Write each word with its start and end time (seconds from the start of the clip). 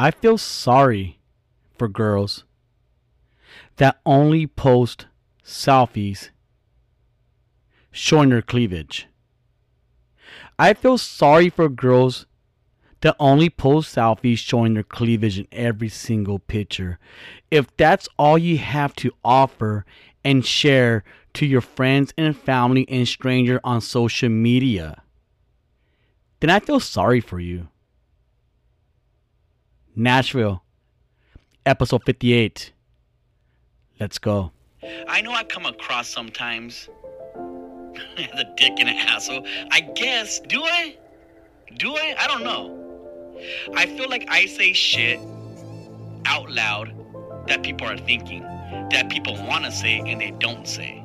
I 0.00 0.12
feel 0.12 0.38
sorry 0.38 1.18
for 1.76 1.88
girls 1.88 2.44
that 3.78 3.98
only 4.06 4.46
post 4.46 5.06
selfies 5.44 6.30
showing 7.90 8.28
their 8.28 8.40
cleavage. 8.40 9.08
I 10.56 10.74
feel 10.74 10.98
sorry 10.98 11.50
for 11.50 11.68
girls 11.68 12.26
that 13.00 13.16
only 13.18 13.50
post 13.50 13.96
selfies 13.96 14.38
showing 14.38 14.74
their 14.74 14.84
cleavage 14.84 15.36
in 15.36 15.48
every 15.50 15.88
single 15.88 16.38
picture. 16.38 17.00
If 17.50 17.76
that's 17.76 18.08
all 18.16 18.38
you 18.38 18.58
have 18.58 18.94
to 18.96 19.10
offer 19.24 19.84
and 20.22 20.46
share 20.46 21.02
to 21.34 21.44
your 21.44 21.60
friends 21.60 22.14
and 22.16 22.36
family 22.36 22.88
and 22.88 23.08
stranger 23.08 23.60
on 23.64 23.80
social 23.80 24.28
media, 24.28 25.02
then 26.38 26.50
I 26.50 26.60
feel 26.60 26.78
sorry 26.78 27.20
for 27.20 27.40
you. 27.40 27.66
Nashville, 29.98 30.62
episode 31.66 32.04
58. 32.04 32.70
Let's 33.98 34.16
go. 34.20 34.52
I 35.08 35.20
know 35.22 35.32
I 35.32 35.42
come 35.42 35.66
across 35.66 36.08
sometimes 36.08 36.88
as 38.16 38.40
a 38.40 38.44
dick 38.56 38.74
and 38.78 38.88
an 38.88 38.96
asshole. 38.96 39.44
I 39.72 39.80
guess. 39.80 40.38
Do 40.38 40.62
I? 40.62 40.96
Do 41.78 41.96
I? 41.96 42.14
I 42.16 42.28
don't 42.28 42.44
know. 42.44 43.40
I 43.74 43.86
feel 43.86 44.08
like 44.08 44.24
I 44.30 44.46
say 44.46 44.72
shit 44.72 45.18
out 46.26 46.48
loud 46.48 46.94
that 47.48 47.64
people 47.64 47.88
are 47.88 47.98
thinking, 47.98 48.42
that 48.92 49.08
people 49.10 49.34
want 49.48 49.64
to 49.64 49.72
say 49.72 49.98
and 49.98 50.20
they 50.20 50.30
don't 50.30 50.68
say 50.68 51.04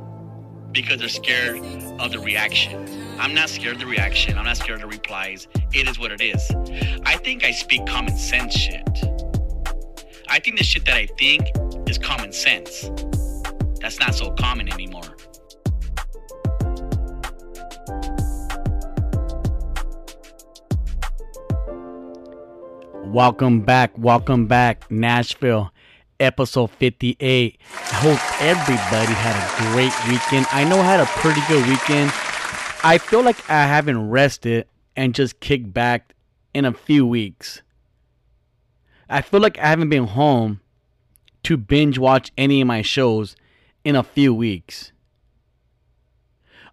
because 0.73 0.99
they're 0.99 1.07
scared 1.07 1.59
of 1.99 2.11
the 2.11 2.19
reaction. 2.19 2.87
I'm 3.19 3.33
not 3.33 3.49
scared 3.49 3.75
of 3.75 3.79
the 3.79 3.85
reaction. 3.85 4.37
I'm 4.37 4.45
not 4.45 4.57
scared 4.57 4.81
of 4.81 4.89
the 4.89 4.95
replies. 4.95 5.47
It 5.71 5.87
is 5.87 5.99
what 5.99 6.11
it 6.11 6.19
is. 6.19 6.51
I 7.05 7.15
think 7.17 7.43
I 7.43 7.51
speak 7.51 7.85
common 7.85 8.17
sense 8.17 8.53
shit. 8.53 8.87
I 10.27 10.39
think 10.39 10.57
the 10.57 10.63
shit 10.63 10.85
that 10.85 10.95
I 10.95 11.05
think 11.05 11.47
is 11.87 11.99
common 11.99 12.33
sense. 12.33 12.89
That's 13.79 13.99
not 13.99 14.15
so 14.15 14.31
common 14.31 14.73
anymore. 14.73 15.01
Welcome 23.05 23.61
back, 23.61 23.91
welcome 23.95 24.47
back, 24.47 24.89
Nashville, 24.89 25.71
episode 26.23 26.71
58. 26.71 27.59
I 27.69 27.93
hope 27.95 28.41
everybody 28.41 29.13
had 29.13 29.35
a 29.35 29.71
great 29.71 29.93
weekend. 30.07 30.47
I 30.51 30.63
know 30.63 30.79
I 30.79 30.83
had 30.83 30.99
a 30.99 31.05
pretty 31.05 31.41
good 31.47 31.67
weekend. 31.67 32.11
I 32.83 32.97
feel 32.97 33.21
like 33.21 33.49
I 33.49 33.65
haven't 33.65 34.09
rested 34.09 34.67
and 34.95 35.13
just 35.13 35.39
kicked 35.39 35.73
back 35.73 36.15
in 36.53 36.65
a 36.65 36.73
few 36.73 37.05
weeks. 37.05 37.61
I 39.09 39.21
feel 39.21 39.41
like 39.41 39.57
I 39.59 39.67
haven't 39.67 39.89
been 39.89 40.07
home 40.07 40.61
to 41.43 41.57
binge 41.57 41.97
watch 41.97 42.31
any 42.37 42.61
of 42.61 42.67
my 42.67 42.81
shows 42.81 43.35
in 43.83 43.95
a 43.95 44.03
few 44.03 44.33
weeks. 44.33 44.91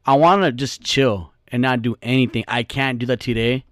I 0.06 0.14
want 0.14 0.42
to 0.42 0.52
just 0.52 0.82
chill 0.82 1.32
and 1.48 1.60
not 1.60 1.82
do 1.82 1.96
anything. 2.02 2.44
I 2.48 2.62
can't 2.62 2.98
do 2.98 3.06
that 3.06 3.20
today. 3.20 3.64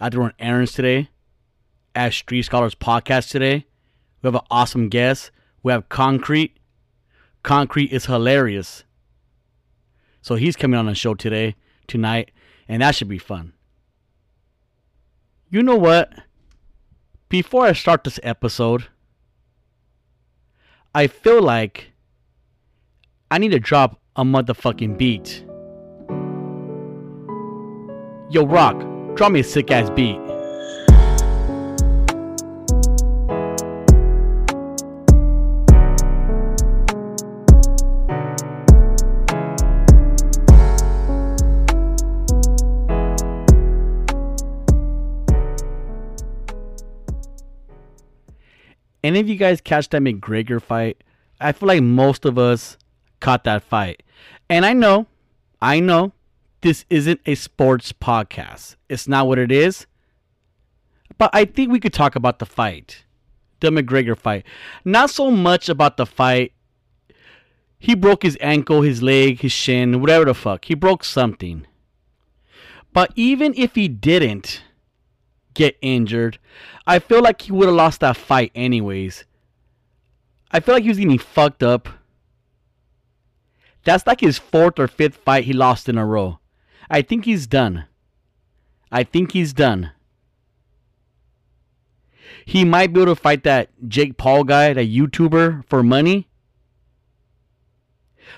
I 0.00 0.04
had 0.04 0.12
to 0.12 0.20
run 0.20 0.34
errands 0.38 0.72
today. 0.72 1.08
At 1.94 2.12
Street 2.12 2.42
Scholars 2.42 2.74
podcast 2.74 3.30
today. 3.30 3.64
We 4.22 4.28
have 4.28 4.34
an 4.34 4.46
awesome 4.50 4.88
guest. 4.88 5.30
We 5.62 5.72
have 5.72 5.88
Concrete. 5.88 6.56
Concrete 7.42 7.92
is 7.92 8.06
hilarious. 8.06 8.84
So 10.20 10.34
he's 10.34 10.56
coming 10.56 10.78
on 10.78 10.86
the 10.86 10.94
show 10.94 11.14
today, 11.14 11.54
tonight, 11.86 12.32
and 12.68 12.82
that 12.82 12.94
should 12.94 13.08
be 13.08 13.18
fun. 13.18 13.52
You 15.48 15.62
know 15.62 15.76
what? 15.76 16.12
Before 17.28 17.64
I 17.64 17.72
start 17.72 18.02
this 18.04 18.18
episode, 18.22 18.86
I 20.94 21.06
feel 21.06 21.42
like 21.42 21.92
I 23.30 23.38
need 23.38 23.50
to 23.50 23.60
drop 23.60 24.00
a 24.16 24.24
motherfucking 24.24 24.98
beat. 24.98 25.44
Yo, 28.28 28.44
Rock, 28.44 28.76
drop 29.14 29.30
me 29.30 29.40
a 29.40 29.44
sick 29.44 29.70
ass 29.70 29.88
beat. 29.90 30.25
Any 49.06 49.20
of 49.20 49.28
you 49.28 49.36
guys 49.36 49.60
catch 49.60 49.88
that 49.90 50.02
McGregor 50.02 50.60
fight? 50.60 51.04
I 51.40 51.52
feel 51.52 51.68
like 51.68 51.80
most 51.80 52.24
of 52.24 52.38
us 52.38 52.76
caught 53.20 53.44
that 53.44 53.62
fight. 53.62 54.02
And 54.50 54.66
I 54.66 54.72
know, 54.72 55.06
I 55.62 55.78
know, 55.78 56.12
this 56.62 56.84
isn't 56.90 57.20
a 57.24 57.36
sports 57.36 57.92
podcast. 57.92 58.74
It's 58.88 59.06
not 59.06 59.28
what 59.28 59.38
it 59.38 59.52
is. 59.52 59.86
But 61.18 61.30
I 61.32 61.44
think 61.44 61.70
we 61.70 61.78
could 61.78 61.92
talk 61.92 62.16
about 62.16 62.40
the 62.40 62.46
fight, 62.46 63.04
the 63.60 63.70
McGregor 63.70 64.18
fight. 64.18 64.44
Not 64.84 65.10
so 65.10 65.30
much 65.30 65.68
about 65.68 65.98
the 65.98 66.06
fight. 66.06 66.52
He 67.78 67.94
broke 67.94 68.24
his 68.24 68.36
ankle, 68.40 68.82
his 68.82 69.04
leg, 69.04 69.38
his 69.38 69.52
shin, 69.52 70.00
whatever 70.00 70.24
the 70.24 70.34
fuck. 70.34 70.64
He 70.64 70.74
broke 70.74 71.04
something. 71.04 71.64
But 72.92 73.12
even 73.14 73.54
if 73.56 73.76
he 73.76 73.86
didn't 73.86 74.62
get 75.56 75.76
injured, 75.80 76.38
I 76.86 76.98
feel 76.98 77.22
like 77.22 77.42
he 77.42 77.52
would 77.52 77.66
have 77.66 77.74
lost 77.74 78.00
that 78.00 78.16
fight 78.16 78.52
anyways. 78.54 79.24
I 80.50 80.60
feel 80.60 80.74
like 80.74 80.84
he 80.84 80.88
was 80.88 80.98
getting 80.98 81.18
fucked 81.18 81.62
up. 81.62 81.88
That's 83.84 84.06
like 84.06 84.20
his 84.20 84.38
fourth 84.38 84.78
or 84.78 84.88
fifth 84.88 85.16
fight 85.16 85.44
he 85.44 85.52
lost 85.52 85.88
in 85.88 85.98
a 85.98 86.06
row. 86.06 86.38
I 86.88 87.02
think 87.02 87.24
he's 87.24 87.46
done. 87.46 87.86
I 88.90 89.02
think 89.02 89.32
he's 89.32 89.52
done. 89.52 89.90
He 92.44 92.64
might 92.64 92.92
be 92.92 93.00
able 93.02 93.14
to 93.14 93.20
fight 93.20 93.42
that 93.44 93.70
Jake 93.88 94.16
Paul 94.16 94.44
guy, 94.44 94.72
that 94.72 94.88
YouTuber, 94.88 95.64
for 95.66 95.82
money. 95.82 96.28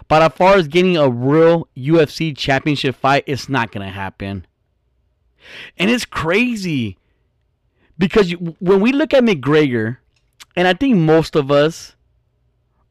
But 0.07 0.23
as 0.23 0.33
far 0.33 0.57
as 0.57 0.69
getting 0.69 0.97
a 0.97 1.09
real 1.09 1.69
UFC 1.77 2.37
championship 2.37 2.97
fight, 2.97 3.25
it's 3.27 3.49
not 3.49 3.71
going 3.71 3.87
to 3.87 3.93
happen. 3.93 4.47
And 5.77 5.91
it's 5.91 6.05
crazy 6.05 6.99
because 7.99 8.33
when 8.61 8.81
we 8.81 8.93
look 8.93 9.13
at 9.13 9.25
McGregor, 9.25 9.99
and 10.57 10.67
I 10.67 10.75
think 10.75 10.97
most 10.97 11.37
of 11.37 11.51
us 11.51 11.97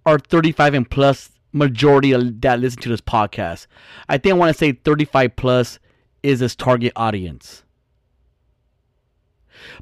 are 0.06 0.20
35 0.20 0.74
and 0.74 0.90
plus 0.90 1.32
majority 1.52 2.14
that 2.14 2.60
listen 2.60 2.82
to 2.82 2.90
this 2.90 3.02
podcast. 3.02 3.68
I 4.08 4.18
think 4.18 4.36
I 4.36 4.38
want 4.38 4.54
to 4.54 4.58
say 4.58 4.72
35 4.72 5.36
plus 5.36 5.80
is 6.24 6.40
his 6.40 6.56
target 6.56 6.94
audience. 6.96 7.64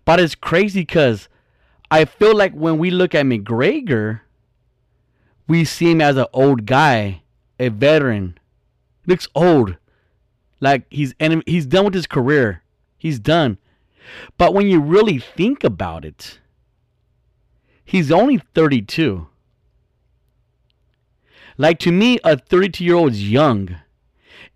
But 0.03 0.19
it's 0.19 0.35
crazy 0.35 0.81
because 0.81 1.27
I 1.91 2.05
feel 2.05 2.35
like 2.35 2.53
when 2.53 2.77
we 2.77 2.91
look 2.91 3.13
at 3.13 3.25
McGregor, 3.25 4.21
we 5.47 5.65
see 5.65 5.91
him 5.91 6.01
as 6.01 6.17
an 6.17 6.25
old 6.33 6.65
guy, 6.65 7.21
a 7.59 7.69
veteran. 7.69 8.37
Looks 9.05 9.27
old, 9.35 9.77
like 10.59 10.85
he's 10.89 11.13
and 11.19 11.43
he's 11.45 11.67
done 11.67 11.85
with 11.85 11.93
his 11.93 12.07
career. 12.07 12.63
He's 12.97 13.19
done. 13.19 13.59
But 14.37 14.53
when 14.53 14.67
you 14.67 14.79
really 14.79 15.19
think 15.19 15.63
about 15.63 16.05
it, 16.05 16.39
he's 17.83 18.11
only 18.11 18.37
32. 18.53 19.27
Like 21.57 21.79
to 21.79 21.91
me, 21.91 22.19
a 22.23 22.37
32 22.37 22.83
year 22.83 22.95
old 22.95 23.13
is 23.13 23.29
young. 23.29 23.75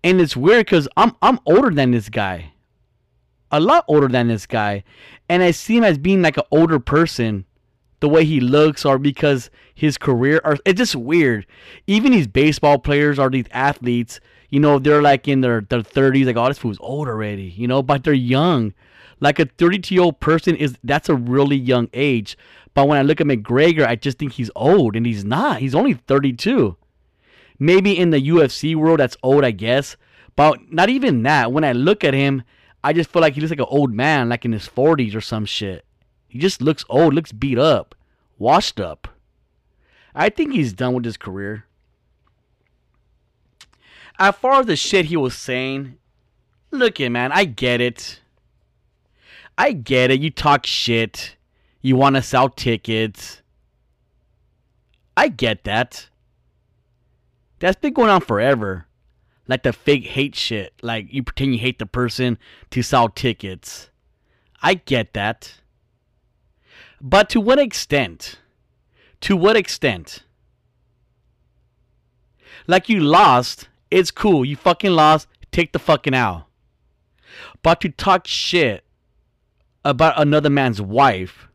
And 0.02 0.20
it's 0.20 0.36
weird 0.36 0.66
because 0.66 0.88
I'm 0.96 1.14
I'm 1.22 1.38
older 1.46 1.70
than 1.70 1.90
this 1.90 2.08
guy. 2.08 2.52
A 3.50 3.60
lot 3.60 3.84
older 3.88 4.08
than 4.08 4.28
this 4.28 4.46
guy. 4.46 4.84
And 5.28 5.42
I 5.42 5.50
see 5.50 5.76
him 5.76 5.84
as 5.84 5.98
being 5.98 6.22
like 6.22 6.36
an 6.36 6.44
older 6.50 6.78
person. 6.78 7.44
The 8.00 8.08
way 8.08 8.24
he 8.24 8.40
looks 8.40 8.86
or 8.86 8.98
because 8.98 9.50
his 9.74 9.98
career 9.98 10.40
or 10.42 10.56
it's 10.64 10.78
just 10.78 10.96
weird. 10.96 11.46
Even 11.86 12.12
these 12.12 12.26
baseball 12.26 12.78
players 12.78 13.18
or 13.18 13.28
these 13.28 13.44
athletes, 13.50 14.20
you 14.48 14.58
know, 14.58 14.78
they're 14.78 15.02
like 15.02 15.28
in 15.28 15.42
their, 15.42 15.60
their 15.60 15.82
30s, 15.82 16.24
like, 16.24 16.36
oh, 16.36 16.48
this 16.48 16.58
fool's 16.58 16.78
old 16.80 17.08
already, 17.08 17.42
you 17.42 17.68
know, 17.68 17.82
but 17.82 18.02
they're 18.02 18.14
young. 18.14 18.72
Like 19.20 19.38
a 19.38 19.44
32 19.44 19.94
year 19.94 20.02
old 20.02 20.20
person 20.20 20.56
is 20.56 20.76
that's 20.82 21.08
a 21.08 21.14
really 21.14 21.56
young 21.56 21.88
age. 21.92 22.36
But 22.74 22.88
when 22.88 22.98
I 22.98 23.02
look 23.02 23.20
at 23.20 23.26
McGregor, 23.26 23.86
I 23.86 23.96
just 23.96 24.18
think 24.18 24.32
he's 24.32 24.50
old, 24.56 24.96
and 24.96 25.04
he's 25.04 25.24
not. 25.24 25.60
He's 25.60 25.74
only 25.74 25.94
32. 25.94 26.76
Maybe 27.58 27.98
in 27.98 28.10
the 28.10 28.28
UFC 28.28 28.74
world, 28.74 29.00
that's 29.00 29.16
old, 29.22 29.44
I 29.44 29.50
guess. 29.50 29.96
But 30.36 30.72
not 30.72 30.88
even 30.88 31.22
that. 31.24 31.52
When 31.52 31.64
I 31.64 31.72
look 31.72 32.04
at 32.04 32.14
him, 32.14 32.42
I 32.82 32.92
just 32.92 33.10
feel 33.10 33.20
like 33.20 33.34
he 33.34 33.40
looks 33.40 33.50
like 33.50 33.58
an 33.58 33.66
old 33.68 33.92
man, 33.92 34.28
like 34.30 34.44
in 34.44 34.52
his 34.52 34.68
40s 34.68 35.14
or 35.14 35.20
some 35.20 35.44
shit. 35.44 35.84
He 36.28 36.38
just 36.38 36.62
looks 36.62 36.84
old, 36.88 37.12
looks 37.12 37.32
beat 37.32 37.58
up, 37.58 37.94
washed 38.38 38.80
up. 38.80 39.08
I 40.14 40.28
think 40.28 40.52
he's 40.52 40.72
done 40.72 40.94
with 40.94 41.04
his 41.04 41.16
career. 41.16 41.66
As 44.18 44.34
far 44.36 44.60
as 44.60 44.66
the 44.66 44.76
shit 44.76 45.06
he 45.06 45.16
was 45.16 45.34
saying, 45.34 45.96
look 46.70 47.00
it, 47.00 47.10
man, 47.10 47.32
I 47.32 47.44
get 47.44 47.80
it. 47.80 48.19
I 49.60 49.72
get 49.72 50.10
it. 50.10 50.22
You 50.22 50.30
talk 50.30 50.64
shit. 50.64 51.36
You 51.82 51.94
want 51.94 52.16
to 52.16 52.22
sell 52.22 52.48
tickets. 52.48 53.42
I 55.18 55.28
get 55.28 55.64
that. 55.64 56.08
That's 57.58 57.78
been 57.78 57.92
going 57.92 58.08
on 58.08 58.22
forever. 58.22 58.86
Like 59.46 59.62
the 59.64 59.74
fake 59.74 60.06
hate 60.06 60.34
shit. 60.34 60.72
Like 60.80 61.12
you 61.12 61.22
pretend 61.22 61.52
you 61.52 61.58
hate 61.58 61.78
the 61.78 61.84
person 61.84 62.38
to 62.70 62.80
sell 62.80 63.10
tickets. 63.10 63.90
I 64.62 64.72
get 64.72 65.12
that. 65.12 65.56
But 66.98 67.28
to 67.28 67.38
what 67.38 67.58
extent? 67.58 68.38
To 69.20 69.36
what 69.36 69.56
extent? 69.56 70.22
Like 72.66 72.88
you 72.88 73.00
lost, 73.00 73.68
it's 73.90 74.10
cool. 74.10 74.42
You 74.42 74.56
fucking 74.56 74.92
lost, 74.92 75.28
take 75.52 75.72
the 75.72 75.78
fucking 75.78 76.14
out. 76.14 76.46
But 77.62 77.82
to 77.82 77.90
talk 77.90 78.26
shit 78.26 78.84
about 79.84 80.20
another 80.20 80.50
man's 80.50 80.80
wife 80.80 81.48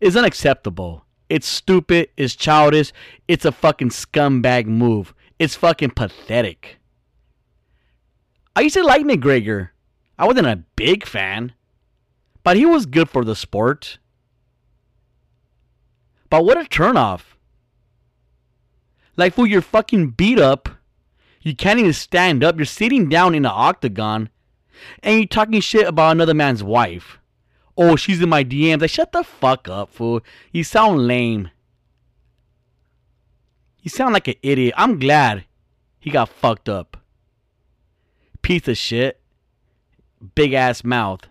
is 0.00 0.16
unacceptable. 0.16 1.04
It's 1.28 1.46
stupid, 1.46 2.08
it's 2.16 2.34
childish, 2.34 2.92
it's 3.28 3.44
a 3.44 3.52
fucking 3.52 3.90
scumbag 3.90 4.66
move. 4.66 5.14
It's 5.38 5.54
fucking 5.54 5.90
pathetic. 5.90 6.78
I 8.54 8.62
used 8.62 8.74
to 8.74 8.82
like 8.82 9.02
McGregor. 9.02 9.70
I 10.18 10.26
wasn't 10.26 10.48
a 10.48 10.64
big 10.76 11.06
fan, 11.06 11.54
but 12.42 12.56
he 12.56 12.66
was 12.66 12.84
good 12.84 13.08
for 13.08 13.24
the 13.24 13.36
sport. 13.36 13.98
But 16.28 16.44
what 16.44 16.58
a 16.58 16.64
turnoff. 16.64 17.22
Like, 19.16 19.34
fool, 19.34 19.46
you're 19.46 19.62
fucking 19.62 20.10
beat 20.10 20.38
up. 20.38 20.68
You 21.42 21.56
can't 21.56 21.78
even 21.78 21.92
stand 21.92 22.44
up. 22.44 22.56
You're 22.56 22.66
sitting 22.66 23.08
down 23.08 23.34
in 23.34 23.42
the 23.42 23.50
octagon 23.50 24.30
and 25.02 25.18
you're 25.18 25.26
talking 25.26 25.60
shit 25.60 25.86
about 25.86 26.12
another 26.12 26.34
man's 26.34 26.62
wife. 26.62 27.19
Oh, 27.82 27.96
she's 27.96 28.20
in 28.20 28.28
my 28.28 28.44
DMs. 28.44 28.82
Like, 28.82 28.90
shut 28.90 29.10
the 29.10 29.24
fuck 29.24 29.66
up, 29.66 29.90
fool. 29.90 30.20
You 30.52 30.64
sound 30.64 31.06
lame. 31.06 31.48
You 33.80 33.88
sound 33.88 34.12
like 34.12 34.28
an 34.28 34.34
idiot. 34.42 34.74
I'm 34.76 34.98
glad 34.98 35.46
he 35.98 36.10
got 36.10 36.28
fucked 36.28 36.68
up. 36.68 36.98
Piece 38.42 38.68
of 38.68 38.76
shit. 38.76 39.18
Big 40.34 40.52
ass 40.52 40.84
mouth. 40.84 41.22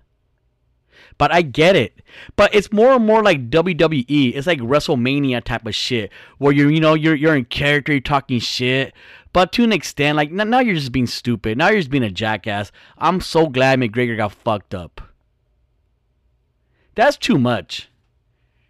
But 1.19 1.31
I 1.31 1.43
get 1.43 1.75
it. 1.75 2.01
But 2.35 2.55
it's 2.55 2.73
more 2.73 2.93
and 2.93 3.05
more 3.05 3.21
like 3.21 3.51
WWE. 3.51 4.33
It's 4.35 4.47
like 4.47 4.59
WrestleMania 4.59 5.43
type 5.43 5.67
of 5.67 5.75
shit 5.75 6.11
where 6.39 6.51
you're, 6.51 6.71
you 6.71 6.79
know, 6.79 6.95
you're 6.95 7.13
you're 7.13 7.35
in 7.35 7.45
character, 7.45 7.91
you're 7.91 8.01
talking 8.01 8.39
shit. 8.39 8.93
But 9.33 9.51
to 9.53 9.63
an 9.63 9.71
extent, 9.71 10.15
like 10.15 10.31
now 10.31 10.61
you're 10.61 10.73
just 10.73 10.91
being 10.91 11.05
stupid. 11.05 11.59
Now 11.59 11.69
you're 11.69 11.81
just 11.81 11.91
being 11.91 12.03
a 12.03 12.09
jackass. 12.09 12.71
I'm 12.97 13.21
so 13.21 13.45
glad 13.45 13.79
McGregor 13.79 14.17
got 14.17 14.31
fucked 14.31 14.73
up. 14.73 15.08
That's 16.99 17.15
too 17.15 17.37
much. 17.37 17.89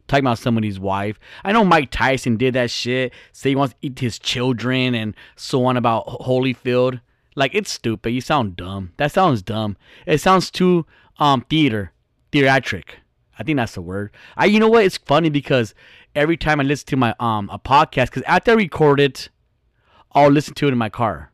Talking 0.08 0.24
about 0.24 0.38
somebody's 0.38 0.80
wife. 0.80 1.20
I 1.44 1.52
know 1.52 1.66
Mike 1.66 1.90
Tyson 1.90 2.38
did 2.38 2.54
that 2.54 2.70
shit. 2.70 3.12
Say 3.32 3.50
he 3.50 3.56
wants 3.56 3.74
to 3.74 3.80
eat 3.82 3.98
his 3.98 4.20
children 4.20 4.94
and 4.94 5.16
so 5.36 5.66
on 5.66 5.78
about 5.78 6.06
Holyfield. 6.06 7.02
Like 7.36 7.56
it's 7.56 7.72
stupid. 7.72 8.12
You 8.12 8.22
sound 8.22 8.56
dumb. 8.56 8.94
That 8.98 9.12
sounds 9.12 9.42
dumb. 9.42 9.78
It 10.06 10.22
sounds 10.22 10.52
too 10.52 10.86
um 11.18 11.44
theater 11.50 11.92
theatric. 12.32 13.00
I 13.40 13.42
think 13.42 13.58
that's 13.58 13.74
the 13.74 13.82
word. 13.82 14.12
I 14.38 14.46
you 14.46 14.60
know 14.60 14.70
what? 14.70 14.86
It's 14.86 14.98
funny 14.98 15.32
because 15.32 15.74
every 16.14 16.38
time 16.38 16.60
I 16.60 16.64
listen 16.64 16.86
to 16.90 16.98
my 16.98 17.16
um 17.20 17.50
a 17.52 17.58
podcast, 17.58 18.12
because 18.12 18.22
after 18.28 18.52
I 18.52 18.54
record 18.54 19.00
it, 19.00 19.30
I'll 20.12 20.30
listen 20.30 20.54
to 20.54 20.68
it 20.68 20.72
in 20.72 20.78
my 20.78 20.90
car. 20.90 21.32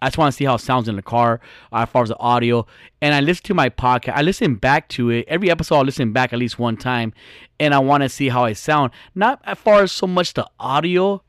I 0.00 0.06
just 0.06 0.18
want 0.18 0.32
to 0.32 0.36
see 0.36 0.44
how 0.44 0.54
it 0.54 0.60
sounds 0.60 0.88
in 0.88 0.96
the 0.96 1.02
car 1.02 1.40
uh, 1.72 1.78
as 1.78 1.88
far 1.88 2.02
as 2.02 2.08
the 2.08 2.18
audio. 2.18 2.66
And 3.00 3.14
I 3.14 3.20
listen 3.20 3.44
to 3.44 3.54
my 3.54 3.68
podcast. 3.68 4.14
I 4.14 4.22
listen 4.22 4.54
back 4.54 4.88
to 4.90 5.10
it. 5.10 5.26
Every 5.28 5.50
episode, 5.50 5.76
I 5.76 5.82
listen 5.82 6.12
back 6.12 6.32
at 6.32 6.38
least 6.38 6.58
one 6.58 6.76
time. 6.76 7.12
And 7.58 7.74
I 7.74 7.78
want 7.78 8.02
to 8.04 8.08
see 8.08 8.28
how 8.28 8.44
I 8.44 8.52
sound. 8.52 8.92
Not 9.14 9.40
as 9.44 9.58
far 9.58 9.82
as 9.82 9.92
so 9.92 10.06
much 10.06 10.34
the 10.34 10.48
audio, 10.60 11.22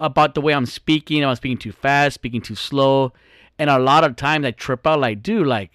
about 0.00 0.34
the 0.34 0.40
way 0.40 0.54
I'm 0.54 0.66
speaking. 0.66 1.24
I'm 1.24 1.34
speaking 1.36 1.58
too 1.58 1.72
fast, 1.72 2.14
speaking 2.14 2.40
too 2.40 2.54
slow. 2.54 3.12
And 3.58 3.68
a 3.70 3.78
lot 3.78 4.04
of 4.04 4.16
times 4.16 4.46
I 4.46 4.52
trip 4.52 4.86
out 4.86 5.00
like, 5.00 5.22
dude, 5.22 5.46
like, 5.46 5.72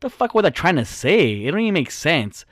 the 0.00 0.10
fuck 0.10 0.34
was 0.34 0.44
I 0.44 0.50
trying 0.50 0.76
to 0.76 0.84
say? 0.84 1.44
It 1.44 1.50
don't 1.50 1.60
even 1.60 1.74
make 1.74 1.90
sense. 1.90 2.44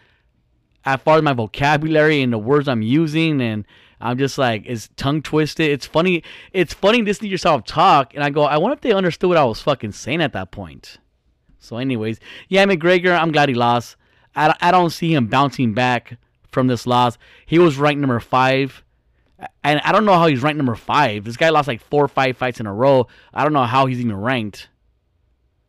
As 0.84 1.00
far 1.00 1.18
as 1.18 1.22
my 1.22 1.32
vocabulary 1.32 2.22
and 2.22 2.32
the 2.32 2.38
words 2.38 2.68
I'm 2.68 2.82
using, 2.82 3.40
and 3.40 3.66
I'm 4.00 4.18
just 4.18 4.36
like, 4.36 4.64
it's 4.66 4.88
tongue 4.96 5.22
twisted. 5.22 5.70
It's 5.70 5.86
funny. 5.86 6.22
It's 6.52 6.74
funny 6.74 7.02
listening 7.02 7.28
to 7.28 7.32
yourself 7.32 7.64
talk, 7.64 8.14
and 8.14 8.22
I 8.22 8.30
go, 8.30 8.42
I 8.42 8.58
wonder 8.58 8.74
if 8.74 8.80
they 8.82 8.92
understood 8.92 9.28
what 9.28 9.38
I 9.38 9.44
was 9.44 9.60
fucking 9.60 9.92
saying 9.92 10.20
at 10.20 10.32
that 10.34 10.50
point. 10.50 10.98
So, 11.58 11.78
anyways, 11.78 12.20
yeah, 12.48 12.64
McGregor, 12.66 13.18
I'm 13.18 13.32
glad 13.32 13.48
he 13.48 13.54
lost. 13.54 13.96
I, 14.34 14.54
I 14.60 14.70
don't 14.70 14.90
see 14.90 15.14
him 15.14 15.26
bouncing 15.26 15.72
back 15.72 16.18
from 16.52 16.66
this 16.66 16.86
loss. 16.86 17.18
He 17.46 17.58
was 17.58 17.78
ranked 17.78 18.00
number 18.00 18.20
five. 18.20 18.82
And 19.62 19.80
I 19.84 19.92
don't 19.92 20.06
know 20.06 20.14
how 20.14 20.26
he's 20.26 20.42
ranked 20.42 20.56
number 20.56 20.74
five. 20.74 21.24
This 21.24 21.36
guy 21.36 21.50
lost 21.50 21.68
like 21.68 21.82
four 21.82 22.04
or 22.04 22.08
five 22.08 22.36
fights 22.36 22.60
in 22.60 22.66
a 22.66 22.72
row. 22.72 23.06
I 23.34 23.42
don't 23.42 23.52
know 23.52 23.64
how 23.64 23.86
he's 23.86 24.00
even 24.00 24.16
ranked. 24.16 24.68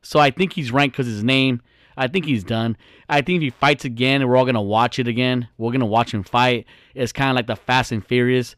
So 0.01 0.19
I 0.19 0.31
think 0.31 0.53
he's 0.53 0.71
ranked 0.71 0.95
because 0.95 1.07
his 1.07 1.23
name. 1.23 1.61
I 1.97 2.07
think 2.07 2.25
he's 2.25 2.43
done. 2.43 2.77
I 3.09 3.21
think 3.21 3.37
if 3.37 3.41
he 3.41 3.49
fights 3.49 3.83
again, 3.83 4.25
we're 4.27 4.37
all 4.37 4.45
gonna 4.45 4.61
watch 4.61 4.99
it 4.99 5.07
again. 5.07 5.47
We're 5.57 5.71
gonna 5.71 5.87
watch 5.87 6.13
him 6.13 6.23
fight. 6.23 6.67
It's 6.93 7.11
kind 7.11 7.31
of 7.31 7.35
like 7.35 7.47
the 7.47 7.55
Fast 7.55 7.91
and 7.91 8.05
Furious. 8.05 8.55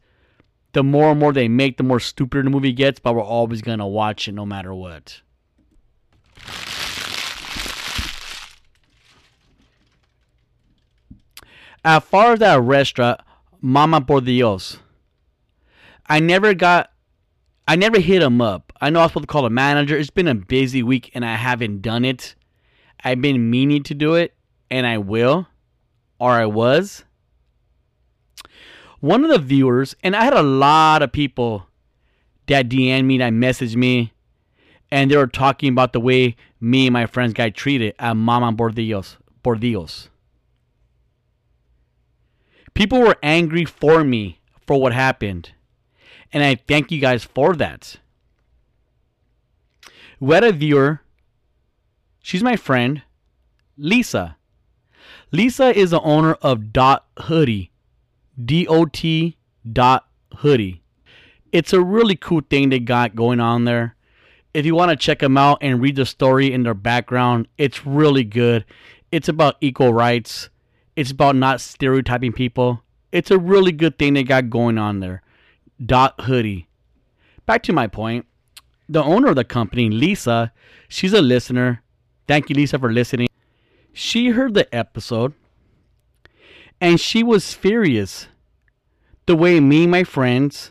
The 0.72 0.84
more 0.84 1.10
and 1.10 1.18
more 1.18 1.32
they 1.32 1.48
make, 1.48 1.78
the 1.78 1.82
more 1.82 1.98
stupider 1.98 2.42
the 2.42 2.50
movie 2.50 2.72
gets. 2.72 3.00
But 3.00 3.14
we're 3.14 3.22
always 3.22 3.62
gonna 3.62 3.88
watch 3.88 4.28
it 4.28 4.32
no 4.32 4.44
matter 4.44 4.74
what. 4.74 5.22
As 11.82 12.04
far 12.04 12.34
as 12.34 12.40
that 12.40 12.60
restaurant, 12.60 13.20
Mama 13.62 14.02
por 14.02 14.20
Dios, 14.20 14.78
I 16.06 16.20
never 16.20 16.52
got 16.52 16.90
I 17.66 17.76
never 17.76 18.00
hit 18.00 18.20
him 18.20 18.40
up. 18.40 18.72
I 18.80 18.90
know 18.90 19.00
I 19.00 19.04
was 19.04 19.12
supposed 19.12 19.28
to 19.28 19.32
call 19.32 19.46
a 19.46 19.50
manager. 19.50 19.96
It's 19.96 20.10
been 20.10 20.28
a 20.28 20.34
busy 20.34 20.82
week 20.82 21.10
and 21.14 21.24
I 21.24 21.36
haven't 21.36 21.80
done 21.80 22.04
it. 22.04 22.34
I've 23.04 23.20
been 23.20 23.50
meaning 23.50 23.82
to 23.84 23.94
do 23.94 24.14
it 24.14 24.34
and 24.70 24.86
I 24.86 24.98
will, 24.98 25.48
or 26.18 26.30
I 26.30 26.46
was. 26.46 27.04
One 29.00 29.24
of 29.24 29.30
the 29.30 29.38
viewers, 29.38 29.96
and 30.02 30.14
I 30.14 30.24
had 30.24 30.34
a 30.34 30.42
lot 30.42 31.02
of 31.02 31.10
people 31.10 31.66
that 32.46 32.68
DM 32.68 33.04
me, 33.06 33.18
that 33.18 33.32
messaged 33.32 33.76
me, 33.76 34.12
and 34.90 35.10
they 35.10 35.16
were 35.16 35.26
talking 35.26 35.70
about 35.70 35.92
the 35.92 36.00
way 36.00 36.36
me 36.60 36.86
and 36.86 36.92
my 36.92 37.06
friends 37.06 37.32
got 37.32 37.54
treated 37.54 37.94
at 37.98 38.16
Mama 38.16 38.52
Bordillos. 38.52 39.16
Bordillos. 39.42 40.08
People 42.74 43.00
were 43.00 43.16
angry 43.22 43.64
for 43.64 44.04
me 44.04 44.40
for 44.66 44.80
what 44.80 44.92
happened. 44.92 45.52
And 46.32 46.44
I 46.44 46.54
thank 46.54 46.92
you 46.92 47.00
guys 47.00 47.24
for 47.24 47.56
that. 47.56 47.96
We 50.18 50.34
had 50.34 50.44
a 50.44 50.52
viewer. 50.52 51.00
She's 52.22 52.42
my 52.42 52.56
friend, 52.56 53.02
Lisa. 53.76 54.36
Lisa 55.32 55.76
is 55.76 55.90
the 55.90 56.00
owner 56.00 56.34
of 56.34 56.72
Dot 56.72 57.06
Hoodie. 57.18 57.70
D 58.42 58.66
O 58.66 58.84
T 58.86 59.36
dot 59.70 60.06
hoodie. 60.38 60.82
It's 61.52 61.72
a 61.72 61.80
really 61.80 62.16
cool 62.16 62.42
thing 62.48 62.70
they 62.70 62.78
got 62.78 63.14
going 63.14 63.40
on 63.40 63.64
there. 63.64 63.96
If 64.54 64.64
you 64.64 64.74
want 64.74 64.90
to 64.90 64.96
check 64.96 65.18
them 65.18 65.36
out 65.36 65.58
and 65.60 65.80
read 65.80 65.96
the 65.96 66.06
story 66.06 66.52
in 66.52 66.62
their 66.62 66.74
background, 66.74 67.48
it's 67.58 67.84
really 67.84 68.24
good. 68.24 68.64
It's 69.12 69.28
about 69.28 69.56
equal 69.60 69.92
rights. 69.92 70.48
It's 70.96 71.10
about 71.10 71.36
not 71.36 71.60
stereotyping 71.60 72.32
people. 72.32 72.82
It's 73.12 73.30
a 73.30 73.38
really 73.38 73.72
good 73.72 73.98
thing 73.98 74.14
they 74.14 74.22
got 74.22 74.50
going 74.50 74.78
on 74.78 75.00
there 75.00 75.22
dot 75.84 76.20
hoodie. 76.22 76.68
Back 77.46 77.62
to 77.64 77.72
my 77.72 77.86
point. 77.86 78.26
The 78.88 79.02
owner 79.02 79.28
of 79.28 79.36
the 79.36 79.44
company, 79.44 79.88
Lisa, 79.90 80.52
she's 80.88 81.12
a 81.12 81.22
listener. 81.22 81.82
Thank 82.30 82.48
you, 82.48 82.54
Lisa, 82.54 82.78
for 82.78 82.92
listening. 82.92 83.26
She 83.92 84.28
heard 84.28 84.54
the 84.54 84.72
episode 84.72 85.32
and 86.80 87.00
she 87.00 87.24
was 87.24 87.54
furious 87.54 88.28
the 89.26 89.34
way 89.34 89.58
me 89.58 89.82
and 89.82 89.90
my 89.90 90.04
friends 90.04 90.70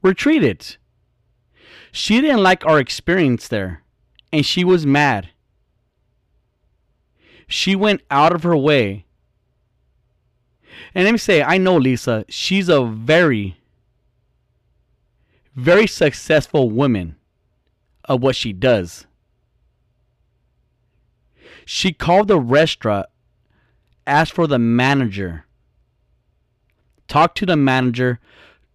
were 0.00 0.14
treated. 0.14 0.76
She 1.90 2.20
didn't 2.20 2.44
like 2.44 2.64
our 2.64 2.78
experience 2.78 3.48
there 3.48 3.82
and 4.32 4.46
she 4.46 4.62
was 4.62 4.86
mad. 4.86 5.30
She 7.48 7.74
went 7.74 8.02
out 8.08 8.32
of 8.32 8.44
her 8.44 8.56
way. 8.56 9.06
And 10.94 11.04
let 11.04 11.10
me 11.10 11.18
say, 11.18 11.42
I 11.42 11.58
know 11.58 11.78
Lisa. 11.78 12.26
She's 12.28 12.68
a 12.68 12.84
very, 12.84 13.56
very 15.56 15.88
successful 15.88 16.70
woman 16.70 17.16
of 18.04 18.22
what 18.22 18.36
she 18.36 18.52
does. 18.52 19.08
She 21.64 21.92
called 21.92 22.28
the 22.28 22.38
restaurant, 22.38 23.06
asked 24.06 24.32
for 24.32 24.46
the 24.46 24.58
manager, 24.58 25.46
talked 27.08 27.38
to 27.38 27.46
the 27.46 27.56
manager, 27.56 28.20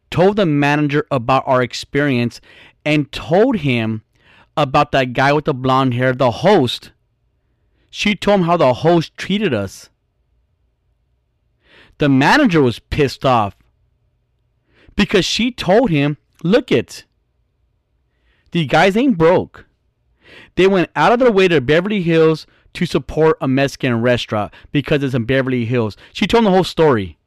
told 0.10 0.38
the 0.38 0.46
manager 0.46 1.05
about 1.12 1.43
our 1.46 1.62
experience, 1.62 2.41
and 2.84 3.12
told 3.12 3.58
him 3.58 4.03
about 4.58 4.91
that 4.91 5.13
guy 5.13 5.31
with 5.34 5.46
the 5.46 5.53
blonde 5.53 5.93
hair, 5.93 6.13
the 6.13 6.31
host. 6.31 6.91
She 7.89 8.15
told 8.15 8.41
him 8.41 8.46
how 8.46 8.58
the 8.58 8.74
host 8.74 9.15
treated 9.17 9.53
us. 9.53 9.89
The 12.00 12.10
manager 12.10 12.62
was 12.62 12.79
pissed 12.79 13.25
off 13.25 13.55
because 14.96 15.25
she 15.25 15.51
told 15.51 15.89
him, 15.89 16.17
look 16.43 16.72
it, 16.72 17.05
these 18.51 18.67
guys 18.67 18.98
ain't 18.98 19.17
broke. 19.17 19.65
They 20.55 20.67
went 20.67 20.89
out 20.96 21.12
of 21.12 21.19
their 21.19 21.31
way 21.31 21.48
to 21.48 21.62
Beverly 21.62 22.01
Hills 22.01 22.48
to 22.73 22.85
support 22.85 23.38
a 23.41 23.47
Mexican 23.47 24.01
restaurant 24.01 24.53
because 24.71 25.03
it's 25.03 25.13
in 25.13 25.25
Beverly 25.25 25.65
Hills. 25.65 25.97
She 26.13 26.27
told 26.27 26.41
him 26.41 26.45
the 26.45 26.51
whole 26.51 26.63
story. 26.63 27.17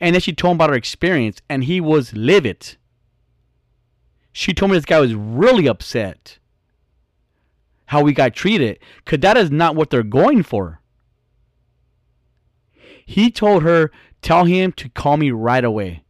And 0.00 0.14
then 0.14 0.20
she 0.20 0.32
told 0.32 0.52
him 0.52 0.56
about 0.56 0.70
her 0.70 0.76
experience, 0.76 1.42
and 1.48 1.64
he 1.64 1.80
was 1.80 2.14
livid. 2.14 2.76
She 4.32 4.54
told 4.54 4.70
me 4.70 4.76
this 4.76 4.84
guy 4.84 5.00
was 5.00 5.14
really 5.14 5.66
upset 5.66 6.38
how 7.86 8.02
we 8.02 8.12
got 8.12 8.34
treated 8.34 8.78
because 9.04 9.18
that 9.20 9.36
is 9.36 9.50
not 9.50 9.74
what 9.74 9.90
they're 9.90 10.02
going 10.02 10.42
for. 10.42 10.80
He 13.04 13.30
told 13.30 13.64
her, 13.64 13.90
Tell 14.22 14.44
him 14.44 14.72
to 14.72 14.88
call 14.90 15.16
me 15.16 15.30
right 15.30 15.64
away. 15.64 16.04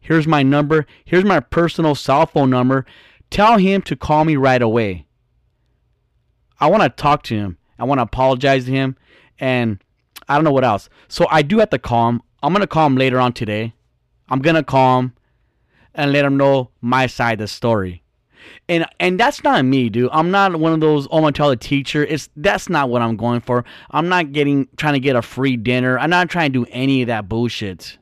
Here's 0.00 0.26
my 0.26 0.42
number. 0.42 0.86
Here's 1.04 1.24
my 1.24 1.40
personal 1.40 1.94
cell 1.94 2.26
phone 2.26 2.48
number. 2.48 2.86
Tell 3.28 3.58
him 3.58 3.82
to 3.82 3.96
call 3.96 4.24
me 4.24 4.36
right 4.36 4.62
away. 4.62 5.06
I 6.58 6.68
want 6.68 6.82
to 6.82 6.88
talk 6.88 7.22
to 7.24 7.34
him. 7.34 7.58
I 7.80 7.84
want 7.84 7.98
to 7.98 8.02
apologize 8.02 8.66
to 8.66 8.70
him. 8.70 8.96
And 9.38 9.82
I 10.28 10.34
don't 10.34 10.44
know 10.44 10.52
what 10.52 10.64
else. 10.64 10.88
So 11.08 11.26
I 11.30 11.42
do 11.42 11.58
have 11.58 11.70
to 11.70 11.78
call 11.78 12.10
him. 12.10 12.22
I'm 12.42 12.52
to 12.54 12.66
call 12.66 12.86
him 12.86 12.96
later 12.96 13.18
on 13.18 13.32
today. 13.32 13.74
I'm 14.28 14.40
to 14.40 14.62
call 14.62 15.00
him 15.00 15.12
and 15.94 16.12
let 16.12 16.24
him 16.24 16.36
know 16.36 16.70
my 16.80 17.06
side 17.06 17.34
of 17.34 17.38
the 17.40 17.48
story. 17.48 18.02
And 18.68 18.86
and 18.98 19.18
that's 19.18 19.42
not 19.44 19.64
me, 19.64 19.88
dude. 19.90 20.10
I'm 20.12 20.30
not 20.30 20.56
one 20.56 20.72
of 20.72 20.80
those. 20.80 21.06
Oh, 21.10 21.16
I'm 21.16 21.22
gonna 21.22 21.32
tell 21.32 21.50
the 21.50 21.56
teacher. 21.56 22.04
It's 22.04 22.30
that's 22.36 22.68
not 22.68 22.88
what 22.88 23.02
I'm 23.02 23.16
going 23.16 23.40
for. 23.40 23.64
I'm 23.90 24.08
not 24.08 24.32
getting 24.32 24.68
trying 24.76 24.94
to 24.94 25.00
get 25.00 25.16
a 25.16 25.22
free 25.22 25.56
dinner. 25.56 25.98
I'm 25.98 26.10
not 26.10 26.30
trying 26.30 26.52
to 26.52 26.64
do 26.64 26.70
any 26.70 27.02
of 27.02 27.08
that 27.08 27.28
bullshit. 27.28 27.98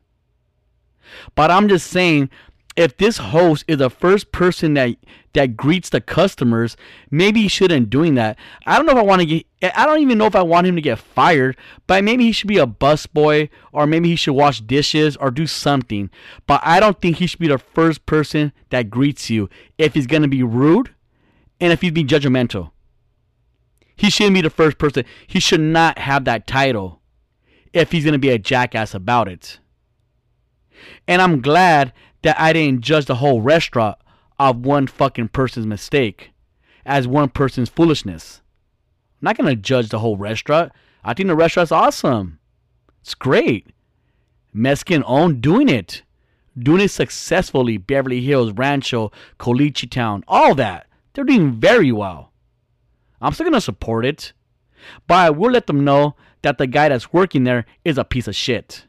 But 1.35 1.51
I'm 1.51 1.69
just 1.69 1.89
saying 1.89 2.31
if 2.79 2.97
this 2.97 3.17
host 3.17 3.65
is 3.67 3.79
the 3.79 3.91
first 3.91 4.31
person 4.31 4.75
that 4.75 4.95
that 5.33 5.57
greets 5.57 5.91
the 5.91 6.01
customers, 6.01 6.77
maybe 7.11 7.43
he 7.43 7.49
shouldn't 7.49 7.91
doing 7.91 8.15
that. 8.15 8.39
I 8.67 8.77
don't 8.77 8.87
know 8.87 8.93
if 8.93 8.99
I 8.99 9.03
want 9.03 9.21
to 9.21 9.27
get 9.27 9.47
I 9.75 9.85
don't 9.85 9.99
even 9.99 10.17
know 10.17 10.27
if 10.27 10.37
I 10.37 10.43
want 10.43 10.69
him 10.69 10.77
to 10.77 10.81
get 10.81 11.01
fired, 11.01 11.57
but 11.89 12.05
maybe 12.05 12.25
he 12.25 12.31
should 12.31 12.47
be 12.47 12.59
a 12.59 12.69
busboy 12.69 13.49
or 13.73 13.89
maybe 13.89 14.09
he 14.09 14.15
should 14.15 14.35
wash 14.35 14.61
dishes 14.61 15.17
or 15.17 15.33
do 15.33 15.45
something. 15.45 16.09
But 16.47 16.61
I 16.63 16.79
don't 16.79 17.01
think 17.01 17.17
he 17.17 17.27
should 17.27 17.41
be 17.41 17.49
the 17.49 17.59
first 17.59 18.07
person 18.07 18.53
that 18.71 18.91
greets 18.91 19.29
you 19.29 19.51
if 19.77 19.95
he's 19.95 20.07
to 20.23 20.29
be 20.29 20.45
rude 20.45 20.95
and 21.61 21.73
if 21.73 21.81
he's 21.81 21.91
being 21.91 22.07
judgmental. 22.07 22.71
He 23.97 24.09
shouldn't 24.09 24.35
be 24.35 24.43
the 24.43 24.51
first 24.51 24.79
person. 24.79 25.05
He 25.27 25.41
should 25.41 25.61
not 25.61 25.99
have 25.99 26.25
that 26.27 26.47
title 26.47 27.01
if 27.73 27.91
he's 27.91 28.05
to 28.13 28.21
be 28.21 28.31
a 28.31 28.39
jackass 28.39 28.95
about 28.95 29.27
it. 29.27 29.59
And 31.09 31.21
I'm 31.21 31.41
glad 31.41 31.93
that 32.23 32.39
I 32.41 32.53
didn't 32.53 32.83
judge 32.83 33.07
the 33.07 33.17
whole 33.17 33.41
restaurant 33.41 33.99
of 34.39 34.65
one 34.65 34.87
fucking 34.87 35.29
person's 35.29 35.67
mistake 35.67 36.33
as 36.87 37.07
one 37.07 37.29
person's 37.29 37.69
foolishness. 37.69 38.41
I'm 39.21 39.27
not 39.27 39.37
to 39.37 39.57
judge 39.57 39.89
the 39.89 39.99
whole 39.99 40.17
restaurant. 40.17 40.73
I 41.05 41.15
think 41.15 41.29
the 41.29 41.37
restaurant's 41.37 41.73
awesome. 41.73 42.39
It's 43.01 43.15
great. 43.15 43.69
Mexican 44.53 45.03
owned, 45.07 45.41
doing 45.41 45.69
it. 45.69 46.03
Doing 46.59 46.83
it 46.83 46.91
successfully. 46.91 47.77
Beverly 47.77 48.21
Hills, 48.21 48.53
Rancho, 48.53 49.13
Caliche 49.39 49.91
Town, 49.91 50.25
all 50.29 50.55
that. 50.55 50.87
They're 51.13 51.25
doing 51.25 51.53
very 51.53 51.93
well. 51.93 52.33
I'm 53.21 53.33
still 53.33 53.51
to 53.51 53.61
support 53.61 54.05
it. 54.05 54.33
But 55.07 55.15
I 55.15 55.31
will 55.31 55.51
let 55.51 55.67
them 55.67 55.85
know 55.85 56.15
that 56.43 56.59
the 56.59 56.67
guy 56.67 56.89
that's 56.89 57.13
working 57.13 57.45
there 57.45 57.67
is 57.85 57.99
a 57.99 58.05
piece 58.05 58.29
of 58.29 58.37
shit. 58.37 58.85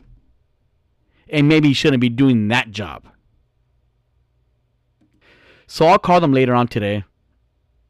And 1.27 1.47
maybe 1.47 1.69
he 1.69 1.73
shouldn't 1.73 2.01
be 2.01 2.09
doing 2.09 2.47
that 2.47 2.71
job. 2.71 3.05
So 5.71 5.85
I'll 5.85 5.99
call 5.99 6.19
them 6.19 6.33
later 6.33 6.55
on 6.55 6.67
today. 6.67 7.03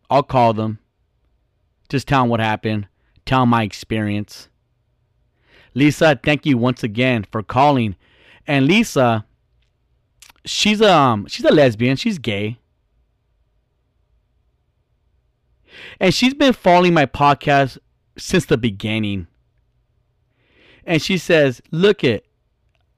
I'll 0.09 0.21
call 0.21 0.53
them. 0.53 0.79
Just 1.87 2.09
tell 2.09 2.23
them 2.23 2.29
what 2.29 2.41
happened. 2.41 2.89
Tell 3.25 3.39
them 3.39 3.49
my 3.49 3.63
experience. 3.63 4.49
Lisa, 5.73 6.19
thank 6.21 6.45
you 6.45 6.57
once 6.57 6.83
again 6.83 7.25
for 7.31 7.41
calling. 7.41 7.95
And 8.45 8.67
Lisa, 8.67 9.25
she's 10.43 10.81
um 10.81 11.25
she's 11.27 11.45
a 11.45 11.53
lesbian. 11.53 11.95
She's 11.95 12.19
gay. 12.19 12.59
And 16.01 16.13
she's 16.13 16.33
been 16.33 16.51
following 16.51 16.93
my 16.93 17.05
podcast 17.05 17.77
since 18.17 18.45
the 18.45 18.57
beginning. 18.57 19.27
And 20.83 21.01
she 21.01 21.17
says, 21.17 21.61
"Look 21.71 22.03
it, 22.03 22.25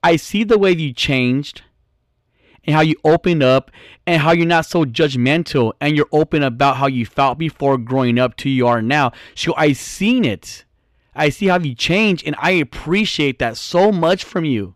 I 0.02 0.16
see 0.16 0.44
the 0.44 0.58
way 0.58 0.72
you 0.72 0.92
changed 0.92 1.62
and 2.66 2.76
how 2.76 2.82
you 2.82 2.96
open 3.04 3.42
up 3.42 3.72
and 4.06 4.22
how 4.22 4.32
you're 4.32 4.46
not 4.46 4.66
so 4.66 4.86
judgmental 4.86 5.74
and 5.82 5.96
you're 5.96 6.08
open 6.12 6.44
about 6.44 6.78
how 6.78 6.88
you 6.88 7.06
felt 7.06 7.38
before 7.38 7.78
growing 7.78 8.20
up 8.20 8.36
to 8.38 8.50
you 8.50 8.68
are 8.68 8.82
now. 8.82 9.12
So 9.36 9.54
I 9.58 9.74
seen 9.74 10.26
it. 10.26 10.66
I 11.16 11.30
see 11.30 11.48
how 11.48 11.60
you 11.60 11.76
change 11.76 12.24
and 12.24 12.36
I 12.40 12.52
appreciate 12.52 13.40
that 13.40 13.58
so 13.58 13.92
much 13.92 14.24
from 14.24 14.46
you. 14.46 14.76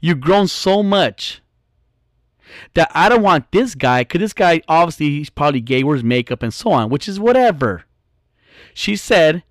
You've 0.00 0.20
grown 0.20 0.48
so 0.48 0.82
much 0.82 1.40
that 2.74 2.90
I 2.94 3.08
don't 3.08 3.22
want 3.22 3.50
this 3.52 3.74
guy, 3.74 4.02
because 4.02 4.18
this 4.18 4.32
guy 4.32 4.60
obviously 4.68 5.10
he's 5.10 5.30
probably 5.30 5.60
gay, 5.60 5.84
wears 5.84 6.04
makeup 6.04 6.42
and 6.42 6.52
so 6.52 6.72
on, 6.72 6.90
which 6.90 7.08
is 7.08 7.20
whatever. 7.20 7.84
She 8.74 8.96
said, 8.96 9.42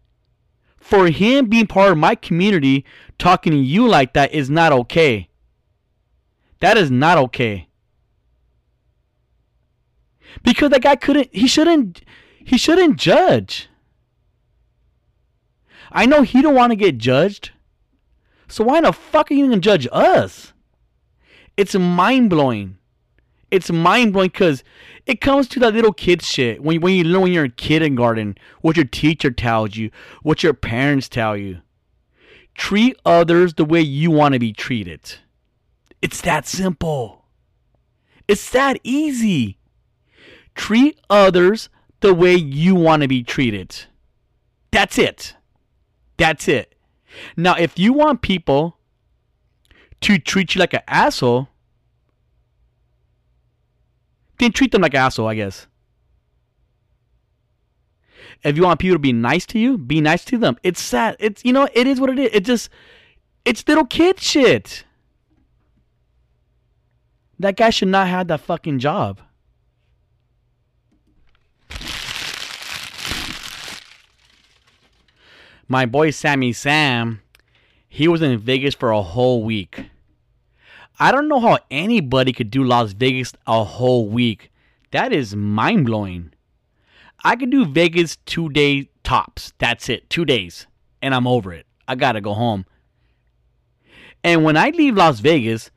for 0.77 1.07
him 1.07 1.47
being 1.47 1.67
part 1.67 1.91
of 1.91 1.97
my 1.97 2.15
community, 2.15 2.85
talking 3.17 3.53
to 3.53 3.57
you 3.57 3.87
like 3.87 4.13
that 4.13 4.33
is 4.33 4.49
not 4.49 4.71
okay. 4.73 5.29
That 6.61 6.77
is 6.77 6.89
not 6.89 7.17
okay. 7.17 7.67
Because 10.43 10.69
that 10.69 10.81
guy 10.81 10.95
couldn't 10.95 11.29
he 11.33 11.47
shouldn't 11.47 12.01
he 12.37 12.57
shouldn't 12.57 12.97
judge. 12.97 13.67
I 15.91 16.05
know 16.05 16.21
he 16.21 16.41
don't 16.41 16.55
want 16.55 16.71
to 16.71 16.77
get 16.77 16.97
judged. 16.97 17.51
So 18.47 18.63
why 18.63 18.79
the 18.81 18.93
fuck 18.93 19.29
are 19.29 19.33
you 19.33 19.47
gonna 19.47 19.59
judge 19.59 19.87
us? 19.91 20.53
It's 21.57 21.75
mind 21.75 22.29
blowing. 22.29 22.77
It's 23.49 23.71
mind 23.71 24.13
blowing 24.13 24.29
because 24.29 24.63
it 25.05 25.19
comes 25.19 25.47
to 25.49 25.59
that 25.59 25.73
little 25.73 25.91
kid 25.91 26.21
shit. 26.21 26.63
When, 26.63 26.79
when 26.79 26.93
you 26.93 27.03
learn 27.03 27.23
when 27.23 27.33
you're 27.33 27.45
in 27.45 27.51
kindergarten, 27.51 28.37
what 28.61 28.77
your 28.77 28.85
teacher 28.85 29.31
tells 29.31 29.75
you, 29.75 29.89
what 30.21 30.43
your 30.43 30.53
parents 30.53 31.09
tell 31.09 31.35
you. 31.35 31.61
Treat 32.53 32.97
others 33.05 33.55
the 33.55 33.65
way 33.65 33.81
you 33.81 34.11
want 34.11 34.33
to 34.33 34.39
be 34.39 34.53
treated. 34.53 35.17
It's 36.01 36.21
that 36.21 36.47
simple. 36.47 37.25
It's 38.27 38.49
that 38.51 38.79
easy. 38.83 39.57
Treat 40.55 40.99
others 41.09 41.69
the 41.99 42.13
way 42.13 42.35
you 42.35 42.75
want 42.75 43.01
to 43.03 43.07
be 43.07 43.23
treated. 43.23 43.85
That's 44.71 44.97
it. 44.97 45.35
That's 46.17 46.47
it. 46.47 46.75
Now, 47.35 47.55
if 47.55 47.77
you 47.77 47.93
want 47.93 48.21
people 48.21 48.77
to 50.01 50.17
treat 50.17 50.55
you 50.55 50.59
like 50.59 50.73
an 50.73 50.81
asshole, 50.87 51.49
then 54.39 54.51
treat 54.51 54.71
them 54.71 54.81
like 54.81 54.93
an 54.93 55.01
asshole, 55.01 55.27
I 55.27 55.35
guess. 55.35 55.67
If 58.43 58.57
you 58.57 58.63
want 58.63 58.79
people 58.79 58.95
to 58.95 58.99
be 58.99 59.13
nice 59.13 59.45
to 59.47 59.59
you, 59.59 59.77
be 59.77 60.01
nice 60.01 60.25
to 60.25 60.37
them. 60.37 60.57
It's 60.63 60.81
sad. 60.81 61.15
It's 61.19 61.45
you 61.45 61.53
know, 61.53 61.67
it 61.73 61.85
is 61.85 61.99
what 61.99 62.09
it 62.09 62.17
is. 62.17 62.29
It 62.33 62.45
just 62.45 62.69
it's 63.45 63.67
little 63.67 63.85
kid 63.85 64.19
shit. 64.19 64.83
That 67.41 67.57
guy 67.57 67.71
should 67.71 67.87
not 67.87 68.07
have 68.07 68.27
that 68.27 68.41
fucking 68.41 68.77
job. 68.77 69.19
My 75.67 75.87
boy 75.87 76.11
Sammy 76.11 76.53
Sam, 76.53 77.21
he 77.89 78.07
was 78.07 78.21
in 78.21 78.37
Vegas 78.37 78.75
for 78.75 78.91
a 78.91 79.01
whole 79.01 79.43
week. 79.43 79.85
I 80.99 81.11
don't 81.11 81.27
know 81.27 81.39
how 81.39 81.57
anybody 81.71 82.31
could 82.31 82.51
do 82.51 82.63
Las 82.63 82.93
Vegas 82.93 83.33
a 83.47 83.63
whole 83.63 84.07
week. 84.07 84.51
That 84.91 85.11
is 85.11 85.35
mind 85.35 85.87
blowing. 85.87 86.33
I 87.23 87.35
could 87.35 87.49
do 87.49 87.65
Vegas 87.65 88.17
two 88.17 88.49
days 88.49 88.85
Tops. 89.03 89.53
That's 89.57 89.89
it. 89.89 90.11
Two 90.11 90.25
days. 90.25 90.67
And 91.01 91.15
I'm 91.15 91.25
over 91.25 91.51
it. 91.51 91.65
I 91.87 91.95
got 91.95 92.11
to 92.11 92.21
go 92.21 92.35
home. 92.35 92.67
And 94.23 94.43
when 94.43 94.57
I 94.57 94.69
leave 94.69 94.95
Las 94.95 95.21
Vegas, 95.21 95.71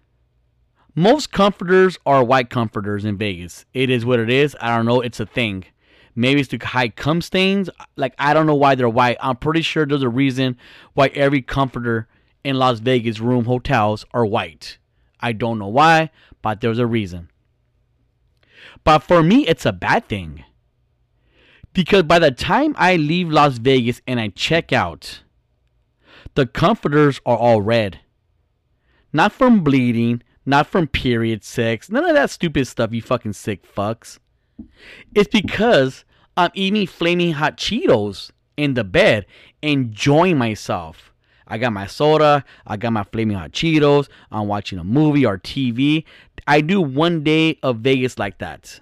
most 0.94 1.32
comforters 1.32 1.98
are 2.06 2.22
white 2.22 2.50
comforters 2.50 3.04
in 3.04 3.16
Vegas. 3.16 3.64
It 3.74 3.90
is 3.90 4.04
what 4.04 4.20
it 4.20 4.30
is. 4.30 4.56
I 4.60 4.76
don't 4.76 4.86
know. 4.86 5.00
It's 5.00 5.20
a 5.20 5.26
thing. 5.26 5.64
Maybe 6.14 6.40
it's 6.40 6.48
to 6.50 6.58
hide 6.58 6.94
cum 6.94 7.20
stains. 7.20 7.68
Like, 7.96 8.14
I 8.18 8.34
don't 8.34 8.46
know 8.46 8.54
why 8.54 8.76
they're 8.76 8.88
white. 8.88 9.16
I'm 9.20 9.36
pretty 9.36 9.62
sure 9.62 9.84
there's 9.84 10.02
a 10.02 10.08
reason 10.08 10.56
why 10.92 11.08
every 11.08 11.42
comforter 11.42 12.06
in 12.44 12.56
Las 12.56 12.78
Vegas 12.78 13.18
room 13.18 13.46
hotels 13.46 14.04
are 14.14 14.24
white. 14.24 14.78
I 15.18 15.32
don't 15.32 15.58
know 15.58 15.68
why, 15.68 16.10
but 16.42 16.60
there's 16.60 16.78
a 16.78 16.86
reason. 16.86 17.30
But 18.84 19.00
for 19.00 19.22
me, 19.22 19.46
it's 19.48 19.66
a 19.66 19.72
bad 19.72 20.08
thing. 20.08 20.44
Because 21.72 22.04
by 22.04 22.20
the 22.20 22.30
time 22.30 22.74
I 22.78 22.94
leave 22.94 23.28
Las 23.30 23.58
Vegas 23.58 24.00
and 24.06 24.20
I 24.20 24.28
check 24.28 24.72
out, 24.72 25.22
the 26.34 26.46
comforters 26.46 27.20
are 27.26 27.36
all 27.36 27.60
red. 27.60 28.00
Not 29.12 29.32
from 29.32 29.64
bleeding, 29.64 30.22
not 30.46 30.66
from 30.66 30.86
period 30.86 31.44
sex, 31.44 31.90
none 31.90 32.04
of 32.04 32.14
that 32.14 32.30
stupid 32.30 32.66
stuff, 32.66 32.92
you 32.92 33.02
fucking 33.02 33.32
sick 33.32 33.64
fucks. 33.74 34.18
It's 35.14 35.28
because 35.28 36.04
I'm 36.36 36.50
eating 36.54 36.86
flaming 36.86 37.32
hot 37.32 37.56
Cheetos 37.56 38.30
in 38.56 38.74
the 38.74 38.84
bed, 38.84 39.26
enjoying 39.62 40.38
myself. 40.38 41.12
I 41.46 41.58
got 41.58 41.72
my 41.72 41.86
soda, 41.86 42.44
I 42.66 42.76
got 42.76 42.92
my 42.92 43.04
flaming 43.04 43.36
hot 43.36 43.52
Cheetos, 43.52 44.08
I'm 44.30 44.48
watching 44.48 44.78
a 44.78 44.84
movie 44.84 45.26
or 45.26 45.38
TV. 45.38 46.04
I 46.46 46.60
do 46.60 46.80
one 46.80 47.22
day 47.22 47.58
of 47.62 47.78
Vegas 47.78 48.18
like 48.18 48.38
that. 48.38 48.80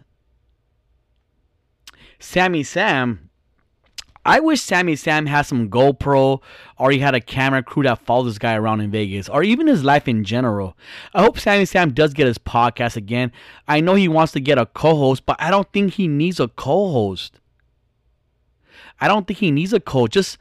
Sammy 2.18 2.62
Sam, 2.62 3.30
I 4.24 4.38
wish 4.38 4.60
Sammy 4.60 4.94
Sam 4.94 5.26
had 5.26 5.42
some 5.42 5.68
GoPro 5.68 6.40
or 6.78 6.90
he 6.92 7.00
had 7.00 7.14
a 7.14 7.20
camera 7.20 7.62
crew 7.62 7.82
that 7.82 8.04
followed 8.06 8.28
this 8.28 8.38
guy 8.38 8.54
around 8.54 8.80
in 8.80 8.90
Vegas 8.90 9.28
or 9.28 9.42
even 9.42 9.66
his 9.66 9.82
life 9.82 10.06
in 10.06 10.22
general. 10.22 10.76
I 11.12 11.22
hope 11.22 11.40
Sammy 11.40 11.64
Sam 11.64 11.92
does 11.92 12.14
get 12.14 12.28
his 12.28 12.38
podcast 12.38 12.96
again. 12.96 13.32
I 13.66 13.80
know 13.80 13.94
he 13.94 14.06
wants 14.06 14.32
to 14.32 14.40
get 14.40 14.58
a 14.58 14.66
co 14.66 14.94
host, 14.94 15.26
but 15.26 15.36
I 15.40 15.50
don't 15.50 15.70
think 15.72 15.94
he 15.94 16.06
needs 16.06 16.38
a 16.38 16.48
co 16.48 16.92
host. 16.92 17.40
I 19.00 19.08
don't 19.08 19.26
think 19.26 19.40
he 19.40 19.50
needs 19.50 19.72
a 19.72 19.80
co 19.80 20.06
Just 20.06 20.38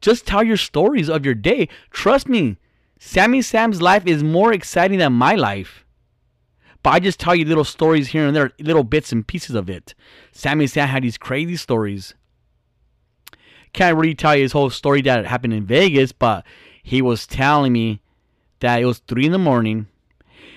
just 0.00 0.26
tell 0.26 0.44
your 0.44 0.56
stories 0.56 1.08
of 1.08 1.24
your 1.24 1.34
day. 1.34 1.68
Trust 1.90 2.28
me, 2.28 2.58
Sammy 2.98 3.42
Sam's 3.42 3.82
life 3.82 4.06
is 4.06 4.22
more 4.22 4.52
exciting 4.52 4.98
than 4.98 5.12
my 5.14 5.34
life. 5.34 5.84
But 6.82 6.90
I 6.90 7.00
just 7.00 7.18
tell 7.18 7.34
you 7.34 7.46
little 7.46 7.64
stories 7.64 8.08
here 8.08 8.26
and 8.26 8.36
there, 8.36 8.52
little 8.60 8.84
bits 8.84 9.12
and 9.12 9.26
pieces 9.26 9.56
of 9.56 9.70
it. 9.70 9.94
Sammy 10.32 10.66
Sam 10.66 10.88
had 10.88 11.02
these 11.02 11.16
crazy 11.16 11.56
stories. 11.56 12.14
Can't 13.74 13.96
really 13.96 14.14
tell 14.14 14.34
you 14.34 14.42
his 14.42 14.52
whole 14.52 14.70
story 14.70 15.02
that 15.02 15.26
happened 15.26 15.52
in 15.52 15.66
Vegas, 15.66 16.12
but 16.12 16.46
he 16.82 17.02
was 17.02 17.26
telling 17.26 17.72
me 17.72 18.00
that 18.60 18.80
it 18.80 18.86
was 18.86 19.00
three 19.00 19.26
in 19.26 19.32
the 19.32 19.38
morning. 19.38 19.86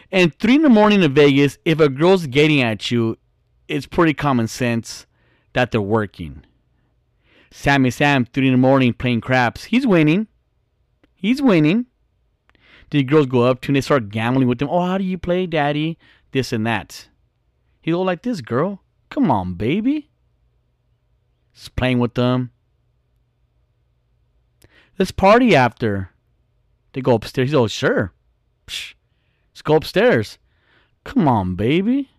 And 0.10 0.34
three 0.40 0.56
in 0.56 0.62
the 0.62 0.70
morning 0.70 1.04
in 1.04 1.14
Vegas, 1.14 1.58
if 1.66 1.82
a 1.82 1.90
girl's 1.90 2.28
getting 2.28 2.62
at 2.62 2.90
you, 2.90 3.18
it's 3.68 3.86
pretty 3.86 4.14
common 4.14 4.48
sense 4.48 5.06
that 5.52 5.72
they're 5.72 5.82
working. 5.82 6.44
Sammy 7.52 7.92
Sam, 7.92 8.24
three 8.24 8.48
in 8.48 8.54
the 8.54 8.58
morning, 8.58 8.94
playing 8.94 9.20
craps. 9.20 9.66
He's 9.66 9.86
winning. 9.86 10.28
He's 11.16 11.42
winning. 11.42 11.88
The 12.92 13.04
girls 13.04 13.26
go 13.26 13.42
up 13.42 13.60
to 13.62 13.70
and 13.70 13.76
they 13.76 13.82
start 13.82 14.10
gambling 14.10 14.48
with 14.48 14.62
him. 14.62 14.70
Oh, 14.70 14.86
how 14.86 14.98
do 14.98 15.04
you 15.04 15.18
play, 15.18 15.46
daddy? 15.46 15.98
this 16.32 16.54
and 16.54 16.66
that. 16.68 17.08
He 17.82 17.92
go 17.92 18.02
like 18.02 18.22
this, 18.22 18.42
girl. 18.42 18.82
Come 19.10 19.32
on, 19.32 19.56
baby. 19.56 20.10
Just 21.54 21.76
playing 21.76 22.00
with 22.00 22.14
them. 22.14 22.52
Let's 24.98 25.12
party 25.12 25.56
after. 25.56 26.10
They 26.94 27.02
go 27.02 27.14
upstairs. 27.14 27.50
He's 27.50 27.56
all 27.56 27.68
sure. 27.68 28.14
Psh, 28.66 28.96
let's 29.52 29.62
go 29.62 29.76
upstairs. 29.76 30.40
Come 31.04 31.28
on, 31.28 31.56
baby. 31.56 32.10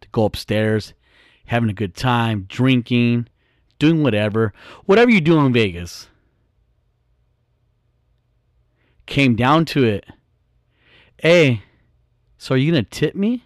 To 0.00 0.08
go 0.10 0.24
upstairs, 0.24 0.94
having 1.46 1.68
a 1.68 1.74
good 1.74 1.94
time, 1.94 2.46
drinking, 2.48 3.28
doing 3.78 4.02
whatever. 4.02 4.52
Whatever 4.86 5.10
you 5.10 5.20
do 5.20 5.38
in 5.40 5.52
Vegas. 5.52 6.08
Came 9.06 9.34
down 9.34 9.64
to 9.66 9.84
it. 9.84 10.06
Hey, 11.18 11.62
so 12.38 12.54
are 12.54 12.58
you 12.58 12.70
gonna 12.70 12.84
tip 12.84 13.16
me? 13.16 13.44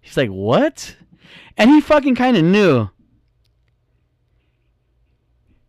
He's 0.00 0.16
like, 0.16 0.30
What? 0.30 0.96
And 1.56 1.70
he 1.70 1.80
fucking 1.80 2.16
kinda 2.16 2.42
knew. 2.42 2.90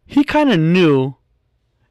He 0.07 0.23
kinda 0.23 0.57
knew 0.57 1.15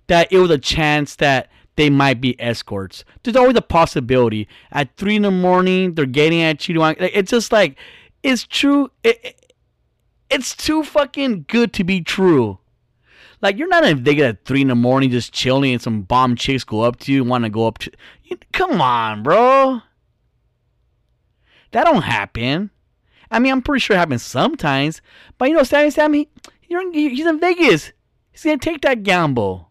that 0.09 0.33
it 0.33 0.39
was 0.39 0.51
a 0.51 0.59
chance 0.59 1.15
that 1.17 1.51
they 1.77 1.91
might 1.91 2.21
be 2.21 2.41
escorts. 2.41 3.05
There's 3.23 3.37
always 3.37 3.57
a 3.57 3.63
possibility. 3.63 4.49
At 4.73 4.97
three 4.97 5.17
in 5.17 5.23
the 5.23 5.31
morning, 5.31 5.95
they're 5.95 6.07
getting 6.07 6.41
at 6.41 6.69
you. 6.69 6.83
It's 6.83 7.31
just 7.31 7.53
like, 7.53 7.77
it's 8.23 8.45
true. 8.45 8.91
It, 9.05 9.53
it's 10.31 10.57
too 10.57 10.83
fucking 10.83 11.45
good 11.49 11.73
to 11.75 11.85
be 11.85 12.01
true. 12.01 12.59
Like 13.43 13.59
you're 13.59 13.69
not 13.69 13.85
in 13.85 14.03
Vegas 14.03 14.25
at 14.25 14.45
three 14.45 14.63
in 14.63 14.69
the 14.69 14.75
morning 14.75 15.11
just 15.11 15.33
chilling 15.33 15.73
and 15.73 15.83
some 15.83 16.03
bomb 16.03 16.37
chicks 16.37 16.65
go 16.65 16.81
up 16.81 16.99
to 17.01 17.13
you 17.13 17.23
want 17.23 17.45
to 17.45 17.51
go 17.51 17.67
up 17.67 17.79
to. 17.79 17.91
Come 18.53 18.81
on, 18.81 19.23
bro. 19.23 19.83
That 21.73 21.85
don't 21.85 22.03
happen. 22.03 22.71
I 23.31 23.39
mean, 23.39 23.53
I'm 23.53 23.63
pretty 23.63 23.81
sure 23.81 23.97
it 23.97 23.99
happens 23.99 24.23
sometimes, 24.23 25.03
but 25.37 25.49
you 25.49 25.55
know, 25.57 25.65
Sammy, 25.65 25.91
Sammy, 25.91 26.29
in, 26.69 26.93
he's 26.93 27.27
in 27.27 27.41
Vegas. 27.41 27.93
He's 28.37 28.45
gonna 28.45 28.59
take 28.59 28.83
that 28.83 29.03
gamble. 29.03 29.71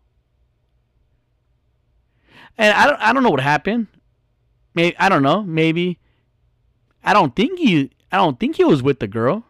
And 2.58 2.74
I 2.74 2.88
don't, 2.88 3.00
I 3.00 3.14
don't 3.14 3.22
know 3.22 3.30
what 3.30 3.42
happened. 3.42 3.86
Maybe 4.74 4.98
I 4.98 5.08
don't 5.08 5.22
know. 5.22 5.44
Maybe 5.44 6.00
I 7.04 7.14
don't 7.14 7.36
think 7.36 7.60
he, 7.60 7.92
I 8.12 8.18
don't 8.18 8.40
think 8.40 8.56
he 8.56 8.64
was 8.64 8.82
with 8.82 9.00
the 9.00 9.08
girl. 9.08 9.46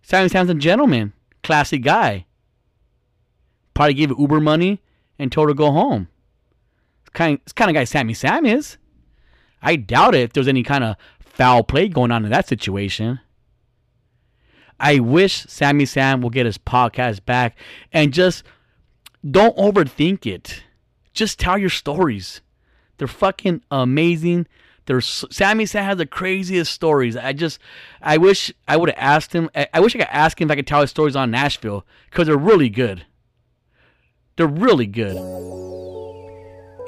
Sammy 0.00 0.30
Sam's 0.30 0.48
a 0.48 0.54
gentleman 0.54 1.12
classy 1.42 1.76
guy. 1.76 2.24
Probably 3.74 3.92
gave 3.92 4.18
Uber 4.18 4.40
money 4.40 4.80
and 5.18 5.30
told 5.30 5.48
her 5.48 5.54
to 5.54 5.58
go 5.58 5.72
home. 5.72 6.08
It's 7.02 7.10
kind, 7.10 7.38
it's 7.42 7.52
kind 7.52 7.70
of 7.70 7.74
guy 7.74 7.84
Sammy 7.84 8.14
Sam 8.14 8.46
is. 8.46 8.78
I 9.60 9.76
doubt 9.76 10.14
it 10.14 10.22
if 10.22 10.32
there's 10.32 10.48
any 10.48 10.62
kind 10.62 10.84
of 10.84 10.96
foul 11.20 11.64
play 11.64 11.88
going 11.88 12.12
on 12.12 12.24
in 12.24 12.30
that 12.30 12.48
situation. 12.48 13.20
I 14.82 14.98
wish 14.98 15.44
Sammy 15.44 15.86
Sam 15.86 16.20
will 16.20 16.30
get 16.30 16.44
his 16.44 16.58
podcast 16.58 17.24
back 17.24 17.56
and 17.92 18.12
just 18.12 18.42
don't 19.28 19.56
overthink 19.56 20.26
it. 20.26 20.64
Just 21.14 21.38
tell 21.38 21.56
your 21.56 21.70
stories. 21.70 22.40
They're 22.98 23.06
fucking 23.06 23.62
amazing. 23.70 24.48
There's 24.86 25.24
Sammy 25.30 25.66
Sam 25.66 25.84
has 25.84 25.98
the 25.98 26.06
craziest 26.06 26.72
stories. 26.72 27.16
I 27.16 27.32
just, 27.32 27.60
I 28.02 28.16
wish 28.16 28.52
I 28.66 28.76
would 28.76 28.88
have 28.88 28.98
asked 28.98 29.32
him. 29.32 29.48
I 29.54 29.78
wish 29.78 29.94
I 29.94 30.00
could 30.00 30.08
ask 30.10 30.40
him 30.40 30.50
if 30.50 30.52
I 30.52 30.56
could 30.56 30.66
tell 30.66 30.80
his 30.80 30.90
stories 30.90 31.14
on 31.14 31.30
Nashville 31.30 31.86
because 32.10 32.26
they're 32.26 32.36
really 32.36 32.68
good. 32.68 33.06
They're 34.36 34.48
really 34.48 34.86
good. 34.86 35.16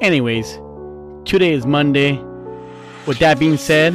Anyways, 0.01 0.59
today 1.23 1.53
is 1.53 1.65
Monday. 1.65 2.21
With 3.07 3.19
that 3.19 3.39
being 3.39 3.55
said, 3.55 3.93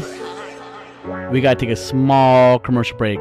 we 1.31 1.43
gotta 1.43 1.61
take 1.61 1.69
a 1.69 1.77
small 1.77 2.59
commercial 2.59 2.97
break. 2.97 3.21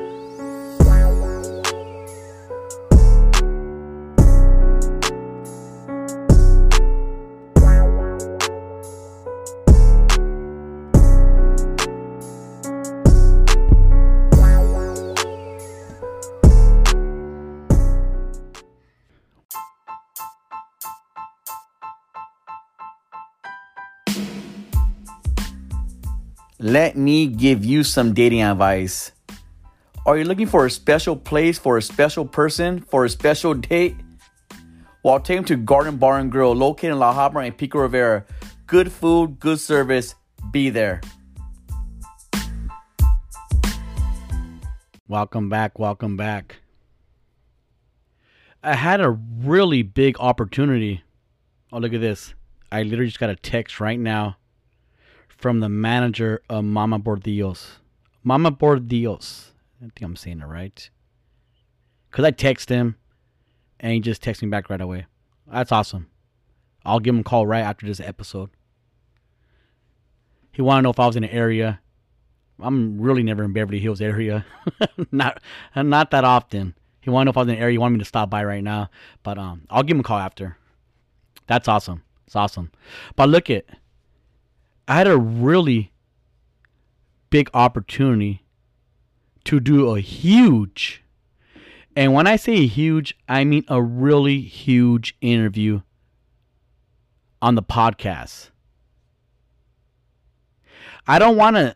Let 26.71 26.95
me 26.95 27.27
give 27.27 27.65
you 27.65 27.83
some 27.83 28.13
dating 28.13 28.41
advice. 28.41 29.11
Are 30.05 30.17
you 30.17 30.23
looking 30.23 30.47
for 30.47 30.65
a 30.65 30.71
special 30.71 31.17
place 31.17 31.59
for 31.59 31.77
a 31.77 31.81
special 31.81 32.25
person 32.25 32.79
for 32.79 33.03
a 33.03 33.09
special 33.09 33.53
date? 33.53 33.97
Well, 35.03 35.19
take 35.19 35.37
them 35.37 35.45
to 35.45 35.57
Garden 35.57 35.97
Bar 35.97 36.19
and 36.19 36.31
Grill, 36.31 36.55
located 36.55 36.93
in 36.93 36.99
La 36.99 37.13
Habra 37.13 37.45
and 37.45 37.57
Pico 37.57 37.79
Rivera. 37.79 38.25
Good 38.67 38.89
food, 38.89 39.37
good 39.37 39.59
service. 39.59 40.15
Be 40.51 40.69
there. 40.69 41.01
Welcome 45.09 45.49
back. 45.49 45.77
Welcome 45.77 46.15
back. 46.15 46.61
I 48.63 48.75
had 48.75 49.01
a 49.01 49.09
really 49.09 49.81
big 49.81 50.17
opportunity. 50.21 51.03
Oh, 51.73 51.79
look 51.79 51.91
at 51.91 51.99
this. 51.99 52.33
I 52.71 52.83
literally 52.83 53.07
just 53.07 53.19
got 53.19 53.29
a 53.29 53.35
text 53.35 53.81
right 53.81 53.99
now 53.99 54.37
from 55.41 55.59
the 55.59 55.69
manager 55.69 56.41
of 56.49 56.63
Mama 56.63 56.99
Bordios. 56.99 57.77
Mama 58.23 58.51
Bordios. 58.51 59.49
I 59.79 59.85
think 59.85 60.01
I'm 60.03 60.15
saying 60.15 60.39
it 60.41 60.45
right. 60.45 60.89
Cause 62.11 62.25
I 62.25 62.31
text 62.31 62.69
him, 62.69 62.97
and 63.79 63.93
he 63.93 63.99
just 63.99 64.21
texts 64.21 64.43
me 64.43 64.49
back 64.49 64.69
right 64.69 64.81
away. 64.81 65.07
That's 65.51 65.71
awesome. 65.71 66.09
I'll 66.85 66.99
give 66.99 67.15
him 67.15 67.21
a 67.21 67.23
call 67.23 67.47
right 67.47 67.61
after 67.61 67.87
this 67.87 67.99
episode. 67.99 68.49
He 70.51 70.61
wanted 70.61 70.81
to 70.81 70.83
know 70.83 70.89
if 70.91 70.99
I 70.99 71.07
was 71.07 71.15
in 71.15 71.23
the 71.23 71.33
area. 71.33 71.79
I'm 72.59 73.01
really 73.01 73.23
never 73.23 73.43
in 73.43 73.53
Beverly 73.53 73.79
Hills 73.79 74.01
area. 74.01 74.45
not 75.11 75.41
not 75.75 76.11
that 76.11 76.23
often. 76.23 76.75
He 76.99 77.09
wanted 77.09 77.23
to 77.23 77.25
know 77.25 77.31
if 77.31 77.37
I 77.37 77.41
was 77.41 77.49
in 77.49 77.55
the 77.55 77.61
area. 77.61 77.71
He 77.71 77.77
wanted 77.79 77.93
me 77.93 77.99
to 77.99 78.05
stop 78.05 78.29
by 78.29 78.43
right 78.43 78.63
now. 78.63 78.89
But 79.23 79.39
um 79.39 79.63
I'll 79.69 79.83
give 79.83 79.95
him 79.95 80.01
a 80.01 80.03
call 80.03 80.19
after. 80.19 80.57
That's 81.47 81.67
awesome. 81.67 82.03
It's 82.27 82.35
awesome. 82.35 82.71
But 83.15 83.29
look 83.29 83.49
it. 83.49 83.67
I 84.87 84.95
had 84.95 85.07
a 85.07 85.17
really 85.17 85.91
big 87.29 87.49
opportunity 87.53 88.43
to 89.45 89.59
do 89.59 89.95
a 89.95 89.99
huge 89.99 91.01
and 91.95 92.13
when 92.13 92.25
I 92.27 92.37
say 92.37 92.65
huge, 92.67 93.17
I 93.27 93.43
mean 93.43 93.65
a 93.67 93.81
really 93.81 94.41
huge 94.41 95.15
interview 95.21 95.81
on 97.41 97.55
the 97.55 97.63
podcast. 97.63 98.51
I 101.07 101.19
don't 101.19 101.35
want 101.35 101.57
to, 101.57 101.75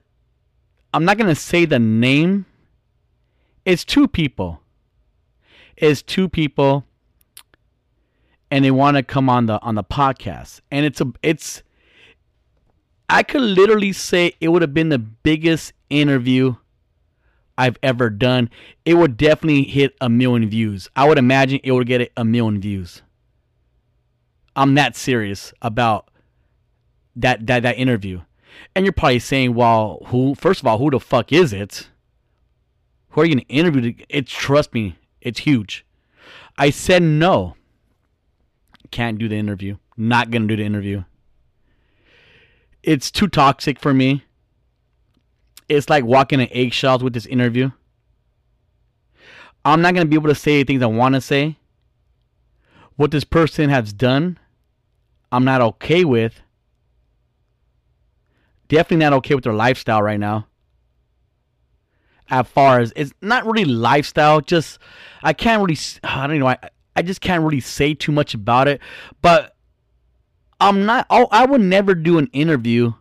I'm 0.94 1.04
not 1.04 1.18
going 1.18 1.28
to 1.28 1.36
say 1.36 1.66
the 1.66 1.80
name. 1.80 2.46
It's 3.66 3.84
two 3.84 4.08
people. 4.08 4.62
It's 5.76 6.02
two 6.02 6.30
people 6.30 6.86
and 8.50 8.64
they 8.64 8.72
want 8.72 8.96
to 8.96 9.04
come 9.04 9.30
on 9.30 9.48
the 9.48 9.62
on 9.62 9.76
the 9.76 9.84
podcast. 9.84 10.62
And 10.72 10.86
it's 10.86 11.02
a 11.02 11.12
it's 11.22 11.64
I 13.10 13.24
could 13.24 13.42
literally 13.42 13.94
say 13.94 14.34
it 14.40 14.50
would 14.50 14.62
have 14.62 14.74
been 14.74 14.90
the 14.90 15.00
biggest 15.00 15.74
interview 15.90 16.56
I've 17.58 17.78
ever 17.84 18.10
done. 18.10 18.50
It 18.84 18.96
would 18.96 19.18
definitely 19.18 19.64
hit 19.64 19.96
a 20.02 20.10
million 20.10 20.50
views. 20.50 20.90
I 20.96 21.08
would 21.08 21.18
imagine 21.18 21.60
it 21.64 21.72
would 21.72 21.88
get 21.88 22.12
a 22.18 22.26
million 22.26 22.60
views. 22.60 23.02
I'm 24.56 24.76
that 24.76 24.96
serious 24.96 25.54
about 25.62 26.10
that 27.16 27.46
that 27.48 27.64
that 27.64 27.78
interview. 27.78 28.22
And 28.74 28.86
you're 28.86 28.94
probably 28.94 29.20
saying, 29.20 29.54
well, 29.54 30.00
who 30.08 30.36
first 30.36 30.62
of 30.62 30.68
all, 30.68 30.78
who 30.78 30.90
the 30.90 31.00
fuck 31.00 31.32
is 31.32 31.54
it? 31.54 31.90
Who 33.10 33.22
are 33.22 33.26
you 33.26 33.36
gonna 33.36 33.46
interview? 33.48 33.94
It's 34.10 34.32
trust 34.32 34.74
me, 34.74 34.98
it's 35.22 35.42
huge. 35.42 35.86
I 36.58 36.70
said 36.70 37.04
no. 37.04 37.56
Can't 38.92 39.18
do 39.18 39.28
the 39.28 39.36
interview. 39.36 39.78
Not 39.98 40.32
gonna 40.32 40.48
do 40.48 40.56
the 40.56 40.64
interview. 40.64 41.04
It's 42.86 43.10
too 43.10 43.28
toxic 43.28 43.80
for 43.80 43.96
me. 43.96 44.24
It's 45.68 45.90
like 45.90 46.06
walking 46.06 46.40
on 46.40 46.48
eggshells 46.52 47.04
with 47.04 47.14
this 47.14 47.26
interview. 47.26 47.72
I'm 49.66 49.82
not 49.82 49.96
gonna 49.96 50.06
be 50.06 50.16
able 50.16 50.30
to 50.30 50.36
say 50.36 50.64
things 50.64 50.84
I 50.84 50.86
want 50.86 51.16
to 51.16 51.22
say. 51.22 51.58
What 52.96 53.10
this 53.10 53.24
person 53.24 53.72
has 53.72 53.92
done, 53.92 54.38
I'm 55.32 55.44
not 55.44 55.62
okay 55.62 56.06
with. 56.06 56.40
Definitely 58.68 59.04
not 59.04 59.14
okay 59.14 59.34
with 59.34 59.44
their 59.44 59.54
lifestyle 59.54 60.04
right 60.04 60.20
now. 60.20 60.46
As 62.30 62.48
far 62.48 62.80
as 62.80 62.94
it's 62.96 63.14
not 63.20 63.48
really 63.48 63.66
lifestyle, 63.66 64.42
just 64.42 64.78
I 65.24 65.34
can't 65.34 65.60
really. 65.64 65.78
I 66.04 66.28
don't 66.28 66.40
know. 66.40 66.48
I 66.48 66.60
I 66.96 67.02
just 67.02 67.22
can't 67.22 67.44
really 67.44 67.62
say 67.62 67.96
too 67.96 68.12
much 68.12 68.36
about 68.36 68.68
it. 68.68 68.80
But 69.24 69.55
I'm 70.60 70.86
not. 70.86 71.06
I, 71.10 71.26
I 71.32 71.46
would 71.46 71.62
never 71.62 71.96
do 71.96 72.18
an 72.18 72.30
interview 72.34 72.94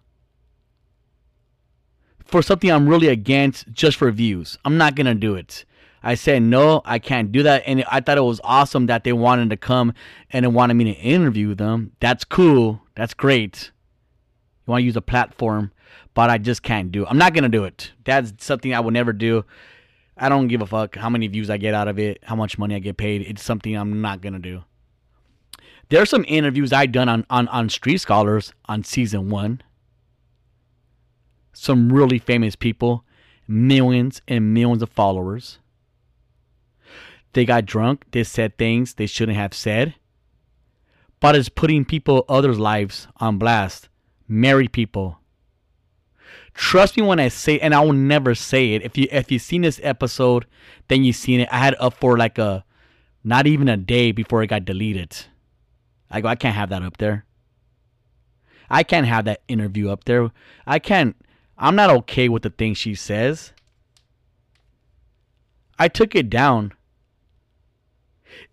for 2.24 2.42
something 2.42 2.70
I'm 2.70 2.88
really 2.88 3.08
against 3.08 3.70
just 3.72 3.96
for 3.96 4.10
views. 4.10 4.58
I'm 4.64 4.76
not 4.76 4.94
gonna 4.94 5.14
do 5.14 5.34
it. 5.34 5.64
I 6.02 6.16
said 6.16 6.42
no, 6.42 6.82
I 6.84 6.98
can't 6.98 7.32
do 7.32 7.42
that, 7.44 7.62
and 7.66 7.84
I 7.90 8.00
thought 8.00 8.18
it 8.18 8.22
was 8.22 8.40
awesome 8.44 8.86
that 8.86 9.04
they 9.04 9.12
wanted 9.12 9.50
to 9.50 9.56
come 9.56 9.94
and 10.30 10.44
they 10.44 10.48
wanted 10.48 10.74
me 10.74 10.84
to 10.84 11.00
interview 11.00 11.54
them. 11.54 11.92
That's 12.00 12.24
cool. 12.24 12.82
That's 12.94 13.14
great. 13.14 13.70
You 14.66 14.72
want 14.72 14.80
to 14.82 14.84
use 14.84 14.96
a 14.96 15.02
platform, 15.02 15.72
but 16.12 16.30
I 16.30 16.38
just 16.38 16.62
can't 16.62 16.90
do. 16.90 17.02
It. 17.02 17.08
I'm 17.08 17.18
not 17.18 17.34
gonna 17.34 17.48
do 17.48 17.64
it. 17.64 17.92
That's 18.04 18.32
something 18.44 18.74
I 18.74 18.80
would 18.80 18.94
never 18.94 19.12
do. 19.12 19.44
I 20.16 20.28
don't 20.28 20.48
give 20.48 20.60
a 20.60 20.66
fuck 20.66 20.96
how 20.96 21.08
many 21.08 21.26
views 21.26 21.50
I 21.50 21.56
get 21.56 21.74
out 21.74 21.88
of 21.88 21.98
it, 21.98 22.18
how 22.22 22.36
much 22.36 22.58
money 22.58 22.74
I 22.74 22.78
get 22.78 22.96
paid. 22.96 23.22
It's 23.22 23.42
something 23.42 23.76
I'm 23.76 24.00
not 24.00 24.20
gonna 24.20 24.38
do. 24.38 24.64
There's 25.94 26.10
some 26.10 26.24
interviews 26.26 26.72
I 26.72 26.86
done 26.86 27.08
on, 27.08 27.24
on, 27.30 27.46
on 27.46 27.68
Street 27.68 27.98
Scholars 27.98 28.52
on 28.64 28.82
season 28.82 29.30
one. 29.30 29.62
Some 31.52 31.92
really 31.92 32.18
famous 32.18 32.56
people, 32.56 33.04
millions 33.46 34.20
and 34.26 34.52
millions 34.52 34.82
of 34.82 34.90
followers. 34.90 35.60
They 37.32 37.44
got 37.44 37.64
drunk, 37.64 38.06
they 38.10 38.24
said 38.24 38.58
things 38.58 38.94
they 38.94 39.06
shouldn't 39.06 39.38
have 39.38 39.54
said. 39.54 39.94
But 41.20 41.36
it's 41.36 41.48
putting 41.48 41.84
people 41.84 42.24
others' 42.28 42.58
lives 42.58 43.06
on 43.18 43.38
blast. 43.38 43.88
Married 44.26 44.72
people, 44.72 45.20
Trust 46.54 46.96
me 46.96 47.04
when 47.04 47.20
I 47.20 47.28
say, 47.28 47.60
and 47.60 47.72
I 47.72 47.78
will 47.82 47.92
never 47.92 48.34
say 48.34 48.74
it. 48.74 48.82
If 48.82 48.98
you 48.98 49.06
if 49.12 49.30
you've 49.30 49.42
seen 49.42 49.62
this 49.62 49.78
episode, 49.84 50.46
then 50.88 51.04
you've 51.04 51.14
seen 51.14 51.38
it. 51.38 51.48
I 51.52 51.58
had 51.58 51.74
it 51.74 51.80
up 51.80 51.94
for 51.94 52.18
like 52.18 52.36
a, 52.36 52.64
not 53.22 53.46
even 53.46 53.68
a 53.68 53.76
day 53.76 54.10
before 54.10 54.42
it 54.42 54.48
got 54.48 54.64
deleted. 54.64 55.26
I 56.14 56.20
go, 56.20 56.28
I 56.28 56.36
can't 56.36 56.54
have 56.54 56.68
that 56.68 56.84
up 56.84 56.98
there. 56.98 57.24
I 58.70 58.84
can't 58.84 59.04
have 59.06 59.24
that 59.24 59.42
interview 59.48 59.90
up 59.90 60.04
there. 60.04 60.30
I 60.64 60.78
can't. 60.78 61.16
I'm 61.58 61.74
not 61.74 61.90
okay 61.90 62.28
with 62.28 62.44
the 62.44 62.50
things 62.50 62.78
she 62.78 62.94
says. 62.94 63.52
I 65.76 65.88
took 65.88 66.14
it 66.14 66.30
down. 66.30 66.72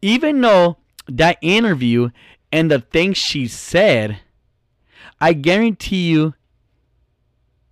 Even 0.02 0.42
though 0.42 0.78
that 1.08 1.38
interview 1.42 2.10
and 2.52 2.72
the 2.72 2.80
things 2.80 3.18
she 3.18 3.48
said, 3.48 4.20
I 5.20 5.34
guarantee 5.34 6.10
you 6.10 6.34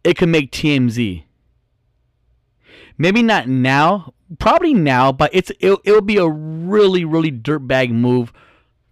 it 0.04 0.18
could 0.18 0.30
make 0.30 0.52
TMZ. 0.52 1.24
Maybe 2.96 3.24
not 3.24 3.48
now, 3.48 4.14
probably 4.38 4.76
now, 4.76 5.12
but 5.12 5.32
it's 5.34 5.50
it, 5.60 5.80
it'll 5.84 6.02
be 6.02 6.18
a 6.18 6.30
really 6.30 7.06
really 7.06 7.32
dirtbag 7.32 7.90
move 7.90 8.32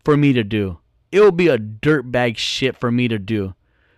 for 0.04 0.18
me 0.18 0.34
to 0.34 0.44
do. 0.44 0.80
It'll 1.12 1.32
be 1.32 1.48
a 1.48 1.58
dirtbag 1.58 2.38
shit 2.38 2.76
for 2.76 2.92
me 2.92 3.08
to 3.08 3.18
do 3.20 3.54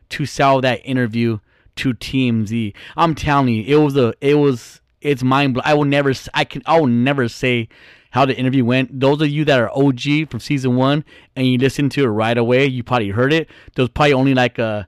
to 0.10 0.26
sell 0.26 0.62
that 0.62 0.82
interview 0.84 1.40
to 1.78 1.94
TMZ. 1.94 2.74
I'm 2.98 3.16
telling 3.16 3.54
you, 3.54 3.64
it 3.66 3.82
was 3.84 3.96
a 3.96 4.14
it 4.22 4.36
was 4.36 4.82
it's 5.02 5.24
mind 5.24 5.54
blowing. 5.54 5.66
I 5.66 5.74
will 5.74 5.86
never 5.86 6.14
I 6.34 6.44
can 6.44 6.62
I 6.66 6.80
will 6.80 6.88
never 6.88 7.28
say 7.28 7.70
how 8.12 8.26
the 8.26 8.36
interview 8.36 8.66
went. 8.66 9.00
Those 9.00 9.22
of 9.22 9.30
you 9.30 9.46
that 9.46 9.60
are 9.60 9.72
OG 9.76 10.30
from 10.30 10.40
season 10.40 10.76
one 10.76 11.06
and 11.36 11.48
you 11.48 11.58
listen 11.58 11.90
to 11.90 12.04
it 12.04 12.08
right 12.08 12.38
away, 12.38 12.66
you 12.66 12.84
probably 12.84 13.10
heard 13.10 13.34
it. 13.34 13.50
There's 13.76 13.90
probably 13.90 14.14
only 14.14 14.34
like 14.34 14.60
a 14.60 14.88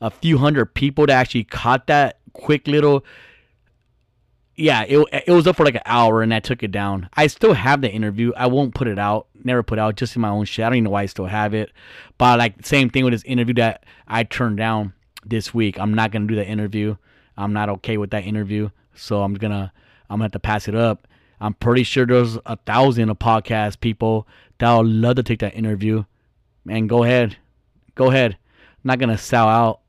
a 0.00 0.10
few 0.10 0.38
hundred 0.38 0.74
people 0.74 1.06
that 1.06 1.14
actually 1.14 1.44
caught 1.44 1.86
that 1.88 2.18
quick 2.32 2.68
little 2.68 3.04
yeah, 4.58 4.82
it, 4.82 5.24
it 5.26 5.30
was 5.30 5.46
up 5.46 5.56
for 5.56 5.64
like 5.64 5.76
an 5.76 5.82
hour 5.86 6.20
and 6.20 6.34
I 6.34 6.40
took 6.40 6.64
it 6.64 6.72
down. 6.72 7.08
I 7.14 7.28
still 7.28 7.54
have 7.54 7.80
the 7.80 7.90
interview. 7.90 8.32
I 8.36 8.48
won't 8.48 8.74
put 8.74 8.88
it 8.88 8.98
out. 8.98 9.28
Never 9.44 9.62
put 9.62 9.78
out 9.78 9.94
just 9.94 10.16
in 10.16 10.22
my 10.22 10.30
own 10.30 10.46
shit. 10.46 10.64
I 10.64 10.68
don't 10.68 10.78
even 10.78 10.84
know 10.84 10.90
why 10.90 11.02
I 11.02 11.06
still 11.06 11.26
have 11.26 11.54
it. 11.54 11.70
But 12.18 12.40
like 12.40 12.66
same 12.66 12.90
thing 12.90 13.04
with 13.04 13.14
this 13.14 13.22
interview 13.22 13.54
that 13.54 13.84
I 14.08 14.24
turned 14.24 14.56
down 14.56 14.94
this 15.24 15.54
week. 15.54 15.78
I'm 15.78 15.94
not 15.94 16.10
gonna 16.10 16.26
do 16.26 16.34
that 16.34 16.48
interview. 16.48 16.96
I'm 17.36 17.52
not 17.52 17.68
okay 17.68 17.98
with 17.98 18.10
that 18.10 18.24
interview. 18.24 18.70
So 18.96 19.22
I'm 19.22 19.34
gonna 19.34 19.72
I'm 20.10 20.14
gonna 20.14 20.24
have 20.24 20.32
to 20.32 20.40
pass 20.40 20.66
it 20.66 20.74
up. 20.74 21.06
I'm 21.40 21.54
pretty 21.54 21.84
sure 21.84 22.04
there's 22.04 22.36
a 22.44 22.56
thousand 22.56 23.10
of 23.10 23.18
podcast 23.20 23.78
people 23.78 24.26
that'll 24.58 24.84
love 24.84 25.16
to 25.16 25.22
take 25.22 25.38
that 25.38 25.54
interview. 25.54 26.04
Man, 26.64 26.88
go 26.88 27.04
ahead. 27.04 27.36
Go 27.94 28.10
ahead. 28.10 28.32
I'm 28.32 28.88
not 28.88 28.98
gonna 28.98 29.18
sell 29.18 29.46
out 29.46 29.80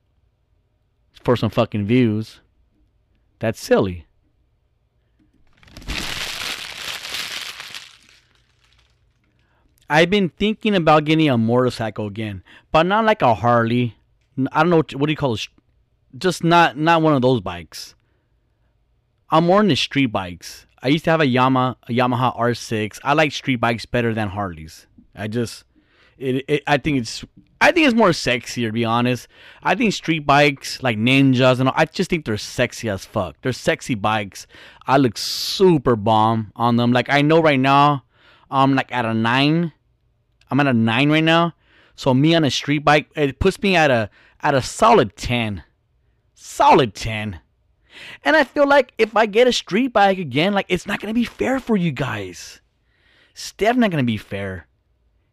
for 1.23 1.35
some 1.35 1.49
fucking 1.49 1.87
views. 1.87 2.41
That's 3.39 3.59
silly. 3.59 4.05
I've 9.89 10.09
been 10.09 10.29
thinking 10.29 10.75
about 10.75 11.05
getting 11.05 11.29
a 11.29 11.37
motorcycle 11.37 12.07
again, 12.07 12.43
but 12.71 12.83
not 12.83 13.05
like 13.05 13.21
a 13.21 13.33
Harley. 13.33 13.95
I 14.51 14.61
don't 14.61 14.69
know 14.69 14.77
what, 14.77 14.93
what 14.95 15.07
do 15.07 15.11
you 15.11 15.17
call 15.17 15.33
it. 15.33 15.47
Just 16.17 16.43
not 16.43 16.77
not 16.77 17.01
one 17.01 17.13
of 17.13 17.21
those 17.21 17.41
bikes. 17.41 17.95
I'm 19.29 19.45
more 19.45 19.61
into 19.61 19.75
street 19.75 20.07
bikes. 20.07 20.65
I 20.81 20.87
used 20.87 21.05
to 21.05 21.11
have 21.11 21.21
a 21.21 21.25
Yamaha 21.25 21.75
a 21.87 21.91
Yamaha 21.91 22.37
R6. 22.37 22.99
I 23.03 23.13
like 23.13 23.31
street 23.31 23.57
bikes 23.57 23.85
better 23.85 24.13
than 24.13 24.29
Harleys. 24.29 24.87
I 25.15 25.27
just 25.27 25.65
it, 26.17 26.45
it 26.47 26.63
I 26.65 26.77
think 26.77 26.99
it's 26.99 27.25
I 27.61 27.71
think 27.71 27.87
it's 27.87 27.95
more 27.95 28.09
sexier 28.09 28.67
to 28.67 28.71
be 28.71 28.85
honest. 28.85 29.27
I 29.61 29.75
think 29.75 29.93
street 29.93 30.25
bikes 30.25 30.81
like 30.81 30.97
ninjas 30.97 31.59
and 31.59 31.69
all, 31.69 31.75
I 31.77 31.85
just 31.85 32.09
think 32.09 32.25
they're 32.25 32.37
sexy 32.37 32.89
as 32.89 33.05
fuck. 33.05 33.35
They're 33.41 33.53
sexy 33.53 33.95
bikes. 33.95 34.47
I 34.87 34.97
look 34.97 35.17
super 35.17 35.95
bomb 35.95 36.51
on 36.55 36.77
them. 36.77 36.91
Like 36.91 37.09
I 37.09 37.21
know 37.21 37.41
right 37.41 37.59
now, 37.59 38.03
I'm 38.49 38.75
like 38.75 38.91
at 38.91 39.05
a 39.05 39.13
nine. 39.13 39.73
I'm 40.49 40.59
at 40.59 40.67
a 40.67 40.73
nine 40.73 41.09
right 41.09 41.23
now. 41.23 41.53
So 41.95 42.13
me 42.13 42.33
on 42.35 42.43
a 42.43 42.51
street 42.51 42.85
bike, 42.85 43.09
it 43.15 43.39
puts 43.39 43.61
me 43.61 43.75
at 43.75 43.91
a 43.91 44.09
at 44.41 44.55
a 44.55 44.61
solid 44.61 45.15
ten. 45.15 45.63
Solid 46.41 46.95
10. 46.95 47.41
And 48.23 48.35
I 48.37 48.45
feel 48.45 48.65
like 48.65 48.93
if 48.97 49.15
I 49.17 49.25
get 49.25 49.47
a 49.47 49.51
street 49.51 49.91
bike 49.91 50.19
again, 50.19 50.53
like 50.53 50.67
it's 50.69 50.87
not 50.87 51.01
gonna 51.01 51.13
be 51.13 51.25
fair 51.25 51.59
for 51.59 51.75
you 51.75 51.91
guys. 51.91 52.61
Definitely 53.57 53.81
not 53.81 53.91
gonna 53.91 54.03
be 54.03 54.17
fair. 54.17 54.67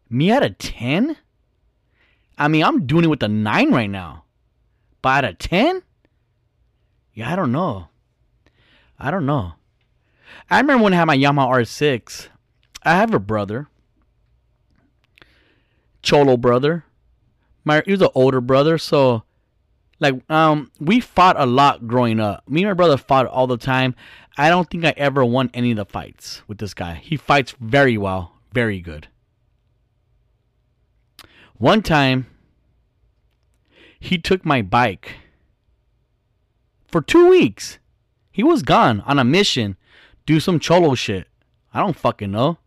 Me 0.09 0.31
at 0.31 0.43
a 0.43 0.49
10? 0.49 1.15
I 2.37 2.47
mean, 2.49 2.63
I'm 2.63 2.85
doing 2.85 3.05
it 3.05 3.09
with 3.09 3.23
a 3.23 3.29
9 3.29 3.71
right 3.71 3.89
now. 3.89 4.25
But 5.01 5.23
at 5.23 5.31
a 5.31 5.33
10? 5.33 5.83
Yeah, 7.13 7.31
I 7.31 7.37
don't 7.37 7.53
know. 7.53 7.87
I 8.99 9.09
don't 9.09 9.25
know. 9.25 9.53
I 10.49 10.59
remember 10.59 10.83
when 10.83 10.93
I 10.93 10.97
had 10.97 11.05
my 11.05 11.17
Yamaha 11.17 11.61
R6. 11.61 12.27
I 12.83 12.95
have 12.95 13.13
a 13.13 13.19
brother. 13.19 13.67
Cholo 16.07 16.37
brother. 16.37 16.85
My 17.65 17.83
he 17.85 17.91
was 17.91 18.01
an 18.01 18.07
older 18.15 18.39
brother, 18.39 18.77
so 18.77 19.23
like 19.99 20.15
um 20.31 20.71
we 20.79 21.01
fought 21.01 21.35
a 21.37 21.45
lot 21.45 21.85
growing 21.85 22.21
up. 22.21 22.47
Me 22.47 22.63
and 22.63 22.69
my 22.69 22.73
brother 22.73 22.95
fought 22.95 23.25
all 23.25 23.45
the 23.45 23.57
time. 23.57 23.93
I 24.37 24.47
don't 24.47 24.69
think 24.69 24.85
I 24.85 24.93
ever 24.95 25.25
won 25.25 25.51
any 25.53 25.71
of 25.71 25.75
the 25.75 25.83
fights 25.83 26.43
with 26.47 26.59
this 26.59 26.73
guy. 26.73 27.01
He 27.03 27.17
fights 27.17 27.55
very 27.59 27.97
well, 27.97 28.37
very 28.53 28.79
good. 28.79 29.09
One 31.57 31.81
time 31.81 32.27
he 33.99 34.17
took 34.17 34.45
my 34.45 34.61
bike 34.61 35.17
for 36.87 37.01
2 37.01 37.27
weeks. 37.27 37.79
He 38.31 38.43
was 38.43 38.63
gone 38.63 39.01
on 39.01 39.19
a 39.19 39.25
mission, 39.25 39.75
do 40.25 40.39
some 40.39 40.61
cholo 40.61 40.95
shit. 40.95 41.27
I 41.73 41.81
don't 41.81 41.97
fucking 41.97 42.31
know. 42.31 42.59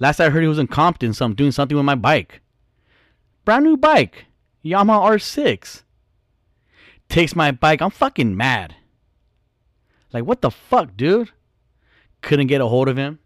Last 0.00 0.18
I 0.18 0.30
heard 0.30 0.42
he 0.42 0.48
was 0.48 0.58
in 0.58 0.66
Compton, 0.66 1.14
so 1.14 1.24
I'm 1.24 1.36
doing 1.36 1.52
something 1.52 1.76
with 1.76 1.86
my 1.86 1.94
bike. 1.94 2.40
Brand 3.44 3.64
new 3.64 3.76
bike, 3.76 4.26
Yamaha 4.64 5.10
R6 5.10 5.82
takes 7.08 7.36
my 7.36 7.50
bike. 7.50 7.82
I'm 7.82 7.90
fucking 7.90 8.36
mad. 8.36 8.74
Like, 10.12 10.24
what 10.24 10.40
the 10.40 10.50
fuck, 10.50 10.96
dude? 10.96 11.30
Couldn't 12.22 12.46
get 12.46 12.60
a 12.60 12.66
hold 12.66 12.88
of 12.88 12.96
him. 12.96 13.18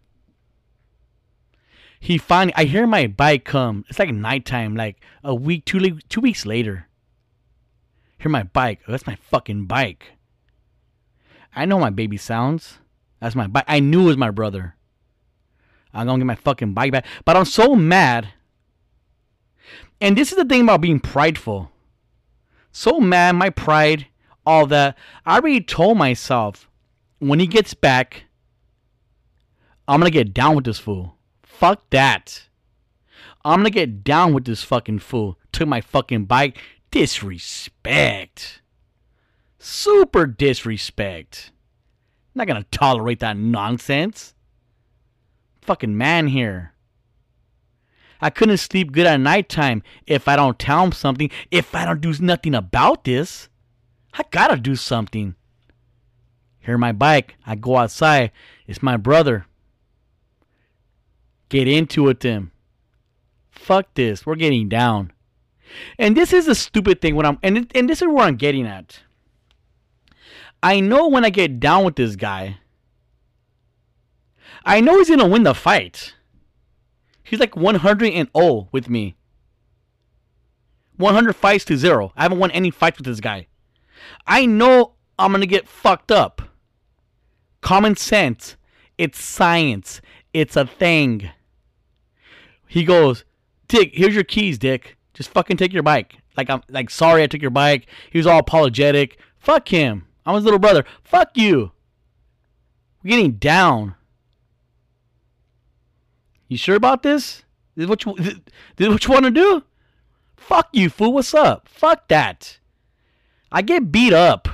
He 1.99 2.17
finally, 2.17 2.53
I 2.55 2.63
hear 2.63 2.87
my 2.87 3.07
bike 3.07 3.43
come. 3.43 3.85
It's 3.89 3.99
like 3.99 4.13
nighttime, 4.13 4.75
like 4.75 5.01
a 5.23 5.35
week, 5.35 5.65
two, 5.65 5.99
two 6.09 6.21
weeks 6.21 6.45
later. 6.45 6.87
Hear 8.17 8.31
my 8.31 8.43
bike. 8.43 8.79
Oh, 8.87 8.91
that's 8.91 9.07
my 9.07 9.15
fucking 9.15 9.65
bike. 9.65 10.13
I 11.55 11.65
know 11.65 11.79
my 11.79 11.89
baby 11.89 12.17
sounds. 12.17 12.79
That's 13.19 13.35
my 13.35 13.47
bike. 13.47 13.65
I 13.67 13.79
knew 13.79 14.03
it 14.03 14.05
was 14.05 14.17
my 14.17 14.31
brother. 14.31 14.75
I'm 15.93 16.05
gonna 16.05 16.19
get 16.19 16.25
my 16.25 16.35
fucking 16.35 16.73
bike 16.73 16.91
back. 16.91 17.05
But 17.25 17.35
I'm 17.35 17.45
so 17.45 17.75
mad. 17.75 18.29
And 20.01 20.17
this 20.17 20.31
is 20.31 20.37
the 20.37 20.45
thing 20.45 20.61
about 20.61 20.81
being 20.81 20.99
prideful 20.99 21.71
so 22.71 22.99
mad, 22.99 23.35
my 23.35 23.49
pride, 23.49 24.07
all 24.45 24.65
that. 24.67 24.97
I 25.25 25.37
already 25.37 25.61
told 25.61 25.97
myself 25.97 26.69
when 27.19 27.39
he 27.39 27.47
gets 27.47 27.73
back, 27.73 28.25
I'm 29.87 29.99
gonna 29.99 30.11
get 30.11 30.33
down 30.33 30.55
with 30.55 30.65
this 30.65 30.79
fool. 30.79 31.15
Fuck 31.43 31.89
that. 31.89 32.47
I'm 33.43 33.59
gonna 33.59 33.69
get 33.69 34.03
down 34.03 34.33
with 34.33 34.45
this 34.45 34.63
fucking 34.63 34.99
fool. 34.99 35.37
Took 35.51 35.67
my 35.67 35.81
fucking 35.81 36.25
bike. 36.25 36.57
Disrespect. 36.91 38.61
Super 39.57 40.25
disrespect. 40.25 41.51
Not 42.35 42.47
gonna 42.47 42.65
tolerate 42.71 43.19
that 43.19 43.37
nonsense. 43.37 44.33
Fucking 45.61 45.97
man 45.97 46.27
here. 46.27 46.73
I 48.21 48.29
couldn't 48.29 48.57
sleep 48.57 48.91
good 48.91 49.07
at 49.07 49.19
nighttime 49.19 49.83
if 50.05 50.27
I 50.27 50.35
don't 50.35 50.59
tell 50.59 50.83
him 50.83 50.91
something, 50.91 51.31
if 51.51 51.73
I 51.73 51.85
don't 51.85 52.01
do 52.01 52.13
nothing 52.19 52.55
about 52.55 53.03
this. 53.05 53.49
I 54.13 54.23
gotta 54.31 54.57
do 54.57 54.75
something. 54.75 55.35
Here 56.59 56.77
my 56.77 56.91
bike. 56.91 57.35
I 57.45 57.55
go 57.55 57.77
outside. 57.77 58.31
It's 58.67 58.83
my 58.83 58.97
brother. 58.97 59.45
Get 61.49 61.67
into 61.67 62.09
it, 62.09 62.19
Tim. 62.19 62.51
Fuck 63.49 63.93
this. 63.95 64.25
We're 64.25 64.35
getting 64.35 64.69
down. 64.69 65.11
And 65.97 66.15
this 66.15 66.33
is 66.33 66.47
a 66.47 66.55
stupid 66.55 67.01
thing 67.01 67.15
when 67.15 67.25
I'm 67.25 67.39
and 67.43 67.71
and 67.75 67.89
this 67.89 68.01
is 68.01 68.07
where 68.07 68.25
I'm 68.25 68.35
getting 68.35 68.65
at. 68.65 68.99
I 70.61 70.79
know 70.79 71.07
when 71.07 71.23
I 71.23 71.29
get 71.29 71.59
down 71.59 71.85
with 71.85 71.95
this 71.95 72.15
guy, 72.15 72.57
I 74.65 74.81
know 74.81 74.97
he's 74.97 75.09
gonna 75.09 75.27
win 75.27 75.43
the 75.43 75.53
fight. 75.53 76.15
He's 77.29 77.39
like 77.39 77.55
100 77.55 78.11
and 78.11 78.29
0 78.35 78.69
with 78.71 78.89
me. 78.89 79.15
100 80.97 81.33
fights 81.33 81.63
to 81.65 81.77
0. 81.77 82.11
I 82.15 82.23
haven't 82.23 82.39
won 82.39 82.51
any 82.51 82.71
fights 82.71 82.97
with 82.97 83.05
this 83.05 83.19
guy. 83.19 83.47
I 84.25 84.45
know 84.45 84.93
I'm 85.17 85.33
to 85.33 85.45
get 85.45 85.67
fucked 85.67 86.11
up. 86.11 86.41
Common 87.61 87.95
sense. 87.95 88.55
It's 88.97 89.21
science. 89.21 90.01
It's 90.33 90.55
a 90.55 90.65
thing. 90.65 91.29
He 92.67 92.83
goes, 92.83 93.23
Dick, 93.67 93.91
here's 93.93 94.15
your 94.15 94.23
keys, 94.23 94.57
Dick. 94.57 94.97
Just 95.13 95.29
fucking 95.29 95.57
take 95.57 95.73
your 95.73 95.83
bike. 95.83 96.17
Like 96.35 96.49
I'm 96.49 96.63
like 96.69 96.89
sorry 96.89 97.23
I 97.23 97.27
took 97.27 97.41
your 97.41 97.51
bike. 97.51 97.87
He 98.11 98.17
was 98.17 98.27
all 98.27 98.39
apologetic. 98.39 99.19
Fuck 99.37 99.69
him. 99.69 100.07
I'm 100.25 100.35
his 100.35 100.43
little 100.43 100.59
brother. 100.59 100.85
Fuck 101.03 101.31
you. 101.35 101.71
We're 103.03 103.09
getting 103.09 103.33
down. 103.33 103.95
You 106.49 106.57
sure 106.57 106.75
about 106.75 107.03
this? 107.03 107.43
This 107.75 107.83
is 107.83 107.89
what 107.89 108.03
you, 108.03 108.15
this 108.75 108.87
is 108.87 108.89
what 108.89 109.07
you 109.07 109.13
want 109.13 109.25
to 109.25 109.31
do? 109.31 109.63
Fuck 110.35 110.69
you, 110.73 110.89
fool. 110.89 111.13
What's 111.13 111.33
up? 111.33 111.69
Fuck 111.69 112.07
that. 112.09 112.59
I 113.51 113.61
get 113.61 113.91
beat 113.91 114.13
up. 114.13 114.49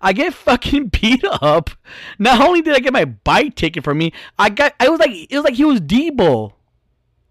I 0.00 0.12
get 0.12 0.34
fucking 0.48 0.88
beat 0.88 1.22
up. 1.24 1.70
Not 2.18 2.40
only 2.40 2.62
did 2.62 2.74
I 2.74 2.80
get 2.80 2.92
my 2.92 3.04
bike 3.04 3.54
taken 3.54 3.82
from 3.82 3.98
me, 3.98 4.12
I 4.38 4.48
got 4.48 4.74
I 4.80 4.88
was 4.88 4.98
like 4.98 5.10
it 5.12 5.36
was 5.36 5.44
like 5.44 5.54
he 5.54 5.64
was 5.64 5.80
Debo. 5.80 6.54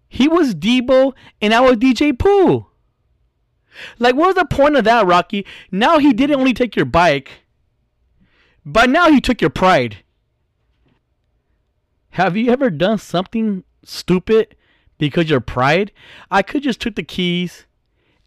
He 0.08 0.28
was 0.28 0.54
Debo 0.54 1.12
and 1.40 1.52
I 1.52 1.60
was 1.60 1.76
DJ 1.76 2.16
Pooh. 2.16 2.66
Like 3.98 4.14
what 4.14 4.28
was 4.28 4.34
the 4.36 4.44
point 4.44 4.76
of 4.76 4.84
that, 4.84 5.06
Rocky? 5.06 5.44
Now 5.70 5.98
he 5.98 6.12
didn't 6.12 6.38
only 6.38 6.54
take 6.54 6.76
your 6.76 6.84
bike, 6.84 7.30
but 8.64 8.88
now 8.90 9.10
he 9.10 9.20
took 9.20 9.40
your 9.40 9.50
pride. 9.50 9.98
Have 12.12 12.36
you 12.36 12.50
ever 12.50 12.68
done 12.68 12.98
something 12.98 13.64
stupid 13.84 14.54
because 14.98 15.30
your 15.30 15.40
pride? 15.40 15.92
I 16.30 16.42
could 16.42 16.62
just 16.62 16.78
took 16.80 16.94
the 16.94 17.02
keys 17.02 17.64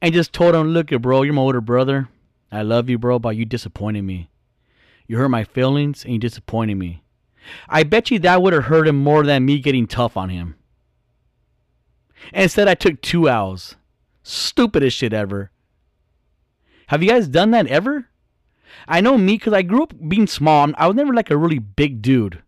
and 0.01 0.13
just 0.13 0.33
told 0.33 0.55
him, 0.55 0.69
"Look, 0.69 0.89
bro, 0.89 1.21
you're 1.21 1.33
my 1.33 1.41
older 1.41 1.61
brother. 1.61 2.09
I 2.51 2.63
love 2.63 2.89
you, 2.89 2.97
bro, 2.97 3.19
but 3.19 3.35
you 3.35 3.45
disappointed 3.45 4.01
me. 4.01 4.29
You 5.07 5.17
hurt 5.17 5.29
my 5.29 5.43
feelings 5.43 6.03
and 6.03 6.13
you 6.13 6.19
disappointed 6.19 6.75
me." 6.75 7.03
I 7.69 7.83
bet 7.83 8.09
you 8.09 8.17
that 8.19 8.41
would 8.41 8.53
have 8.53 8.65
hurt 8.65 8.87
him 8.87 9.03
more 9.03 9.23
than 9.23 9.45
me 9.45 9.59
getting 9.59 9.85
tough 9.85 10.17
on 10.17 10.29
him. 10.29 10.55
And 12.33 12.43
instead, 12.43 12.67
I 12.67 12.73
took 12.73 13.01
two 13.01 13.29
hours. 13.29 13.75
Stupidest 14.23 14.97
shit 14.97 15.13
ever. 15.13 15.51
Have 16.87 17.03
you 17.03 17.09
guys 17.09 17.27
done 17.27 17.51
that 17.51 17.67
ever? 17.67 18.07
I 18.87 18.99
know 18.99 19.19
me 19.19 19.33
because 19.33 19.53
I 19.53 19.61
grew 19.61 19.83
up 19.83 19.93
being 20.09 20.25
small. 20.25 20.71
I 20.75 20.87
was 20.87 20.95
never 20.95 21.13
like 21.13 21.29
a 21.29 21.37
really 21.37 21.59
big 21.59 22.01
dude. 22.01 22.41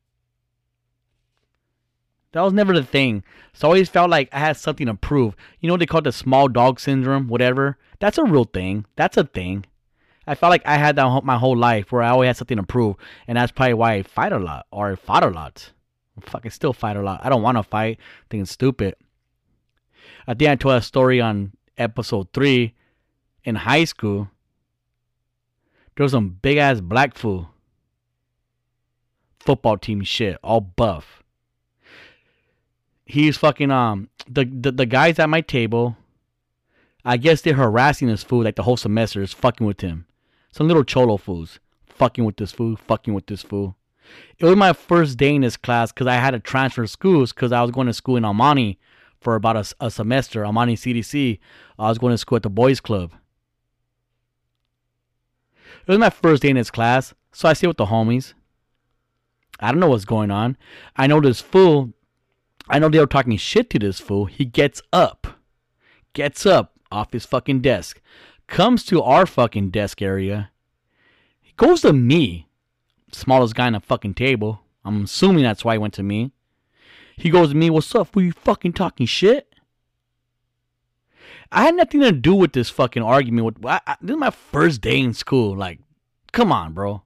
That 2.37 2.43
was 2.43 2.53
never 2.53 2.71
the 2.71 2.83
thing. 2.83 3.23
So 3.53 3.67
I 3.67 3.69
always 3.69 3.89
felt 3.89 4.11
like 4.11 4.29
I 4.31 4.37
had 4.37 4.57
something 4.57 4.85
to 4.85 4.93
prove. 4.93 5.35
You 5.59 5.65
know 5.65 5.73
what 5.73 5.79
they 5.79 5.87
call 5.87 6.03
the 6.03 6.11
small 6.11 6.47
dog 6.47 6.79
syndrome, 6.79 7.27
whatever? 7.29 7.79
That's 7.99 8.19
a 8.19 8.23
real 8.23 8.43
thing. 8.43 8.85
That's 8.95 9.17
a 9.17 9.23
thing. 9.23 9.65
I 10.27 10.35
felt 10.35 10.51
like 10.51 10.61
I 10.63 10.77
had 10.77 10.97
that 10.97 11.23
my 11.23 11.39
whole 11.39 11.57
life 11.57 11.91
where 11.91 12.03
I 12.03 12.09
always 12.09 12.27
had 12.27 12.37
something 12.37 12.57
to 12.57 12.61
prove. 12.61 12.95
And 13.27 13.39
that's 13.39 13.51
probably 13.51 13.73
why 13.73 13.93
I 13.93 14.03
fight 14.03 14.33
a 14.33 14.37
lot 14.37 14.67
or 14.69 14.91
I 14.91 14.95
fought 14.95 15.23
a 15.23 15.31
lot. 15.31 15.71
I 16.43 16.49
still 16.49 16.73
fight 16.73 16.95
a 16.95 17.01
lot. 17.01 17.21
I 17.23 17.29
don't 17.29 17.41
want 17.41 17.57
to 17.57 17.63
fight. 17.63 17.97
I 17.99 18.25
think 18.29 18.43
it's 18.43 18.51
stupid. 18.51 18.93
I 20.27 20.35
think 20.35 20.51
I 20.51 20.55
told 20.57 20.75
a 20.75 20.81
story 20.83 21.19
on 21.19 21.53
episode 21.75 22.31
3 22.33 22.71
in 23.45 23.55
high 23.55 23.85
school. 23.85 24.29
There 25.95 26.03
was 26.03 26.11
some 26.11 26.37
big 26.39 26.57
ass 26.57 26.81
black 26.81 27.17
fool. 27.17 27.49
Football 29.39 29.79
team 29.79 30.03
shit, 30.03 30.37
all 30.43 30.61
buff 30.61 31.23
he's 33.07 33.37
fucking 33.37 33.71
um 33.71 34.09
the, 34.29 34.45
the 34.45 34.71
the 34.71 34.85
guys 34.85 35.19
at 35.19 35.29
my 35.29 35.41
table. 35.41 35.97
I 37.03 37.17
guess 37.17 37.41
they're 37.41 37.53
harassing 37.53 38.09
this 38.09 38.23
fool 38.23 38.43
like 38.43 38.55
the 38.55 38.63
whole 38.63 38.77
semester 38.77 39.21
is 39.21 39.33
fucking 39.33 39.65
with 39.65 39.79
him. 39.79 40.05
Some 40.51 40.67
little 40.67 40.83
cholo 40.83 41.15
fools 41.17 41.59
fucking 41.87 42.25
with 42.25 42.37
this 42.37 42.51
fool, 42.51 42.75
fucking 42.75 43.13
with 43.13 43.27
this 43.27 43.41
fool. 43.41 43.75
It 44.37 44.45
was 44.45 44.55
my 44.55 44.73
first 44.73 45.17
day 45.17 45.35
in 45.35 45.41
this 45.41 45.57
class 45.57 45.91
because 45.91 46.07
I 46.07 46.15
had 46.15 46.31
to 46.31 46.39
transfer 46.39 46.85
schools 46.87 47.33
because 47.33 47.51
I 47.51 47.61
was 47.61 47.71
going 47.71 47.87
to 47.87 47.93
school 47.93 48.17
in 48.17 48.23
Monte 48.23 48.77
for 49.19 49.35
about 49.35 49.57
a, 49.57 49.85
a 49.85 49.91
semester. 49.91 50.49
Monte 50.51 50.75
CDC. 50.75 51.39
I 51.79 51.89
was 51.89 51.97
going 51.97 52.13
to 52.13 52.17
school 52.17 52.37
at 52.37 52.43
the 52.43 52.49
boys' 52.49 52.79
club. 52.79 53.11
It 55.85 55.91
was 55.91 55.99
my 55.99 56.09
first 56.09 56.41
day 56.41 56.49
in 56.49 56.55
this 56.57 56.71
class, 56.71 57.13
so 57.31 57.47
I 57.47 57.53
sit 57.53 57.67
with 57.67 57.77
the 57.77 57.85
homies. 57.85 58.33
I 59.59 59.71
don't 59.71 59.79
know 59.79 59.89
what's 59.89 60.05
going 60.05 60.31
on. 60.31 60.57
I 60.95 61.07
know 61.07 61.19
this 61.19 61.41
fool 61.41 61.93
I 62.69 62.79
know 62.79 62.89
they 62.89 62.99
were 62.99 63.07
talking 63.07 63.37
shit 63.37 63.69
to 63.71 63.79
this 63.79 63.99
fool. 63.99 64.25
He 64.25 64.45
gets 64.45 64.81
up, 64.91 65.27
gets 66.13 66.45
up 66.45 66.73
off 66.91 67.13
his 67.13 67.25
fucking 67.25 67.61
desk, 67.61 68.01
comes 68.47 68.83
to 68.85 69.01
our 69.01 69.25
fucking 69.25 69.69
desk 69.69 70.01
area. 70.01 70.51
He 71.41 71.53
goes 71.55 71.81
to 71.81 71.93
me, 71.93 72.47
smallest 73.11 73.55
guy 73.55 73.67
on 73.67 73.73
the 73.73 73.79
fucking 73.79 74.15
table. 74.15 74.61
I'm 74.83 75.03
assuming 75.03 75.43
that's 75.43 75.63
why 75.63 75.75
he 75.75 75.79
went 75.79 75.93
to 75.95 76.03
me. 76.03 76.31
He 77.15 77.29
goes 77.29 77.49
to 77.49 77.55
me, 77.55 77.69
What's 77.69 77.93
up? 77.95 78.15
Were 78.15 78.21
you 78.21 78.31
fucking 78.31 78.73
talking 78.73 79.05
shit? 79.05 79.53
I 81.51 81.63
had 81.63 81.75
nothing 81.75 82.01
to 82.01 82.11
do 82.11 82.35
with 82.35 82.51
this 82.51 82.69
fucking 82.69 83.01
argument. 83.01 83.45
With 83.45 83.65
I, 83.65 83.79
I, 83.87 83.95
this 84.01 84.13
is 84.13 84.19
my 84.19 84.29
first 84.29 84.81
day 84.81 84.99
in 84.99 85.13
school. 85.13 85.55
Like, 85.55 85.79
come 86.33 86.51
on, 86.51 86.73
bro. 86.73 87.03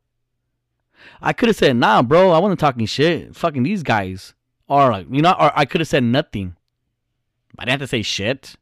I 1.21 1.33
could 1.33 1.49
have 1.49 1.55
said, 1.55 1.75
Nah, 1.75 2.01
bro. 2.01 2.31
I 2.31 2.39
wasn't 2.39 2.59
talking 2.59 2.85
shit. 2.87 3.35
Fucking 3.35 3.63
these 3.63 3.83
guys 3.83 4.33
are 4.71 4.91
like, 4.91 5.07
you 5.11 5.21
know, 5.21 5.31
or 5.31 5.51
I 5.53 5.65
could 5.65 5.81
have 5.81 5.87
said 5.87 6.03
nothing. 6.03 6.55
I 7.59 7.65
didn't 7.65 7.81
have 7.81 7.81
to 7.81 7.87
say 7.87 8.01
shit. 8.01 8.55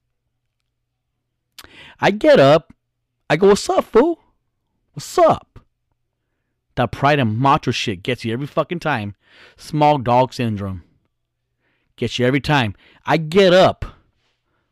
I 2.00 2.12
get 2.12 2.40
up. 2.40 2.74
I 3.30 3.38
go, 3.38 3.48
What's 3.48 3.70
up, 3.70 3.86
fool? 3.86 4.20
What's 4.94 5.18
up? 5.18 5.60
That 6.76 6.92
pride 6.92 7.20
and 7.20 7.38
macho 7.38 7.72
shit 7.72 8.04
gets 8.04 8.26
you 8.26 8.34
every 8.34 8.48
fucking 8.48 8.80
time. 8.80 9.16
Small 9.58 9.98
dog 9.98 10.34
syndrome. 10.34 10.84
Gets 11.96 12.18
you 12.18 12.26
every 12.26 12.40
time. 12.40 12.76
I 13.06 13.18
get 13.18 13.54
up. 13.54 13.86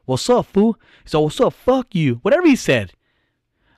What's 0.05 0.29
up, 0.29 0.45
fool? 0.47 0.79
So 1.05 1.21
what's 1.21 1.39
up? 1.39 1.53
Fuck 1.53 1.93
you. 1.93 2.15
Whatever 2.21 2.47
he 2.47 2.55
said. 2.55 2.93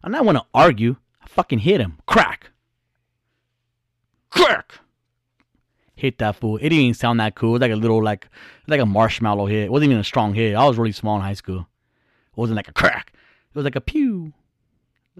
I'm 0.03 0.11
not 0.11 0.25
want 0.25 0.37
to 0.37 0.45
argue. 0.53 0.97
I 1.21 1.27
fucking 1.27 1.59
hit 1.59 1.81
him. 1.81 1.97
Crack. 2.05 2.51
Crack. 4.29 4.79
Hit 5.99 6.17
that 6.19 6.37
fool. 6.37 6.55
It 6.57 6.63
didn't 6.63 6.79
even 6.79 6.93
sound 6.93 7.19
that 7.19 7.35
cool. 7.35 7.49
It 7.49 7.53
was 7.53 7.61
like 7.61 7.71
a 7.71 7.75
little 7.75 8.01
like 8.01 8.29
like 8.67 8.79
a 8.79 8.85
marshmallow 8.85 9.47
hit. 9.47 9.65
It 9.65 9.71
wasn't 9.71 9.91
even 9.91 9.99
a 9.99 10.05
strong 10.05 10.33
hit. 10.33 10.55
I 10.55 10.65
was 10.65 10.77
really 10.77 10.93
small 10.93 11.17
in 11.17 11.21
high 11.21 11.33
school. 11.33 11.59
It 11.59 12.37
wasn't 12.37 12.55
like 12.55 12.69
a 12.69 12.73
crack. 12.73 13.11
It 13.13 13.55
was 13.55 13.65
like 13.65 13.75
a 13.75 13.81
pew. 13.81 14.31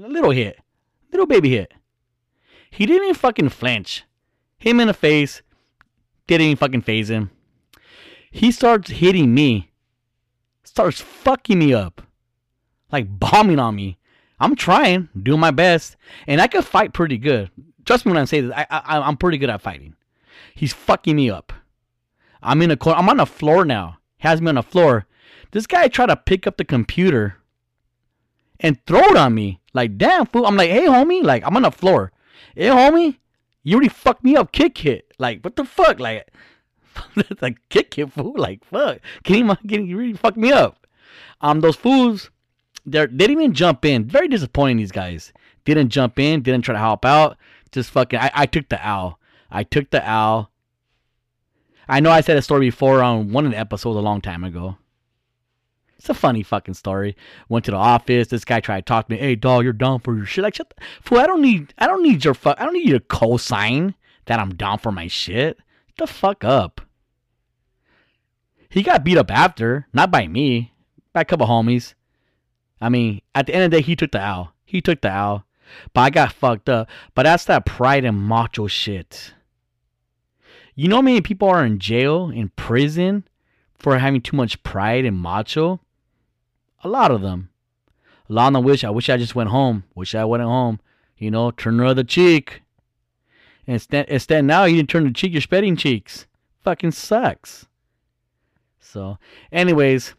A 0.02 0.08
little 0.08 0.32
hit. 0.32 0.58
Little 1.12 1.28
baby 1.28 1.50
hit. 1.50 1.74
He 2.72 2.86
didn't 2.86 3.04
even 3.04 3.16
fucking 3.16 3.50
flinch. 3.50 4.06
Hit 4.58 4.70
Him 4.70 4.80
in 4.80 4.88
the 4.88 4.94
face. 4.94 5.42
Didn't 6.28 6.46
even 6.46 6.58
fucking 6.58 6.84
faze 6.84 7.10
him. 7.10 7.32
He 8.32 8.52
starts 8.52 8.90
hitting 8.90 9.34
me. 9.34 9.72
Starts 10.64 11.02
fucking 11.02 11.60
me 11.60 11.74
up. 11.74 12.04
Like 12.92 13.20
bombing 13.20 13.60
on 13.60 13.76
me. 13.76 13.98
I'm 14.40 14.56
trying, 14.56 15.10
doing 15.22 15.40
my 15.40 15.52
best, 15.52 15.98
and 16.26 16.40
I 16.40 16.48
can 16.48 16.62
fight 16.62 16.94
pretty 16.94 17.18
good. 17.18 17.52
Trust 17.84 18.06
me 18.06 18.12
when 18.12 18.22
I 18.22 18.26
say 18.26 18.42
this. 18.42 18.54
I, 18.56 18.66
I 18.70 19.00
I'm 19.00 19.18
pretty 19.18 19.38
good 19.38 19.50
at 19.50 19.62
fighting. 19.62 19.96
He's 20.60 20.74
fucking 20.74 21.16
me 21.16 21.30
up. 21.30 21.54
I'm 22.44 22.62
in 22.62 22.70
a 22.70 22.76
corner. 22.76 23.00
I'm 23.00 23.08
on 23.08 23.16
the 23.16 23.26
floor 23.26 23.64
now. 23.64 24.00
Has 24.18 24.42
me 24.42 24.50
on 24.50 24.56
the 24.56 24.62
floor. 24.62 25.06
This 25.52 25.66
guy 25.66 25.88
tried 25.88 26.08
to 26.08 26.18
pick 26.18 26.46
up 26.46 26.58
the 26.58 26.66
computer 26.66 27.38
and 28.60 28.78
throw 28.86 29.00
it 29.00 29.16
on 29.16 29.34
me. 29.36 29.62
Like, 29.74 29.98
damn, 29.98 30.26
fool. 30.26 30.46
I'm 30.46 30.58
like, 30.58 30.70
hey, 30.70 30.88
homie. 30.88 31.24
Like, 31.24 31.44
I'm 31.46 31.56
on 31.56 31.62
the 31.62 31.72
floor. 31.72 32.12
Hey, 32.56 32.66
homie, 32.66 33.20
you 33.64 33.76
already 33.76 33.88
fucked 33.88 34.26
me 34.26 34.36
up. 34.36 34.52
Kick 34.52 34.78
hit. 34.80 35.14
Like, 35.18 35.46
what 35.46 35.56
the 35.56 35.64
fuck? 35.64 35.98
Like, 35.98 36.30
like 37.42 37.58
kick 37.70 37.94
hit, 37.94 38.12
fool. 38.12 38.34
Like, 38.36 38.66
fuck. 38.66 39.00
Can 39.24 39.48
you, 39.48 39.56
can 39.70 39.86
you 39.86 39.96
really 39.96 40.14
fuck 40.14 40.36
me 40.36 40.52
up? 40.52 40.86
Um, 41.40 41.62
those 41.62 41.78
fools, 41.78 42.32
they're, 42.86 43.08
they 43.08 43.28
didn't 43.28 43.44
even 43.44 43.54
jump 43.54 43.86
in. 43.86 44.04
Very 44.04 44.28
disappointing, 44.28 44.76
these 44.76 44.92
guys. 44.92 45.32
Didn't 45.64 45.88
jump 45.88 46.20
in. 46.20 46.42
Didn't 46.42 46.64
try 46.64 46.74
to 46.74 46.80
help 46.80 47.06
out. 47.06 47.38
Just 47.72 47.92
fucking, 47.92 48.20
I, 48.20 48.32
I 48.34 48.46
took 48.46 48.68
the 48.68 48.86
owl. 48.86 49.19
I 49.52 49.64
took 49.64 49.90
the 49.90 50.08
owl. 50.08 50.52
I 51.88 52.00
know 52.00 52.12
I 52.12 52.22
said 52.22 52.38
a 52.38 52.42
story 52.42 52.68
before 52.68 53.02
on 53.02 53.32
one 53.32 53.46
of 53.46 53.52
the 53.52 53.58
episodes 53.58 53.98
a 53.98 54.02
long 54.02 54.22
time 54.22 54.44
ago. 54.44 54.78
It's 55.98 56.10
a 56.10 56.14
funny 56.14 56.44
fucking 56.44 56.76
story. 56.76 57.18
Went 57.50 57.66
to 57.66 57.72
the 57.72 57.78
office. 57.78 58.30
This 58.30 58.46
guy 58.46 58.62
tried 58.62 58.82
to 58.82 58.86
talk 58.86 59.08
to 59.08 59.14
me. 59.14 59.20
Hey, 59.20 59.36
dog, 59.36 59.66
you're 59.66 59.74
down 59.74 60.00
for 60.00 60.16
your 60.16 60.26
shit. 60.26 60.44
Like, 60.44 60.56
shut 60.56 60.70
the 60.70 60.84
fool. 61.02 61.20
I 61.20 61.28
don't 61.28 61.42
need. 61.42 61.74
I 61.78 61.88
don't 61.88 62.04
need 62.04 62.24
your 62.24 62.34
fuck. 62.34 62.60
I 62.60 62.64
don't 62.64 62.74
need 62.74 62.88
you 62.88 62.94
to 62.94 63.06
co-sign 63.06 63.96
that 64.26 64.40
I'm 64.40 64.56
down 64.56 64.78
for 64.78 64.94
my 64.94 65.08
shit. 65.08 65.58
The 65.98 66.08
fuck 66.08 66.46
up. 66.46 66.80
He 68.70 68.82
got 68.82 69.04
beat 69.04 69.18
up 69.18 69.30
after, 69.30 69.88
not 69.92 70.12
by 70.12 70.28
me, 70.28 70.74
by 71.12 71.22
a 71.22 71.26
couple 71.26 71.48
homies. 71.48 71.96
I 72.80 72.88
mean, 72.88 73.22
at 73.36 73.48
the 73.48 73.56
end 73.56 73.66
of 73.66 73.72
the 73.72 73.78
day, 73.78 73.84
he 73.84 73.96
took 73.96 74.12
the 74.12 74.22
L. 74.22 74.54
He 74.64 74.80
took 74.80 75.02
the 75.02 75.12
L. 75.12 75.46
But 75.94 76.02
I 76.02 76.10
got 76.12 76.32
fucked 76.32 76.70
up. 76.70 76.88
But 77.14 77.24
that's 77.24 77.44
that 77.46 77.66
pride 77.66 78.06
and 78.06 78.18
macho 78.18 78.68
shit. 78.68 79.34
You 80.80 80.88
know 80.88 80.96
how 80.96 81.02
many 81.02 81.20
people 81.20 81.50
are 81.50 81.66
in 81.66 81.78
jail, 81.78 82.30
in 82.30 82.54
prison, 82.56 83.28
for 83.78 84.00
having 84.00 84.22
too 84.22 84.38
much 84.38 84.64
pride 84.64 85.04
and 85.04 85.20
macho? 85.20 85.82
A 86.86 86.88
lot 86.88 87.12
of 87.12 87.20
them. 87.20 87.50
A 88.30 88.32
lot 88.32 88.48
of 88.48 88.54
them 88.54 88.64
wish, 88.64 88.86
I 88.86 88.90
wish 88.90 89.10
I 89.10 89.18
just 89.18 89.36
went 89.36 89.50
home. 89.50 89.84
Wish 89.94 90.16
I 90.16 90.24
went 90.24 90.42
home. 90.42 90.80
You 91.18 91.32
know, 91.32 91.52
turn 91.52 91.76
the 91.76 91.86
other 91.86 92.06
cheek. 92.06 92.62
Instead, 93.68 94.08
instead 94.08 94.46
now 94.46 94.64
you 94.64 94.78
didn't 94.78 94.90
turn 94.90 95.04
the 95.04 95.12
cheek, 95.12 95.34
you're 95.34 95.42
spreading 95.42 95.76
cheeks. 95.76 96.28
Fucking 96.64 96.92
sucks. 96.92 97.66
So, 98.80 99.18
anyways, 99.52 100.14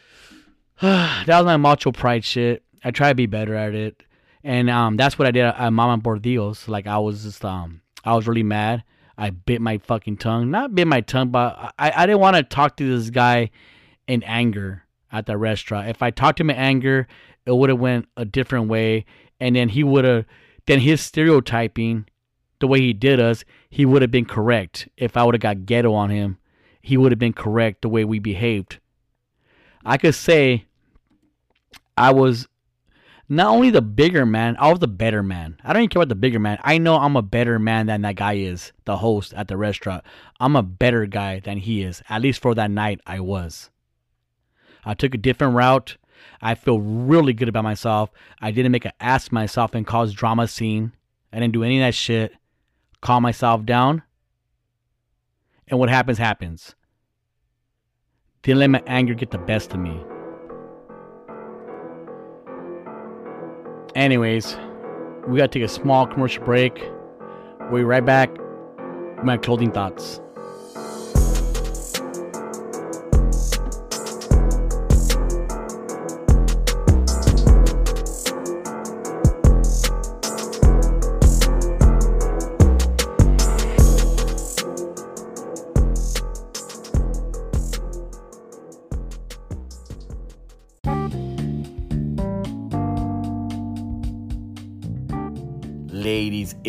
that 0.80 1.26
was 1.28 1.44
my 1.44 1.58
macho 1.58 1.92
pride 1.92 2.24
shit. 2.24 2.62
I 2.82 2.90
try 2.90 3.10
to 3.10 3.14
be 3.14 3.26
better 3.26 3.54
at 3.54 3.74
it, 3.74 4.02
and 4.42 4.70
um, 4.70 4.96
that's 4.96 5.18
what 5.18 5.28
I 5.28 5.30
did 5.30 5.44
at 5.44 5.72
Mama 5.74 6.02
Bordillos. 6.02 6.68
Like 6.68 6.86
I 6.86 6.96
was 6.96 7.24
just 7.24 7.44
um, 7.44 7.82
I 8.02 8.14
was 8.14 8.26
really 8.26 8.42
mad. 8.42 8.82
I 9.20 9.28
bit 9.30 9.60
my 9.60 9.76
fucking 9.76 10.16
tongue. 10.16 10.50
Not 10.50 10.74
bit 10.74 10.86
my 10.86 11.02
tongue, 11.02 11.28
but 11.28 11.74
I, 11.78 11.92
I 11.94 12.06
didn't 12.06 12.20
want 12.20 12.36
to 12.36 12.42
talk 12.42 12.76
to 12.78 12.96
this 12.96 13.10
guy 13.10 13.50
in 14.08 14.22
anger 14.22 14.84
at 15.12 15.26
the 15.26 15.36
restaurant. 15.36 15.88
If 15.88 16.02
I 16.02 16.10
talked 16.10 16.38
to 16.38 16.42
him 16.42 16.48
in 16.48 16.56
anger, 16.56 17.06
it 17.44 17.54
would 17.54 17.68
have 17.68 17.78
went 17.78 18.08
a 18.16 18.24
different 18.24 18.68
way, 18.68 19.04
and 19.38 19.54
then 19.54 19.68
he 19.68 19.84
would 19.84 20.06
have, 20.06 20.24
then 20.66 20.80
his 20.80 21.02
stereotyping, 21.02 22.06
the 22.60 22.66
way 22.66 22.80
he 22.80 22.94
did 22.94 23.20
us, 23.20 23.44
he 23.68 23.84
would 23.84 24.00
have 24.00 24.10
been 24.10 24.24
correct. 24.24 24.88
If 24.96 25.18
I 25.18 25.24
would 25.24 25.34
have 25.34 25.42
got 25.42 25.66
ghetto 25.66 25.92
on 25.92 26.08
him, 26.08 26.38
he 26.80 26.96
would 26.96 27.12
have 27.12 27.18
been 27.18 27.34
correct 27.34 27.82
the 27.82 27.90
way 27.90 28.06
we 28.06 28.18
behaved. 28.18 28.78
I 29.84 29.98
could 29.98 30.14
say 30.14 30.64
I 31.96 32.10
was 32.10 32.48
not 33.30 33.46
only 33.46 33.70
the 33.70 33.80
bigger 33.80 34.26
man, 34.26 34.56
I 34.58 34.68
was 34.70 34.80
the 34.80 34.88
better 34.88 35.22
man. 35.22 35.56
I 35.62 35.72
don't 35.72 35.82
even 35.82 35.88
care 35.88 36.02
about 36.02 36.08
the 36.08 36.16
bigger 36.16 36.40
man. 36.40 36.58
I 36.64 36.78
know 36.78 36.96
I'm 36.96 37.14
a 37.14 37.22
better 37.22 37.60
man 37.60 37.86
than 37.86 38.02
that 38.02 38.16
guy 38.16 38.32
is, 38.32 38.72
the 38.86 38.96
host 38.96 39.32
at 39.34 39.46
the 39.46 39.56
restaurant. 39.56 40.02
I'm 40.40 40.56
a 40.56 40.64
better 40.64 41.06
guy 41.06 41.38
than 41.38 41.58
he 41.58 41.82
is. 41.82 42.02
At 42.08 42.22
least 42.22 42.42
for 42.42 42.56
that 42.56 42.72
night, 42.72 43.00
I 43.06 43.20
was. 43.20 43.70
I 44.84 44.94
took 44.94 45.14
a 45.14 45.18
different 45.18 45.54
route. 45.54 45.96
I 46.42 46.56
feel 46.56 46.80
really 46.80 47.32
good 47.32 47.48
about 47.48 47.62
myself. 47.62 48.10
I 48.40 48.50
didn't 48.50 48.72
make 48.72 48.84
an 48.84 48.92
ass 48.98 49.30
myself 49.30 49.76
and 49.76 49.86
cause 49.86 50.12
drama 50.12 50.48
scene. 50.48 50.92
I 51.32 51.38
didn't 51.38 51.52
do 51.52 51.62
any 51.62 51.80
of 51.80 51.86
that 51.86 51.94
shit. 51.94 52.32
Calm 53.00 53.22
myself 53.22 53.64
down. 53.64 54.02
And 55.68 55.78
what 55.78 55.88
happens, 55.88 56.18
happens. 56.18 56.74
Didn't 58.42 58.58
let 58.58 58.70
my 58.70 58.82
anger 58.88 59.14
get 59.14 59.30
the 59.30 59.38
best 59.38 59.72
of 59.72 59.78
me. 59.78 60.02
Anyways, 63.94 64.56
we 65.26 65.36
gotta 65.38 65.48
take 65.48 65.62
a 65.64 65.68
small 65.68 66.06
commercial 66.06 66.44
break. 66.44 66.80
We'll 67.70 67.80
be 67.80 67.84
right 67.84 68.04
back. 68.04 68.30
My 69.24 69.36
clothing 69.36 69.72
thoughts. 69.72 70.20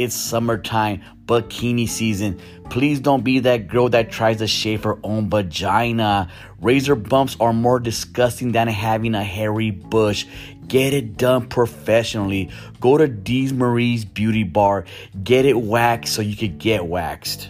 It's 0.02 0.16
summertime, 0.16 1.02
bikini 1.26 1.88
season. 1.88 2.40
Please 2.70 3.00
don't 3.00 3.24
be 3.24 3.40
that 3.40 3.68
girl 3.68 3.90
that 3.90 4.12
tries 4.12 4.38
to 4.38 4.48
shave 4.48 4.84
her 4.84 4.98
own 5.04 5.30
vagina. 5.30 6.30
Razor 6.62 6.96
bumps 6.96 7.36
are 7.40 7.54
more 7.54 7.80
disgusting 7.80 8.52
than 8.52 8.68
having 8.68 9.16
a 9.16 9.24
hairy 9.24 9.72
bush. 9.72 10.26
Get 10.68 10.94
it 10.94 11.18
done 11.18 11.48
professionally. 11.48 12.50
Go 12.80 12.98
to 12.98 13.08
Dee's 13.08 13.52
Marie's 13.52 14.06
Beauty 14.06 14.44
Bar. 14.44 14.86
Get 15.22 15.46
it 15.46 15.60
waxed 15.60 16.14
so 16.14 16.22
you 16.22 16.36
could 16.36 16.60
get 16.60 16.86
waxed. 16.86 17.50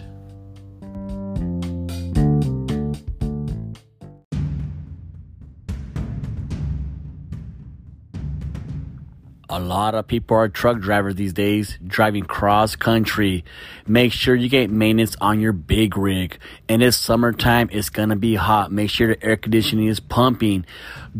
A 9.54 9.60
lot 9.60 9.94
of 9.94 10.06
people 10.06 10.34
are 10.38 10.48
truck 10.48 10.80
drivers 10.80 11.16
these 11.16 11.34
days, 11.34 11.78
driving 11.86 12.24
cross 12.24 12.74
country. 12.74 13.44
Make 13.86 14.10
sure 14.10 14.34
you 14.34 14.48
get 14.48 14.70
maintenance 14.70 15.14
on 15.20 15.40
your 15.40 15.52
big 15.52 15.94
rig. 15.94 16.38
And 16.70 16.82
it's 16.82 16.96
summertime, 16.96 17.68
it's 17.70 17.90
gonna 17.90 18.16
be 18.16 18.34
hot. 18.34 18.72
Make 18.72 18.88
sure 18.88 19.08
the 19.08 19.22
air 19.22 19.36
conditioning 19.36 19.88
is 19.88 20.00
pumping. 20.00 20.64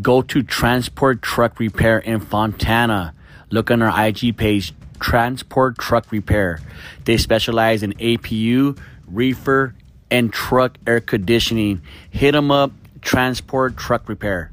Go 0.01 0.23
to 0.23 0.41
Transport 0.41 1.21
Truck 1.21 1.59
Repair 1.59 1.99
in 1.99 2.21
Fontana. 2.21 3.13
Look 3.51 3.69
on 3.69 3.83
our 3.83 4.07
IG 4.07 4.35
page, 4.35 4.73
Transport 4.99 5.77
Truck 5.77 6.11
Repair. 6.11 6.59
They 7.05 7.17
specialize 7.17 7.83
in 7.83 7.93
APU, 7.99 8.75
reefer, 9.05 9.75
and 10.09 10.33
truck 10.33 10.79
air 10.87 11.01
conditioning. 11.01 11.83
Hit 12.09 12.31
them 12.31 12.49
up, 12.49 12.71
Transport 12.99 13.77
Truck 13.77 14.09
Repair. 14.09 14.52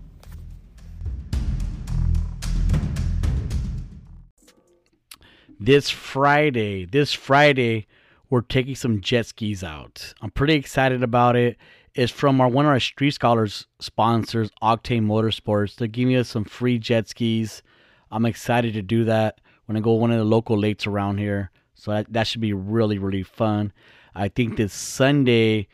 This 5.61 5.91
Friday, 5.91 6.87
this 6.87 7.13
Friday, 7.13 7.87
we're 8.31 8.41
taking 8.41 8.75
some 8.75 9.03
jet 9.03 9.27
skis 9.27 9.63
out. 9.63 10.15
I'm 10.23 10.31
pretty 10.31 10.55
excited 10.55 11.03
about 11.03 11.37
it. 11.37 11.59
It's 11.95 12.11
from 12.11 12.41
our 12.41 12.49
one 12.49 12.65
of 12.65 12.71
our 12.71 12.81
Street 12.81 13.11
Scholars 13.11 13.67
sponsors, 13.79 14.51
Octane 14.63 15.05
Motorsports. 15.05 15.77
They're 15.77 15.87
giving 15.87 16.17
us 16.17 16.31
some 16.31 16.45
free 16.45 16.79
jet 16.79 17.09
skis. 17.11 17.63
I'm 18.11 18.25
excited 18.25 18.73
to 18.73 18.83
do 18.83 19.05
that 19.05 19.41
when 19.67 19.77
I 19.77 19.81
go 19.81 19.93
one 19.93 20.11
of 20.11 20.17
the 20.17 20.25
local 20.25 20.59
lakes 20.59 20.87
around 20.87 21.19
here. 21.19 21.51
So 21.75 21.91
that, 21.91 22.11
that 22.11 22.27
should 22.27 22.41
be 22.41 22.55
really, 22.55 22.99
really 22.99 23.23
fun. 23.23 23.73
I 24.15 24.29
think 24.29 24.57
this 24.57 24.73
Sunday, 24.73 25.69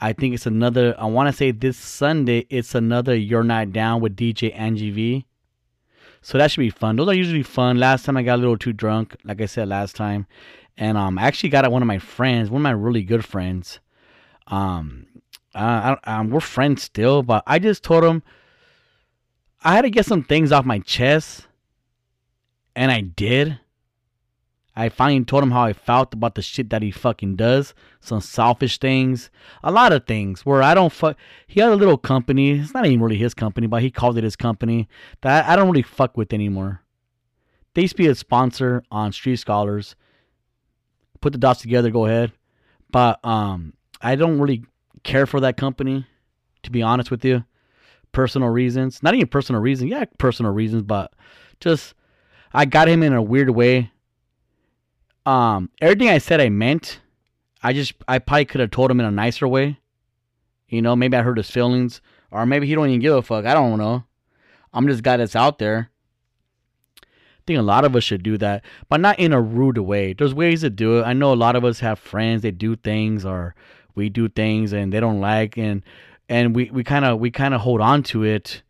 I 0.00 0.12
think 0.12 0.34
it's 0.34 0.46
another, 0.46 0.94
I 0.98 1.06
want 1.06 1.28
to 1.28 1.32
say 1.32 1.50
this 1.50 1.78
Sunday, 1.78 2.46
it's 2.50 2.74
another 2.74 3.16
You're 3.16 3.42
Not 3.42 3.72
Down 3.72 4.02
with 4.02 4.16
DJ 4.16 4.54
Angie 4.54 4.90
V. 4.90 5.26
So 6.24 6.38
that 6.38 6.50
should 6.50 6.60
be 6.60 6.70
fun. 6.70 6.96
Those 6.96 7.08
are 7.08 7.14
usually 7.14 7.42
fun. 7.42 7.76
Last 7.76 8.06
time 8.06 8.16
I 8.16 8.22
got 8.22 8.36
a 8.36 8.40
little 8.40 8.56
too 8.56 8.72
drunk, 8.72 9.14
like 9.24 9.42
I 9.42 9.44
said 9.44 9.68
last 9.68 9.94
time, 9.94 10.26
and 10.78 10.96
um, 10.96 11.18
I 11.18 11.24
actually 11.24 11.50
got 11.50 11.66
at 11.66 11.70
one 11.70 11.82
of 11.82 11.86
my 11.86 11.98
friends, 11.98 12.48
one 12.48 12.60
of 12.60 12.62
my 12.62 12.70
really 12.70 13.02
good 13.02 13.26
friends. 13.26 13.78
Um, 14.46 15.04
uh, 15.54 15.96
I, 16.02 16.20
um, 16.20 16.30
we're 16.30 16.40
friends 16.40 16.82
still, 16.82 17.22
but 17.22 17.42
I 17.46 17.58
just 17.58 17.82
told 17.82 18.04
him 18.04 18.22
I 19.62 19.74
had 19.74 19.82
to 19.82 19.90
get 19.90 20.06
some 20.06 20.24
things 20.24 20.50
off 20.50 20.64
my 20.64 20.78
chest, 20.78 21.46
and 22.74 22.90
I 22.90 23.02
did. 23.02 23.60
I 24.76 24.88
finally 24.88 25.24
told 25.24 25.44
him 25.44 25.52
how 25.52 25.62
I 25.62 25.72
felt 25.72 26.12
about 26.14 26.34
the 26.34 26.42
shit 26.42 26.70
that 26.70 26.82
he 26.82 26.90
fucking 26.90 27.36
does. 27.36 27.74
Some 28.00 28.20
selfish 28.20 28.78
things. 28.78 29.30
A 29.62 29.70
lot 29.70 29.92
of 29.92 30.04
things 30.04 30.44
where 30.44 30.62
I 30.62 30.74
don't 30.74 30.92
fuck. 30.92 31.16
He 31.46 31.60
had 31.60 31.70
a 31.70 31.76
little 31.76 31.96
company. 31.96 32.58
It's 32.58 32.74
not 32.74 32.84
even 32.86 33.00
really 33.00 33.16
his 33.16 33.34
company, 33.34 33.68
but 33.68 33.82
he 33.82 33.90
called 33.90 34.18
it 34.18 34.24
his 34.24 34.34
company 34.34 34.88
that 35.20 35.48
I 35.48 35.54
don't 35.54 35.68
really 35.68 35.82
fuck 35.82 36.16
with 36.16 36.32
anymore. 36.32 36.80
They 37.74 37.82
used 37.82 37.96
to 37.96 38.02
be 38.02 38.08
a 38.08 38.14
sponsor 38.14 38.82
on 38.90 39.12
Street 39.12 39.36
Scholars. 39.36 39.94
Put 41.20 41.32
the 41.32 41.38
dots 41.38 41.60
together, 41.60 41.90
go 41.90 42.06
ahead. 42.06 42.32
But 42.90 43.24
um, 43.24 43.74
I 44.00 44.16
don't 44.16 44.40
really 44.40 44.64
care 45.04 45.26
for 45.26 45.40
that 45.40 45.56
company, 45.56 46.06
to 46.64 46.70
be 46.70 46.82
honest 46.82 47.10
with 47.10 47.24
you. 47.24 47.44
Personal 48.10 48.48
reasons. 48.48 49.02
Not 49.02 49.14
even 49.14 49.28
personal 49.28 49.60
reasons. 49.60 49.90
Yeah, 49.90 50.04
personal 50.18 50.52
reasons, 50.52 50.82
but 50.82 51.12
just 51.60 51.94
I 52.52 52.64
got 52.64 52.88
him 52.88 53.02
in 53.02 53.12
a 53.12 53.22
weird 53.22 53.50
way 53.50 53.92
um, 55.26 55.70
everything 55.80 56.08
I 56.08 56.18
said 56.18 56.40
I 56.40 56.48
meant. 56.48 57.00
I 57.62 57.72
just 57.72 57.94
I 58.06 58.18
probably 58.18 58.44
could 58.44 58.60
have 58.60 58.70
told 58.70 58.90
him 58.90 59.00
in 59.00 59.06
a 59.06 59.10
nicer 59.10 59.48
way. 59.48 59.78
You 60.68 60.82
know, 60.82 60.94
maybe 60.94 61.16
I 61.16 61.22
hurt 61.22 61.38
his 61.38 61.50
feelings, 61.50 62.00
or 62.30 62.44
maybe 62.46 62.66
he 62.66 62.74
don't 62.74 62.88
even 62.88 63.00
give 63.00 63.14
a 63.14 63.22
fuck. 63.22 63.46
I 63.46 63.54
don't 63.54 63.78
know. 63.78 64.04
I'm 64.72 64.86
just 64.86 65.02
guy 65.02 65.16
that's 65.16 65.36
out 65.36 65.58
there. 65.58 65.90
I 67.02 67.42
think 67.46 67.58
a 67.58 67.62
lot 67.62 67.84
of 67.84 67.94
us 67.94 68.04
should 68.04 68.22
do 68.22 68.38
that, 68.38 68.64
but 68.88 69.00
not 69.00 69.18
in 69.18 69.32
a 69.32 69.40
rude 69.40 69.78
way. 69.78 70.14
There's 70.14 70.34
ways 70.34 70.62
to 70.62 70.70
do 70.70 70.98
it. 70.98 71.04
I 71.04 71.12
know 71.12 71.32
a 71.32 71.34
lot 71.34 71.56
of 71.56 71.64
us 71.64 71.80
have 71.80 71.98
friends. 71.98 72.42
They 72.42 72.50
do 72.50 72.74
things, 72.76 73.24
or 73.24 73.54
we 73.94 74.08
do 74.08 74.28
things, 74.28 74.72
and 74.72 74.92
they 74.92 75.00
don't 75.00 75.20
like, 75.20 75.56
and 75.56 75.82
and 76.28 76.54
we 76.54 76.70
we 76.70 76.84
kind 76.84 77.04
of 77.04 77.18
we 77.18 77.30
kind 77.30 77.54
of 77.54 77.60
hold 77.60 77.80
on 77.80 78.02
to 78.04 78.24
it, 78.24 78.62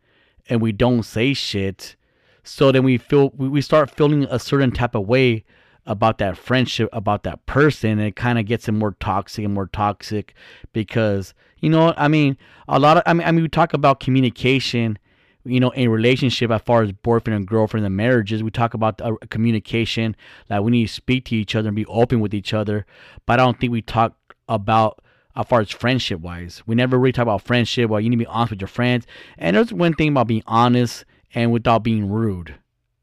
and 0.47 0.61
we 0.61 0.71
don't 0.71 1.03
say 1.03 1.33
shit. 1.33 1.95
So 2.43 2.71
then 2.71 2.83
we 2.83 2.97
feel 2.97 3.31
we 3.35 3.61
start 3.61 3.89
feeling 3.89 4.25
a 4.29 4.39
certain 4.39 4.71
type 4.71 4.93
of 4.93 5.07
way 5.07 5.43
about 5.85 6.17
that 6.17 6.37
friendship, 6.37 6.89
about 6.93 7.23
that 7.23 7.45
person, 7.45 7.99
it 7.99 8.15
kind 8.15 8.39
of 8.39 8.45
gets 8.45 8.67
it 8.67 8.71
more 8.71 8.95
toxic 8.99 9.45
and 9.45 9.53
more 9.53 9.67
toxic 9.67 10.33
because 10.73 11.33
you 11.59 11.69
know, 11.69 11.93
I 11.97 12.07
mean, 12.07 12.37
a 12.67 12.79
lot 12.79 12.97
of 12.97 13.03
I 13.05 13.13
mean, 13.13 13.27
I 13.27 13.31
mean, 13.31 13.43
we 13.43 13.49
talk 13.49 13.73
about 13.73 13.99
communication, 13.99 14.99
you 15.45 15.59
know, 15.59 15.71
in 15.71 15.89
relationship 15.89 16.51
as 16.51 16.61
far 16.61 16.83
as 16.83 16.91
boyfriend 16.91 17.35
and 17.35 17.47
girlfriend 17.47 17.85
and 17.85 17.95
marriages. 17.95 18.43
We 18.43 18.51
talk 18.51 18.73
about 18.73 19.01
uh, 19.01 19.15
communication, 19.29 20.15
like 20.49 20.61
we 20.61 20.71
need 20.71 20.87
to 20.87 20.93
speak 20.93 21.25
to 21.25 21.35
each 21.35 21.55
other 21.55 21.69
and 21.69 21.75
be 21.75 21.85
open 21.85 22.19
with 22.19 22.33
each 22.33 22.53
other. 22.53 22.85
But 23.25 23.39
I 23.39 23.43
don't 23.43 23.59
think 23.59 23.71
we 23.71 23.81
talk 23.81 24.35
about 24.47 25.01
as 25.35 25.47
far 25.47 25.61
as 25.61 25.71
friendship 25.71 26.19
wise. 26.19 26.61
We 26.65 26.75
never 26.75 26.97
really 26.97 27.13
talk 27.13 27.23
about 27.23 27.41
friendship. 27.41 27.89
Well, 27.89 27.99
you 27.99 28.09
need 28.09 28.17
to 28.17 28.25
be 28.25 28.27
honest 28.27 28.51
with 28.51 28.61
your 28.61 28.67
friends. 28.67 29.05
And 29.37 29.55
there's 29.55 29.73
one 29.73 29.93
thing 29.93 30.09
about 30.09 30.27
being 30.27 30.43
honest 30.47 31.05
and 31.33 31.51
without 31.51 31.83
being 31.83 32.09
rude. 32.09 32.55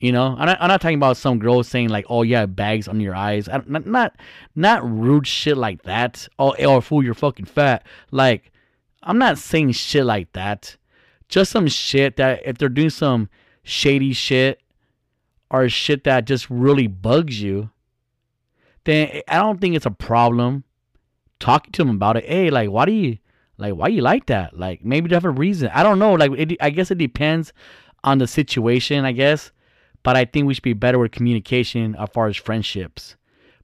You 0.02 0.10
know, 0.10 0.34
I'm 0.36 0.46
not, 0.46 0.58
I'm 0.60 0.66
not 0.66 0.80
talking 0.80 0.96
about 0.96 1.16
some 1.16 1.38
girl 1.38 1.62
saying 1.62 1.88
like, 1.88 2.06
"Oh 2.08 2.22
yeah, 2.22 2.46
bags 2.46 2.88
under 2.88 3.04
your 3.04 3.14
eyes." 3.14 3.48
I, 3.48 3.62
not 3.68 3.86
not 3.86 4.16
not 4.56 4.82
rude 4.82 5.28
shit 5.28 5.56
like 5.56 5.84
that. 5.84 6.26
Oh, 6.40 6.50
eh, 6.50 6.64
oh, 6.64 6.80
fool, 6.80 7.04
you're 7.04 7.14
fucking 7.14 7.46
fat. 7.46 7.86
Like, 8.10 8.50
I'm 9.04 9.16
not 9.16 9.38
saying 9.38 9.70
shit 9.70 10.04
like 10.04 10.32
that. 10.32 10.76
Just 11.28 11.52
some 11.52 11.68
shit 11.68 12.16
that 12.16 12.42
if 12.44 12.58
they're 12.58 12.68
doing 12.68 12.90
some 12.90 13.28
shady 13.62 14.12
shit 14.12 14.60
or 15.52 15.68
shit 15.68 16.02
that 16.02 16.24
just 16.24 16.50
really 16.50 16.88
bugs 16.88 17.40
you, 17.40 17.70
then 18.82 19.22
I 19.28 19.36
don't 19.36 19.60
think 19.60 19.76
it's 19.76 19.86
a 19.86 19.92
problem 19.92 20.64
talking 21.38 21.70
to 21.74 21.84
them 21.84 21.94
about 21.94 22.16
it. 22.16 22.24
Hey, 22.24 22.50
like, 22.50 22.70
why 22.70 22.86
do 22.86 22.92
you 22.92 23.18
like 23.56 23.74
why 23.74 23.86
you 23.86 24.02
like 24.02 24.26
that? 24.26 24.58
Like, 24.58 24.84
maybe 24.84 25.08
they 25.08 25.14
have 25.14 25.24
a 25.24 25.30
reason. 25.30 25.70
I 25.72 25.84
don't 25.84 26.00
know. 26.00 26.14
Like, 26.14 26.32
it, 26.32 26.56
I 26.60 26.70
guess 26.70 26.90
it 26.90 26.98
depends 26.98 27.52
on 28.02 28.18
the 28.18 28.26
situation. 28.26 29.04
I 29.04 29.12
guess 29.12 29.52
but 30.02 30.16
I 30.16 30.24
think 30.24 30.46
we 30.46 30.54
should 30.54 30.62
be 30.62 30.72
better 30.72 30.98
with 30.98 31.12
communication 31.12 31.94
as 31.98 32.08
far 32.12 32.26
as 32.26 32.36
friendships. 32.36 33.16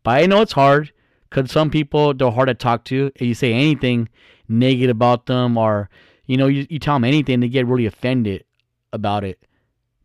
But 0.02 0.22
I 0.22 0.26
know 0.26 0.40
it's 0.40 0.52
hard 0.52 0.92
because 1.28 1.50
some 1.50 1.70
people 1.70 2.14
they're 2.14 2.30
hard 2.30 2.48
to 2.48 2.54
talk 2.54 2.84
to. 2.84 3.10
If 3.14 3.22
you 3.22 3.34
say 3.34 3.52
anything 3.52 4.08
negative 4.48 4.96
about 4.96 5.26
them 5.26 5.56
or 5.56 5.90
you 6.26 6.36
know 6.36 6.46
you, 6.46 6.66
you 6.70 6.78
tell 6.78 6.94
them 6.94 7.04
anything, 7.04 7.40
they 7.40 7.48
get 7.48 7.66
really 7.66 7.86
offended 7.86 8.44
about 8.92 9.24
it. 9.24 9.44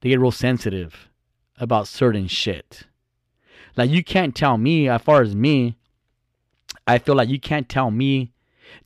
They 0.01 0.09
get 0.09 0.19
real 0.19 0.31
sensitive 0.31 1.09
about 1.57 1.87
certain 1.87 2.27
shit. 2.27 2.83
Like 3.77 3.89
you 3.89 4.03
can't 4.03 4.35
tell 4.35 4.57
me, 4.57 4.89
as 4.89 5.01
far 5.01 5.21
as 5.21 5.35
me, 5.35 5.77
I 6.85 6.97
feel 6.97 7.15
like 7.15 7.29
you 7.29 7.39
can't 7.39 7.69
tell 7.69 7.91
me. 7.91 8.33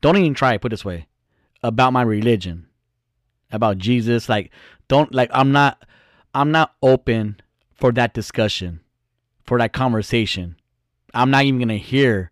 Don't 0.02 0.18
even 0.18 0.34
try. 0.34 0.58
Put 0.58 0.70
this 0.70 0.86
way, 0.86 1.08
about 1.64 1.94
my 1.94 2.02
religion, 2.02 2.68
about 3.52 3.78
Jesus. 3.78 4.30
Like 4.30 4.52
don't 4.88 5.14
like 5.14 5.30
I'm 5.34 5.52
not. 5.52 5.84
I'm 6.34 6.52
not 6.52 6.76
open 6.82 7.40
for 7.74 7.92
that 7.94 8.14
discussion, 8.14 8.82
for 9.44 9.58
that 9.58 9.74
conversation. 9.74 10.56
I'm 11.14 11.32
not 11.32 11.46
even 11.46 11.60
gonna 11.60 11.78
hear 11.78 12.32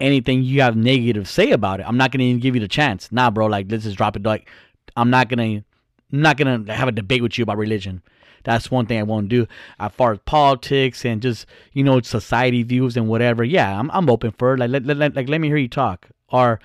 anything 0.00 0.42
you 0.42 0.60
have 0.60 0.76
negative 0.76 1.28
say 1.28 1.50
about 1.50 1.80
it. 1.80 1.88
I'm 1.88 1.96
not 1.96 2.10
gonna 2.10 2.24
even 2.24 2.40
give 2.40 2.54
you 2.54 2.60
the 2.60 2.68
chance. 2.68 3.10
Nah, 3.12 3.30
bro, 3.30 3.46
like 3.46 3.66
let's 3.70 3.84
just 3.84 3.96
drop 3.96 4.16
it. 4.16 4.22
Like 4.22 4.48
I'm 4.96 5.10
not 5.10 5.28
gonna 5.28 5.42
I'm 5.44 5.64
not 6.10 6.36
gonna 6.36 6.72
have 6.72 6.88
a 6.88 6.92
debate 6.92 7.22
with 7.22 7.38
you 7.38 7.42
about 7.42 7.58
religion. 7.58 8.02
That's 8.44 8.70
one 8.70 8.86
thing 8.86 8.98
I 8.98 9.04
won't 9.04 9.30
do. 9.30 9.46
As 9.80 9.92
far 9.92 10.12
as 10.12 10.18
politics 10.26 11.04
and 11.04 11.22
just 11.22 11.46
you 11.72 11.82
know 11.82 12.00
society 12.00 12.62
views 12.62 12.96
and 12.96 13.08
whatever, 13.08 13.42
yeah, 13.44 13.78
I'm 13.78 13.90
I'm 13.90 14.08
open 14.10 14.32
for 14.32 14.54
it. 14.54 14.58
Like 14.58 14.70
let, 14.70 14.84
let, 14.84 15.14
like 15.14 15.28
let 15.28 15.40
me 15.40 15.48
hear 15.48 15.56
you 15.56 15.68
talk. 15.68 16.08
Or 16.28 16.60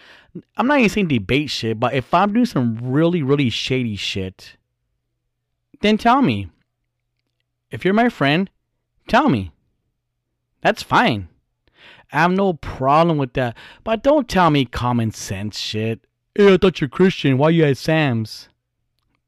I'm 0.57 0.67
not 0.67 0.79
even 0.79 0.89
saying 0.89 1.07
debate 1.07 1.49
shit, 1.49 1.79
but 1.79 1.93
if 1.93 2.13
I'm 2.13 2.33
doing 2.33 2.45
some 2.45 2.77
really 2.81 3.23
really 3.23 3.49
shady 3.49 3.95
shit, 3.95 4.57
then 5.81 5.97
tell 5.97 6.21
me. 6.21 6.49
If 7.71 7.85
you're 7.85 7.93
my 7.93 8.09
friend, 8.09 8.49
tell 9.07 9.29
me. 9.29 9.51
That's 10.61 10.83
fine. 10.83 11.29
I 12.11 12.21
have 12.21 12.31
no 12.31 12.53
problem 12.53 13.17
with 13.17 13.33
that. 13.33 13.55
But 13.83 14.03
don't 14.03 14.27
tell 14.27 14.49
me 14.49 14.65
common 14.65 15.11
sense 15.11 15.59
shit. 15.59 16.01
Hey, 16.35 16.53
I 16.53 16.57
thought 16.57 16.81
you're 16.81 16.89
Christian. 16.89 17.37
Why 17.37 17.49
you 17.49 17.65
at 17.65 17.77
Sam's? 17.77 18.49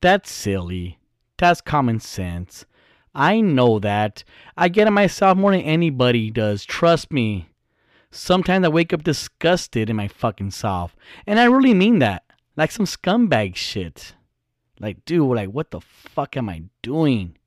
That's 0.02 0.32
silly. 0.32 0.98
That's 1.38 1.62
common 1.62 2.00
sense. 2.00 2.66
I 3.14 3.42
know 3.42 3.80
that. 3.80 4.24
I 4.58 4.70
get 4.70 4.88
it 4.88 4.92
myself 4.92 5.38
more 5.38 5.52
than 5.52 5.62
anybody 5.62 6.32
does. 6.32 6.66
Trust 6.66 7.12
me. 7.12 7.50
Sometimes 8.10 8.66
I 8.66 8.70
wake 8.70 8.94
up 8.94 9.04
disgusted 9.04 9.90
in 9.90 9.96
my 9.96 10.08
fucking 10.08 10.52
self. 10.52 10.96
And 11.28 11.40
I 11.40 11.46
really 11.46 11.74
mean 11.74 12.00
that. 12.00 12.24
Like 12.58 12.72
some 12.72 12.86
scumbag 12.86 13.56
shit. 13.56 14.16
Like, 14.82 15.06
dude, 15.06 15.36
like, 15.36 15.50
what 15.50 15.70
the 15.70 15.80
fuck 15.80 16.36
am 16.36 16.50
I 16.50 16.64
doing? 16.82 17.38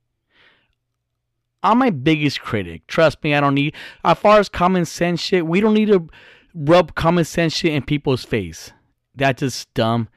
I'm 1.65 1.79
my 1.79 1.91
biggest 1.91 2.41
critic. 2.41 2.87
Trust 2.87 3.25
me, 3.25 3.35
I 3.35 3.41
don't 3.41 3.55
need. 3.55 3.75
As 4.05 4.19
far 4.19 4.39
as 4.39 4.49
common 4.49 4.85
sense 4.85 5.21
shit, 5.21 5.47
we 5.47 5.61
don't 5.61 5.75
need 5.75 5.89
to 5.89 6.09
rub 6.55 6.95
common 6.95 7.25
sense 7.25 7.53
shit 7.53 7.73
in 7.73 7.83
people's 7.83 8.25
face. 8.25 8.71
That's 9.17 9.41
just 9.41 9.73
dumb. 9.75 10.09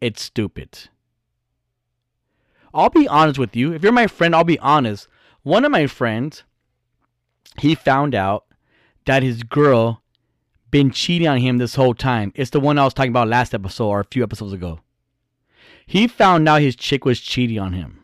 It's 0.00 0.22
stupid. 0.22 0.88
I'll 2.72 2.90
be 2.90 3.08
honest 3.08 3.38
with 3.38 3.56
you. 3.56 3.72
If 3.72 3.82
you're 3.82 3.90
my 3.90 4.06
friend, 4.06 4.34
I'll 4.34 4.44
be 4.44 4.58
honest. 4.60 5.08
One 5.42 5.64
of 5.64 5.72
my 5.72 5.88
friends, 5.88 6.44
he 7.58 7.74
found 7.74 8.14
out 8.14 8.44
that 9.06 9.24
his 9.24 9.42
girl 9.42 10.02
been 10.70 10.92
cheating 10.92 11.26
on 11.26 11.38
him 11.38 11.58
this 11.58 11.74
whole 11.74 11.94
time. 11.94 12.32
It's 12.36 12.50
the 12.50 12.60
one 12.60 12.78
I 12.78 12.84
was 12.84 12.94
talking 12.94 13.10
about 13.10 13.26
last 13.26 13.54
episode 13.54 13.88
or 13.88 14.00
a 14.00 14.04
few 14.04 14.22
episodes 14.22 14.52
ago. 14.52 14.78
He 15.90 16.06
found 16.06 16.48
out 16.48 16.62
his 16.62 16.76
chick 16.76 17.04
was 17.04 17.18
cheating 17.18 17.58
on 17.58 17.72
him. 17.72 17.98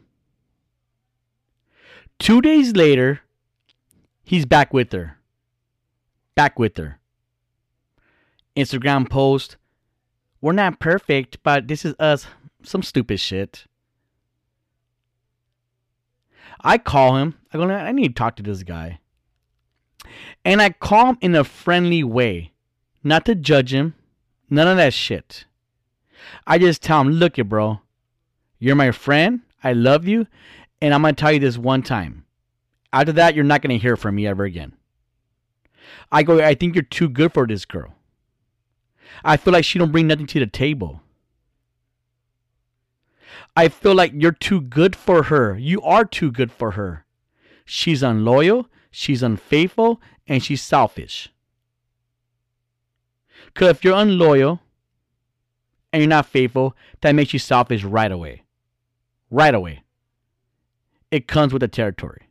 Two 2.19 2.43
days 2.43 2.75
later, 2.75 3.21
he's 4.25 4.45
back 4.45 4.75
with 4.75 4.91
her. 4.91 5.19
Back 6.35 6.59
with 6.59 6.77
her. 6.79 6.99
Instagram 8.57 9.09
post. 9.09 9.57
We're 10.41 10.51
not 10.51 10.81
perfect, 10.81 11.39
but 11.45 11.69
this 11.69 11.85
is 11.85 11.95
us. 12.01 12.27
Some 12.65 12.83
stupid 12.83 13.21
shit. 13.21 13.67
I 16.63 16.79
call 16.79 17.19
him. 17.19 17.37
I 17.53 17.59
go, 17.59 17.71
I 17.71 17.93
need 17.93 18.09
to 18.09 18.15
talk 18.15 18.35
to 18.35 18.43
this 18.43 18.65
guy. 18.65 18.99
And 20.45 20.61
I 20.61 20.71
call 20.71 21.11
him 21.11 21.19
in 21.21 21.37
a 21.37 21.45
friendly 21.45 22.03
way. 22.03 22.51
Not 23.05 23.25
to 23.27 23.37
judge 23.37 23.73
him. 23.73 23.95
None 24.51 24.67
of 24.67 24.77
that 24.77 24.93
shit. 24.93 25.45
I 26.47 26.59
just 26.59 26.83
tell 26.83 27.01
him, 27.01 27.11
look 27.11 27.39
it, 27.39 27.49
bro. 27.49 27.81
You're 28.59 28.77
my 28.77 28.91
friend. 28.91 29.41
I 29.63 29.73
love 29.73 30.07
you. 30.07 30.27
And 30.81 30.95
I'm 30.95 31.03
going 31.03 31.15
to 31.15 31.21
tell 31.21 31.33
you 31.33 31.41
this 31.41 31.59
one 31.59 31.83
time. 31.83 32.25
After 32.93 33.13
that, 33.13 33.35
you're 33.35 33.45
not 33.45 33.63
going 33.63 33.77
to 33.77 33.83
hear 33.83 33.97
from 33.97 34.15
me 34.15 34.27
ever 34.27 34.45
again. 34.45 34.75
I 36.11 36.23
go, 36.23 36.41
I 36.41 36.55
think 36.55 36.75
you're 36.75 36.83
too 36.83 37.09
good 37.09 37.33
for 37.33 37.47
this 37.47 37.65
girl. 37.65 37.95
I 39.25 39.37
feel 39.37 39.53
like 39.53 39.65
she 39.65 39.79
don't 39.79 39.93
bring 39.93 40.07
nothing 40.07 40.27
to 40.27 40.41
the 40.41 40.47
table. 40.47 41.01
I 43.57 43.69
feel 43.69 43.95
like 43.95 44.13
you're 44.15 44.33
too 44.33 44.61
good 44.61 44.95
for 44.95 45.25
her. 45.25 45.57
You 45.59 45.81
are 45.83 46.05
too 46.05 46.31
good 46.31 46.53
for 46.53 46.73
her. 46.73 47.07
She's 47.65 48.03
unloyal, 48.03 48.69
she's 48.91 49.23
unfaithful, 49.23 50.01
and 50.29 50.43
she's 50.43 50.63
selfish. 50.63 51.31
Because 53.47 53.71
if 53.71 53.85
you're 53.85 53.97
unloyal 53.97 54.61
and 55.93 56.03
you're 56.03 56.09
not 56.09 56.27
faithful, 56.27 56.77
that 57.01 57.15
makes 57.15 57.33
you 57.33 57.39
selfish 57.39 57.85
right 57.85 58.11
away. 58.11 58.43
Right 59.31 59.55
away. 59.55 59.83
It 61.11 61.29
comes 61.29 61.53
with 61.53 61.61
the 61.61 61.69
territory. 61.69 62.29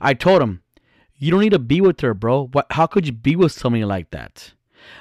I 0.00 0.14
told 0.14 0.42
him, 0.42 0.62
you 1.16 1.30
don't 1.30 1.40
need 1.40 1.50
to 1.50 1.58
be 1.58 1.80
with 1.80 2.00
her, 2.00 2.14
bro. 2.14 2.48
What, 2.48 2.66
how 2.70 2.86
could 2.86 3.06
you 3.06 3.12
be 3.12 3.36
with 3.36 3.52
somebody 3.52 3.84
like 3.84 4.10
that? 4.10 4.52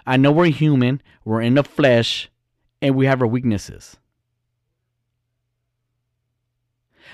I 0.06 0.18
know 0.18 0.32
we're 0.32 0.46
human, 0.46 1.02
we're 1.26 1.42
in 1.42 1.56
the 1.56 1.64
flesh, 1.64 2.30
and 2.82 2.96
we 2.96 3.06
have 3.06 3.22
our 3.22 3.28
weaknesses. 3.28 3.98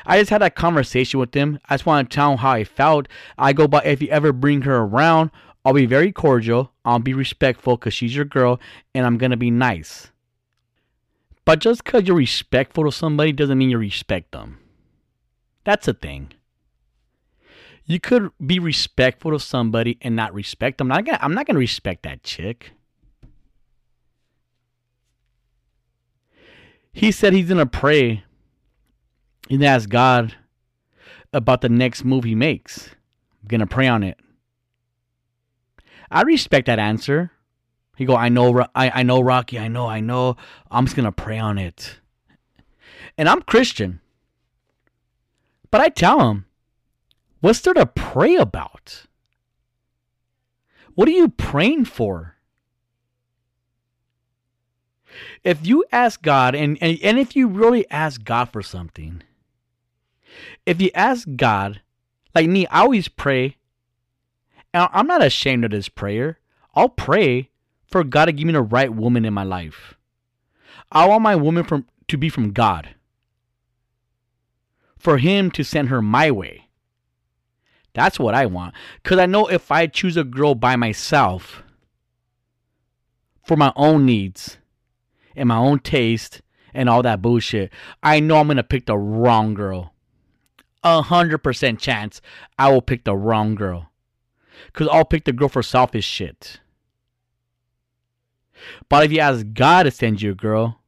I 0.05 0.19
just 0.19 0.30
had 0.30 0.41
that 0.41 0.55
conversation 0.55 1.19
with 1.19 1.34
him. 1.34 1.59
I 1.69 1.75
just 1.75 1.86
want 1.86 2.09
to 2.09 2.15
tell 2.15 2.32
him 2.32 2.38
how 2.39 2.51
I 2.51 2.63
felt. 2.63 3.07
I 3.38 3.53
go, 3.53 3.67
but 3.67 3.86
if 3.86 4.01
you 4.01 4.07
ever 4.09 4.32
bring 4.32 4.61
her 4.61 4.77
around, 4.77 5.32
I'll 5.66 5.74
be 5.74 5.86
very 5.86 6.12
cordial. 6.12 6.72
I'll 6.86 6.99
be 6.99 7.14
respectful 7.14 7.78
because 7.78 7.93
she's 7.93 8.16
your 8.16 8.26
girl, 8.26 8.60
and 8.95 9.05
I'm 9.05 9.18
going 9.18 9.32
to 9.32 9.38
be 9.38 9.51
nice. 9.51 10.12
But 11.45 11.60
just 11.60 11.84
because 11.84 12.03
you're 12.03 12.16
respectful 12.16 12.86
to 12.86 12.91
somebody 12.91 13.32
doesn't 13.32 13.57
mean 13.57 13.72
you 13.72 13.78
respect 13.78 14.32
them. 14.32 14.60
That's 15.64 15.88
a 15.88 15.93
thing. 15.93 16.32
You 17.86 17.99
could 17.99 18.32
be 18.45 18.60
respectful 18.60 19.32
to 19.32 19.39
somebody 19.39 19.97
and 20.01 20.16
not 20.16 20.34
respect 20.34 20.78
them. 20.78 20.91
I'm 20.91 20.97
not 20.97 21.05
gonna, 21.05 21.20
I'm 21.22 21.34
not 21.34 21.47
gonna 21.47 21.57
respect 21.57 22.03
that 22.03 22.22
chick. 22.22 22.74
He 26.93 27.12
said 27.12 27.34
he's 27.34 27.49
gonna 27.49 27.66
pray 27.66 28.24
and 29.49 29.66
ask 29.66 29.89
God 29.89 30.36
about 31.34 31.62
the 31.62 31.70
next 31.70 32.03
move 32.03 32.26
he 32.26 32.36
makes. 32.36 32.89
I'm 33.41 33.47
gonna 33.47 33.66
pray 33.66 33.88
on 33.88 34.03
it. 34.03 34.20
I 36.12 36.22
respect 36.24 36.68
that 36.68 36.80
answer. 36.80 37.32
He 37.95 38.05
go, 38.05 38.16
I 38.16 38.30
know, 38.30 38.66
I, 38.74 38.89
I 38.89 39.03
know, 39.03 39.20
Rocky, 39.20 39.60
I 39.60 39.68
know, 39.68 39.88
I 39.88 39.99
know. 39.99 40.38
I'm 40.72 40.86
just 40.86 40.95
gonna 40.95 41.12
pray 41.12 41.38
on 41.38 41.57
it. 41.57 41.99
And 43.18 43.28
I'm 43.28 43.41
Christian, 43.41 43.99
but 45.72 45.82
I 45.82 45.89
tell 45.89 46.30
him, 46.30 46.45
what's 47.41 47.62
there 47.62 47.74
to 47.74 47.86
pray 47.86 48.36
about? 48.36 49.05
What 50.95 51.07
are 51.07 51.12
you 51.12 51.30
praying 51.30 51.86
for? 51.86 52.36
If 55.43 55.66
you 55.66 55.86
ask 55.91 56.22
God, 56.22 56.55
and, 56.55 56.78
and, 56.82 56.97
and 57.01 57.20
if 57.20 57.36
you 57.36 57.47
really 57.47 57.89
ask 57.89 58.24
God 58.24 58.49
for 58.49 58.62
something, 58.62 59.24
if 60.66 60.82
you 60.82 60.91
ask 60.93 61.28
God, 61.36 61.82
like 62.36 62.47
me, 62.47 62.68
I 62.68 62.82
always 62.82 63.07
pray, 63.07 63.57
and 64.74 64.89
I'm 64.91 65.07
not 65.07 65.24
ashamed 65.24 65.65
of 65.65 65.72
this 65.72 65.89
prayer. 65.89 66.39
I'll 66.76 66.89
pray 66.89 67.49
for 67.89 68.03
God 68.03 68.26
to 68.26 68.32
give 68.32 68.45
me 68.45 68.53
the 68.53 68.61
right 68.61 68.93
woman 68.93 69.26
in 69.26 69.34
my 69.34 69.43
life. 69.43 69.95
I 70.91 71.07
want 71.07 71.24
my 71.24 71.36
woman 71.36 71.63
from 71.63 71.86
to 72.07 72.17
be 72.17 72.30
from 72.30 72.51
God. 72.51 72.95
For 74.97 75.17
him 75.17 75.51
to 75.51 75.63
send 75.63 75.89
her 75.89 76.01
my 76.01 76.30
way. 76.32 76.67
That's 77.93 78.20
what 78.20 78.36
I 78.36 78.45
want. 78.45 78.76
Because 79.01 79.20
I 79.20 79.26
know 79.26 79.47
if 79.47 79.72
I 79.72 79.88
choose 79.88 80.17
a 80.17 80.24
girl 80.24 80.55
by 80.55 80.76
myself 80.76 81.63
for 83.43 83.57
my 83.57 83.74
own 83.76 84.05
needs 84.05 84.57
and 85.36 85.49
my 85.49 85.57
own 85.57 85.80
taste 85.80 86.41
and 86.74 86.89
all 86.89 87.01
that 87.03 87.22
bullshit, 87.22 87.72
I 88.03 88.20
know 88.20 88.38
I'm 88.38 88.49
to 88.49 88.63
pick 88.63 88.86
the 88.86 88.97
wrong 88.97 89.53
girl. 89.53 89.93
A 90.84 91.01
hundred 91.01 91.39
percent 91.39 91.80
chance 91.80 92.22
I 92.57 92.72
will 92.72 92.82
pick 92.82 93.03
the 93.03 93.15
wrong 93.15 93.55
girl. 93.55 93.88
Because 94.68 94.88
I'll 94.91 95.05
pick 95.05 95.26
the 95.26 95.34
girl 95.34 95.49
for 95.49 95.64
selfish 95.64 96.05
shit. 96.05 96.60
But 98.89 99.05
if 99.05 99.12
you 99.12 99.20
ask 99.20 99.45
God 99.53 99.84
to 99.84 99.91
send 99.91 100.22
you 100.22 100.32
a 100.32 100.36
girl, 100.36 100.82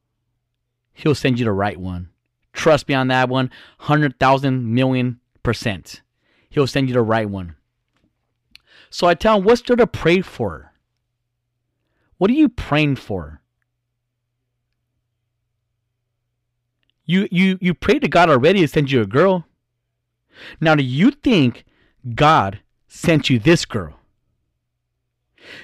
He'll 0.92 1.14
send 1.14 1.38
you 1.38 1.44
the 1.44 1.52
right 1.52 1.78
one. 1.78 2.10
Trust 2.52 2.88
me 2.88 2.94
on 2.94 3.08
that 3.08 3.28
one, 3.28 3.50
100,000 3.78 4.74
million 4.74 5.20
percent. 5.42 6.02
He'll 6.50 6.66
send 6.66 6.88
you 6.88 6.94
the 6.94 7.02
right 7.02 7.28
one. 7.28 7.56
So 8.90 9.06
I 9.06 9.14
tell 9.14 9.38
him, 9.38 9.44
what's 9.44 9.62
there 9.62 9.76
to 9.76 9.86
pray 9.86 10.20
for? 10.20 10.72
What 12.18 12.30
are 12.30 12.34
you 12.34 12.48
praying 12.48 12.96
for? 12.96 13.40
You 17.04 17.26
you 17.32 17.58
you 17.60 17.74
pray 17.74 17.98
to 17.98 18.06
God 18.06 18.30
already 18.30 18.60
to 18.60 18.68
send 18.68 18.90
you 18.90 19.00
a 19.00 19.06
girl. 19.06 19.44
Now 20.60 20.74
do 20.74 20.84
you 20.84 21.10
think 21.10 21.64
God 22.14 22.60
sent 22.92 23.30
you 23.30 23.38
this 23.38 23.64
girl? 23.64 23.94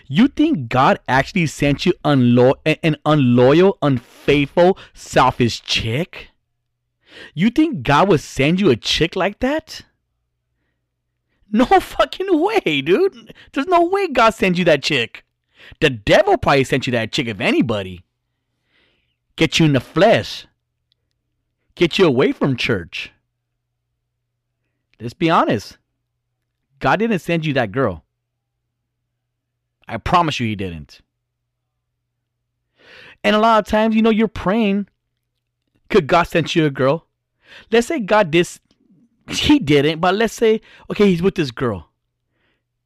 You 0.07 0.29
think 0.29 0.69
God 0.69 0.99
actually 1.07 1.47
sent 1.47 1.87
you 1.87 1.93
unlo- 2.05 2.57
an 2.65 2.97
unloyal, 3.05 3.79
unfaithful, 3.83 4.79
selfish 4.95 5.63
chick? 5.63 6.31
You 7.35 7.51
think 7.51 7.83
God 7.83 8.09
would 8.09 8.21
send 8.21 8.61
you 8.61 8.71
a 8.71 8.77
chick 8.77 9.15
like 9.15 9.41
that? 9.41 9.83
No 11.51 11.65
fucking 11.81 12.29
way, 12.31 12.81
dude. 12.81 13.35
There's 13.53 13.67
no 13.67 13.85
way 13.85 14.09
God 14.09 14.31
sent 14.31 14.59
you 14.59 14.65
that 14.65 14.83
chick. 14.83 15.25
The 15.81 15.91
devil 15.91 16.39
probably 16.39 16.65
sent 16.65 16.87
you 16.87 16.91
that 16.93 17.13
chick, 17.13 17.27
if 17.27 17.41
anybody. 17.41 18.05
Get 19.37 19.59
you 19.59 19.67
in 19.67 19.75
the 19.75 19.81
flesh. 19.81 20.47
Get 21.75 21.99
you 21.99 22.07
away 22.07 22.33
from 22.33 22.57
church. 22.57 23.13
Let's 25.01 25.15
be 25.15 25.31
honest. 25.31 25.79
God 26.79 26.99
didn't 26.99 27.19
send 27.21 27.45
you 27.45 27.53
that 27.55 27.73
girl. 27.73 28.05
I 29.87 29.97
promise 29.97 30.39
you 30.39 30.47
he 30.47 30.55
didn't. 30.55 31.01
And 33.25 33.35
a 33.35 33.39
lot 33.39 33.59
of 33.59 33.67
times, 33.67 33.97
you 33.97 34.03
know, 34.03 34.11
you're 34.11 34.29
praying. 34.29 34.89
Could 35.89 36.07
God 36.07 36.25
send 36.25 36.55
you 36.55 36.67
a 36.67 36.71
girl? 36.71 37.07
Let's 37.73 37.87
say 37.87 38.01
God 38.01 38.31
did. 38.31 38.49
He 39.29 39.59
didn't, 39.59 40.01
but 40.01 40.15
let's 40.15 40.35
say, 40.35 40.61
okay, 40.91 41.07
he's 41.07 41.23
with 41.23 41.35
this 41.35 41.51
girl. 41.51 41.91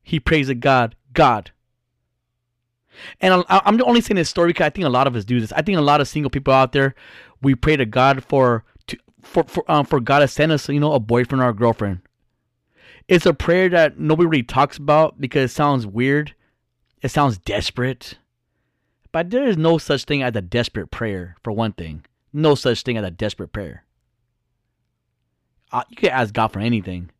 He 0.02 0.18
prays 0.18 0.48
to 0.48 0.54
God. 0.54 0.96
God. 1.12 1.50
And 3.20 3.44
I'm 3.48 3.82
only 3.82 4.00
saying 4.00 4.16
this 4.16 4.28
story 4.28 4.50
because 4.50 4.66
I 4.66 4.70
think 4.70 4.86
a 4.86 4.90
lot 4.90 5.06
of 5.06 5.16
us 5.16 5.24
do 5.24 5.40
this. 5.40 5.52
I 5.52 5.62
think 5.62 5.78
a 5.78 5.82
lot 5.82 6.00
of 6.00 6.08
single 6.08 6.30
people 6.30 6.52
out 6.52 6.72
there, 6.72 6.94
we 7.42 7.54
pray 7.54 7.76
to 7.76 7.86
God 7.86 8.24
for 8.24 8.64
to, 8.88 8.98
for 9.22 9.44
for 9.44 9.70
um, 9.70 9.86
for 9.86 10.00
God 10.00 10.20
to 10.20 10.28
send 10.28 10.52
us, 10.52 10.68
you 10.68 10.80
know, 10.80 10.92
a 10.92 11.00
boyfriend 11.00 11.42
or 11.42 11.48
a 11.48 11.54
girlfriend. 11.54 12.00
It's 13.08 13.26
a 13.26 13.34
prayer 13.34 13.68
that 13.70 13.98
nobody 13.98 14.26
really 14.26 14.42
talks 14.42 14.78
about 14.78 15.20
because 15.20 15.50
it 15.50 15.54
sounds 15.54 15.86
weird. 15.86 16.34
It 17.02 17.10
sounds 17.10 17.38
desperate. 17.38 18.18
But 19.12 19.30
there 19.30 19.46
is 19.48 19.56
no 19.56 19.78
such 19.78 20.04
thing 20.04 20.22
as 20.22 20.36
a 20.36 20.42
desperate 20.42 20.90
prayer, 20.90 21.36
for 21.44 21.52
one 21.52 21.72
thing. 21.72 22.04
No 22.32 22.54
such 22.54 22.82
thing 22.82 22.96
as 22.96 23.04
a 23.04 23.10
desperate 23.10 23.52
prayer. 23.52 23.84
Uh, 25.72 25.84
you 25.90 25.96
can 25.96 26.10
ask 26.10 26.34
God 26.34 26.48
for 26.48 26.60
anything. 26.60 27.10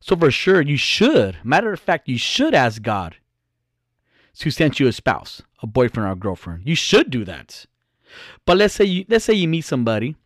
So 0.00 0.16
for 0.16 0.30
sure, 0.30 0.60
you 0.60 0.76
should. 0.76 1.38
Matter 1.44 1.72
of 1.72 1.80
fact, 1.80 2.08
you 2.08 2.18
should 2.18 2.54
ask 2.54 2.82
God 2.82 3.16
to 4.38 4.50
send 4.50 4.78
you 4.80 4.86
a 4.88 4.92
spouse, 4.92 5.42
a 5.62 5.66
boyfriend 5.66 6.08
or 6.08 6.12
a 6.12 6.16
girlfriend. 6.16 6.62
You 6.64 6.76
should 6.76 7.10
do 7.10 7.24
that. 7.24 7.66
But 8.46 8.58
let's 8.58 8.74
say 8.74 8.84
you 8.84 9.04
let's 9.08 9.24
say 9.26 9.34
you 9.34 9.48
meet 9.48 9.64
somebody 9.64 10.16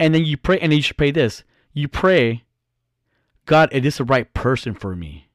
And 0.00 0.14
then 0.14 0.24
you 0.24 0.36
pray, 0.36 0.58
and 0.60 0.72
then 0.72 0.78
you 0.78 0.82
should 0.82 0.98
pray 0.98 1.10
this. 1.10 1.44
You 1.72 1.88
pray, 1.88 2.44
God, 3.48 3.72
is 3.72 3.82
this 3.82 3.96
the 3.96 4.04
right 4.04 4.32
person 4.34 4.74
for 4.74 4.94
me? 4.94 5.30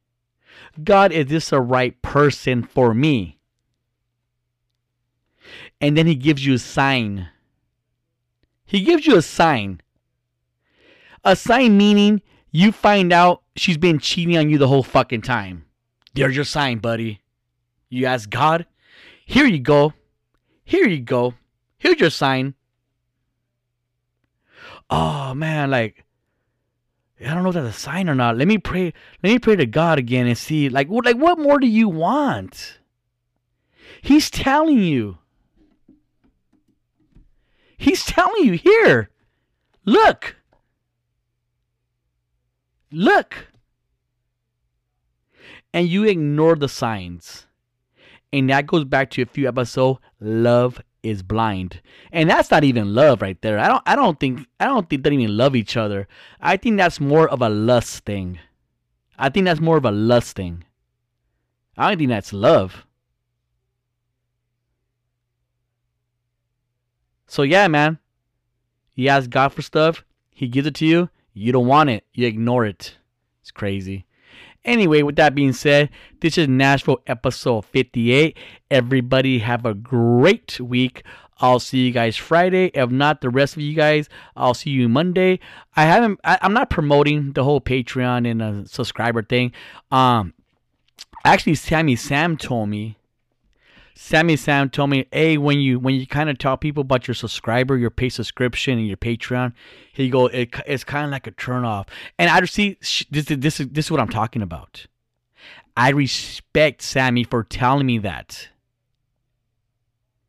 God, 0.84 1.12
is 1.12 1.26
this 1.26 1.50
the 1.50 1.60
right 1.60 2.00
person 2.04 2.62
for 2.62 2.94
me? 2.94 3.40
And 5.82 5.98
then 5.98 6.06
he 6.06 6.14
gives 6.14 6.46
you 6.46 6.54
a 6.54 6.60
sign. 6.60 7.30
He 8.66 8.82
gives 8.82 9.08
you 9.08 9.18
a 9.18 9.24
sign. 9.24 9.82
A 11.24 11.36
sign 11.36 11.76
meaning 11.76 12.22
you 12.52 12.72
find 12.72 13.12
out 13.12 13.42
she's 13.56 13.80
been 13.80 13.98
cheating 13.98 14.38
on 14.38 14.48
you 14.48 14.60
the 14.60 14.68
whole 14.68 14.84
fucking 14.84 15.24
time. 15.24 15.66
There's 16.14 16.36
your 16.36 16.46
sign, 16.46 16.78
buddy. 16.78 17.20
You 17.90 18.06
ask 18.06 18.30
God, 18.30 18.68
here 19.26 19.48
you 19.48 19.58
go. 19.58 19.94
Here 20.64 20.88
you 20.88 21.02
go. 21.02 21.34
Here's 21.80 22.00
your 22.00 22.12
sign. 22.12 22.54
Oh 24.92 25.34
man, 25.34 25.72
like 25.72 26.03
I 27.26 27.34
don't 27.34 27.44
know 27.44 27.50
if 27.50 27.56
that's 27.56 27.78
a 27.78 27.80
sign 27.80 28.10
or 28.10 28.16
not. 28.16 28.38
Let 28.38 28.48
me 28.48 28.58
pray. 28.58 28.94
Let 29.24 29.32
me 29.32 29.40
pray 29.40 29.56
to 29.56 29.66
God 29.66 30.00
again 30.00 30.28
and 30.28 30.38
see. 30.38 30.70
Like, 30.70 30.88
what, 30.90 31.06
like, 31.06 31.18
what 31.18 31.40
more 31.40 31.60
do 31.60 31.68
you 31.68 31.90
want? 31.90 32.80
He's 34.02 34.30
telling 34.30 34.80
you. 34.80 35.18
He's 37.78 38.06
telling 38.06 38.46
you 38.46 38.54
here. 38.54 39.10
Look. 39.86 40.38
Look. 42.92 43.48
And 45.74 45.88
you 45.88 46.04
ignore 46.04 46.56
the 46.56 46.70
signs. 46.70 47.48
And 48.32 48.50
that 48.50 48.68
goes 48.68 48.86
back 48.86 49.10
to 49.12 49.22
a 49.22 49.26
few 49.26 49.48
episodes. 49.48 50.00
Love 50.20 50.82
is 51.04 51.22
blind. 51.22 51.82
And 52.12 52.30
that's 52.30 52.50
not 52.50 52.64
even 52.64 52.96
love 52.96 53.22
right 53.22 53.40
there. 53.42 53.60
I 53.60 53.68
don't 53.68 53.84
I 53.86 53.96
don't 53.96 54.20
think 54.20 54.48
I 54.60 54.66
don't 54.66 54.90
think 54.90 55.04
they 55.04 55.12
even 55.12 55.38
love 55.38 55.56
each 55.56 55.78
other. 55.78 56.08
I 56.42 56.58
think 56.58 56.78
that's 56.78 57.00
more 57.00 57.28
of 57.28 57.42
a 57.42 57.50
lust 57.50 58.06
thing. 58.06 58.40
I 59.20 59.30
think 59.30 59.46
that's 59.46 59.60
more 59.60 59.78
of 59.78 59.86
a 59.86 59.92
lust 59.92 60.36
thing. 60.36 60.64
I 61.78 61.90
don't 61.90 61.98
think 61.98 62.10
that's 62.10 62.34
love. 62.34 62.86
So 67.28 67.44
yeah, 67.44 67.68
man. 67.68 68.00
You 68.96 69.10
ask 69.10 69.30
God 69.30 69.50
for 69.50 69.62
stuff, 69.62 70.04
He 70.30 70.48
gives 70.48 70.68
it 70.68 70.76
to 70.76 70.86
you. 70.86 71.10
You 71.34 71.52
don't 71.52 71.68
want 71.68 71.90
it. 71.90 72.06
You 72.14 72.28
ignore 72.28 72.66
it. 72.66 72.98
It's 73.42 73.52
crazy. 73.52 74.06
Anyway, 74.66 75.02
with 75.02 75.18
that 75.18 75.36
being 75.36 75.54
said, 75.54 75.90
this 76.22 76.38
is 76.38 76.48
Nashville 76.48 77.02
episode 77.06 77.66
58. 77.66 78.38
Everybody 78.72 79.40
have 79.40 79.66
a 79.66 79.74
great 79.74 80.60
week. 80.60 81.04
I'll 81.40 81.60
see 81.60 81.80
you 81.86 81.92
guys 81.92 82.16
Friday. 82.16 82.72
If 82.74 82.90
not, 82.90 83.20
the 83.20 83.30
rest 83.30 83.58
of 83.58 83.62
you 83.62 83.74
guys, 83.74 84.08
I'll 84.38 84.54
see 84.54 84.70
you 84.70 84.88
Monday. 84.88 85.40
I 85.76 85.84
haven't. 85.84 86.20
I, 86.24 86.38
am 86.42 86.54
not 86.54 86.70
promoting 86.70 87.34
the 87.34 87.44
whole 87.44 87.60
Patreon 87.60 88.30
and 88.30 88.42
a 88.42 88.68
subscriber 88.68 89.22
thing. 89.22 89.52
Um, 89.92 90.34
actually, 91.26 91.56
Sammy 91.56 91.98
Sam 91.98 92.38
told 92.38 92.70
me 92.70 92.96
Sammy 93.96 94.36
Sam 94.36 94.70
told 94.70 94.90
me, 94.90 95.06
hey, 95.12 95.38
when 95.38 95.60
you 95.60 95.80
when 95.80 95.96
you 95.96 96.08
kind 96.08 96.30
of 96.30 96.38
tell 96.38 96.58
people 96.58 96.82
about 96.82 97.08
your 97.08 97.16
subscriber, 97.16 97.78
your 97.78 97.92
pay 97.92 98.10
subscription, 98.10 98.78
and 98.80 98.88
your 98.88 98.98
Patreon, 98.98 99.54
he 99.92 100.10
go, 100.10 100.28
it, 100.28 100.50
it's 100.66 100.84
kind 100.84 101.06
of 101.06 101.12
like 101.12 101.28
a 101.28 101.32
turn 101.32 101.64
off. 101.64 101.88
And 102.18 102.30
I 102.30 102.44
see 102.46 102.78
this 103.12 103.30
this 103.30 103.60
is 103.60 103.68
this 103.70 103.86
is 103.86 103.92
what 103.92 104.00
I'm 104.00 104.10
talking 104.10 104.42
about. 104.42 104.88
I 105.76 105.90
respect 105.90 106.82
Sammy 106.82 107.24
for 107.24 107.44
telling 107.44 107.86
me 107.86 108.00
that. 108.00 108.50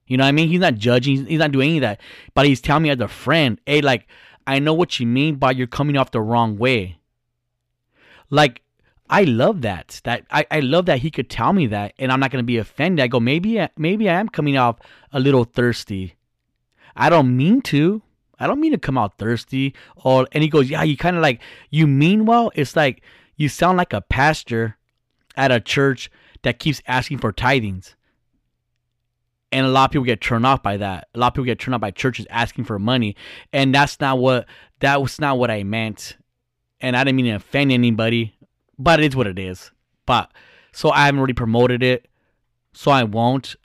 You 0.06 0.16
know 0.18 0.24
what 0.24 0.28
I 0.28 0.32
mean? 0.32 0.48
He's 0.48 0.60
not 0.60 0.74
judging. 0.74 1.26
He's 1.26 1.38
not 1.38 1.52
doing 1.52 1.70
any 1.70 1.78
of 1.78 1.82
that. 1.82 2.00
But 2.34 2.46
he's 2.46 2.60
telling 2.60 2.82
me 2.82 2.90
as 2.90 3.00
a 3.00 3.08
friend, 3.08 3.58
hey, 3.66 3.80
like, 3.80 4.06
I 4.46 4.58
know 4.58 4.74
what 4.74 5.00
you 5.00 5.06
mean, 5.06 5.36
but 5.36 5.56
you're 5.56 5.66
coming 5.66 5.96
off 5.96 6.10
the 6.10 6.20
wrong 6.20 6.58
way. 6.58 6.98
Like, 8.28 8.62
I 9.14 9.22
love 9.22 9.62
that. 9.62 10.00
That 10.02 10.26
I, 10.28 10.44
I 10.50 10.58
love 10.58 10.86
that 10.86 10.98
he 10.98 11.08
could 11.08 11.30
tell 11.30 11.52
me 11.52 11.68
that, 11.68 11.92
and 12.00 12.10
I'm 12.10 12.18
not 12.18 12.32
gonna 12.32 12.42
be 12.42 12.58
offended. 12.58 13.00
I 13.00 13.06
go, 13.06 13.20
maybe 13.20 13.64
maybe 13.78 14.10
I 14.10 14.18
am 14.18 14.28
coming 14.28 14.56
off 14.56 14.80
a 15.12 15.20
little 15.20 15.44
thirsty. 15.44 16.16
I 16.96 17.10
don't 17.10 17.36
mean 17.36 17.62
to. 17.62 18.02
I 18.40 18.48
don't 18.48 18.58
mean 18.58 18.72
to 18.72 18.78
come 18.78 18.98
out 18.98 19.16
thirsty. 19.16 19.72
Or 19.94 20.26
and 20.32 20.42
he 20.42 20.48
goes, 20.48 20.68
yeah, 20.68 20.82
you 20.82 20.96
kind 20.96 21.14
of 21.14 21.22
like 21.22 21.40
you 21.70 21.86
mean 21.86 22.26
well. 22.26 22.50
It's 22.56 22.74
like 22.74 23.02
you 23.36 23.48
sound 23.48 23.78
like 23.78 23.92
a 23.92 24.00
pastor 24.00 24.78
at 25.36 25.52
a 25.52 25.60
church 25.60 26.10
that 26.42 26.58
keeps 26.58 26.82
asking 26.88 27.18
for 27.18 27.32
tithings. 27.32 27.94
And 29.52 29.64
a 29.64 29.68
lot 29.68 29.84
of 29.84 29.90
people 29.92 30.06
get 30.06 30.20
turned 30.20 30.44
off 30.44 30.60
by 30.60 30.78
that. 30.78 31.06
A 31.14 31.20
lot 31.20 31.28
of 31.28 31.34
people 31.34 31.44
get 31.44 31.60
turned 31.60 31.76
off 31.76 31.80
by 31.80 31.92
churches 31.92 32.26
asking 32.30 32.64
for 32.64 32.80
money, 32.80 33.14
and 33.52 33.72
that's 33.72 34.00
not 34.00 34.18
what 34.18 34.46
that 34.80 35.00
was 35.00 35.20
not 35.20 35.38
what 35.38 35.52
I 35.52 35.62
meant. 35.62 36.16
And 36.80 36.96
I 36.96 37.04
didn't 37.04 37.14
mean 37.14 37.26
to 37.26 37.36
offend 37.36 37.70
anybody 37.70 38.34
but 38.84 39.02
it's 39.02 39.16
what 39.16 39.26
it 39.26 39.38
is. 39.38 39.70
But 40.06 40.30
so 40.72 40.90
I 40.90 41.06
haven't 41.06 41.20
really 41.20 41.32
promoted 41.32 41.82
it, 41.82 42.06
so 42.74 42.90
I 42.90 43.04
won't. 43.04 43.56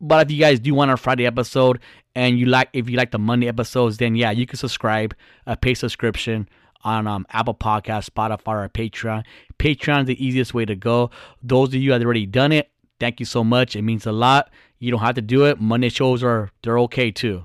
But 0.00 0.26
if 0.26 0.32
you 0.32 0.40
guys 0.40 0.58
do 0.58 0.74
want 0.74 0.90
our 0.90 0.96
Friday 0.96 1.26
episode 1.26 1.78
and 2.14 2.38
you 2.38 2.46
like, 2.46 2.70
if 2.72 2.88
you 2.88 2.96
like 2.96 3.10
the 3.10 3.18
Monday 3.18 3.48
episodes, 3.48 3.98
then 3.98 4.16
yeah, 4.16 4.30
you 4.30 4.46
can 4.46 4.58
subscribe 4.58 5.14
a 5.46 5.56
pay 5.56 5.74
subscription 5.74 6.48
on 6.82 7.06
um, 7.06 7.26
Apple 7.30 7.54
Podcast, 7.54 8.08
Spotify, 8.08 8.64
or 8.64 8.68
Patreon. 8.70 9.24
Patreon 9.58 10.00
is 10.00 10.06
the 10.06 10.24
easiest 10.24 10.54
way 10.54 10.64
to 10.64 10.74
go. 10.74 11.10
Those 11.42 11.68
of 11.68 11.74
you 11.74 11.90
that 11.90 12.00
have 12.00 12.06
already 12.06 12.24
done 12.24 12.52
it, 12.52 12.70
thank 12.98 13.20
you 13.20 13.26
so 13.26 13.44
much. 13.44 13.76
It 13.76 13.82
means 13.82 14.06
a 14.06 14.12
lot. 14.12 14.50
You 14.78 14.90
don't 14.90 15.00
have 15.00 15.16
to 15.16 15.20
do 15.20 15.44
it. 15.44 15.60
Monday 15.60 15.90
shows 15.90 16.22
are 16.22 16.50
they're 16.62 16.78
okay 16.78 17.10
too. 17.10 17.44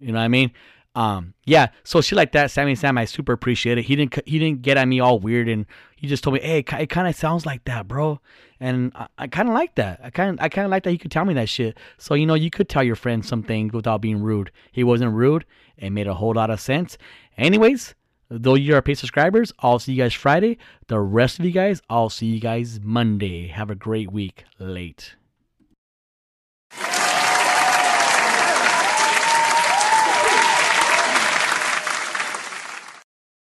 You 0.00 0.10
know 0.10 0.18
what 0.18 0.24
I 0.24 0.28
mean? 0.28 0.50
Um, 0.94 1.34
yeah, 1.44 1.68
so 1.84 2.00
shit 2.00 2.16
like 2.16 2.32
that, 2.32 2.50
Sammy 2.50 2.74
Sam, 2.74 2.98
I 2.98 3.04
super 3.04 3.32
appreciate 3.32 3.78
it. 3.78 3.84
He 3.84 3.94
didn't 3.94 4.18
he 4.26 4.40
didn't 4.40 4.62
get 4.62 4.76
at 4.76 4.88
me 4.88 4.98
all 4.98 5.20
weird, 5.20 5.48
and 5.48 5.66
he 5.96 6.08
just 6.08 6.24
told 6.24 6.34
me, 6.34 6.40
"Hey, 6.40 6.58
it 6.58 6.88
kind 6.88 7.06
of 7.06 7.14
sounds 7.14 7.46
like 7.46 7.64
that, 7.64 7.86
bro," 7.86 8.20
and 8.58 8.90
I, 8.96 9.06
I 9.16 9.26
kind 9.28 9.48
of 9.48 9.54
like 9.54 9.76
that. 9.76 10.00
I 10.02 10.10
kind 10.10 10.40
I 10.40 10.48
kind 10.48 10.64
of 10.64 10.70
like 10.70 10.82
that 10.82 10.90
he 10.90 10.98
could 10.98 11.12
tell 11.12 11.24
me 11.24 11.34
that 11.34 11.48
shit. 11.48 11.78
So 11.98 12.14
you 12.14 12.26
know, 12.26 12.34
you 12.34 12.50
could 12.50 12.68
tell 12.68 12.82
your 12.82 12.96
friend 12.96 13.24
some 13.24 13.44
things 13.44 13.72
without 13.72 14.00
being 14.00 14.20
rude. 14.20 14.50
He 14.72 14.82
wasn't 14.82 15.14
rude. 15.14 15.44
It 15.76 15.90
made 15.90 16.08
a 16.08 16.14
whole 16.14 16.34
lot 16.34 16.50
of 16.50 16.60
sense. 16.60 16.98
Anyways, 17.38 17.94
though 18.28 18.56
you 18.56 18.74
are 18.74 18.82
paid 18.82 18.98
subscribers, 18.98 19.52
I'll 19.60 19.78
see 19.78 19.92
you 19.92 20.02
guys 20.02 20.14
Friday. 20.14 20.58
The 20.88 20.98
rest 20.98 21.38
of 21.38 21.44
you 21.44 21.52
guys, 21.52 21.80
I'll 21.88 22.10
see 22.10 22.26
you 22.26 22.40
guys 22.40 22.80
Monday. 22.82 23.46
Have 23.46 23.70
a 23.70 23.76
great 23.76 24.10
week. 24.10 24.44
Late. 24.58 25.14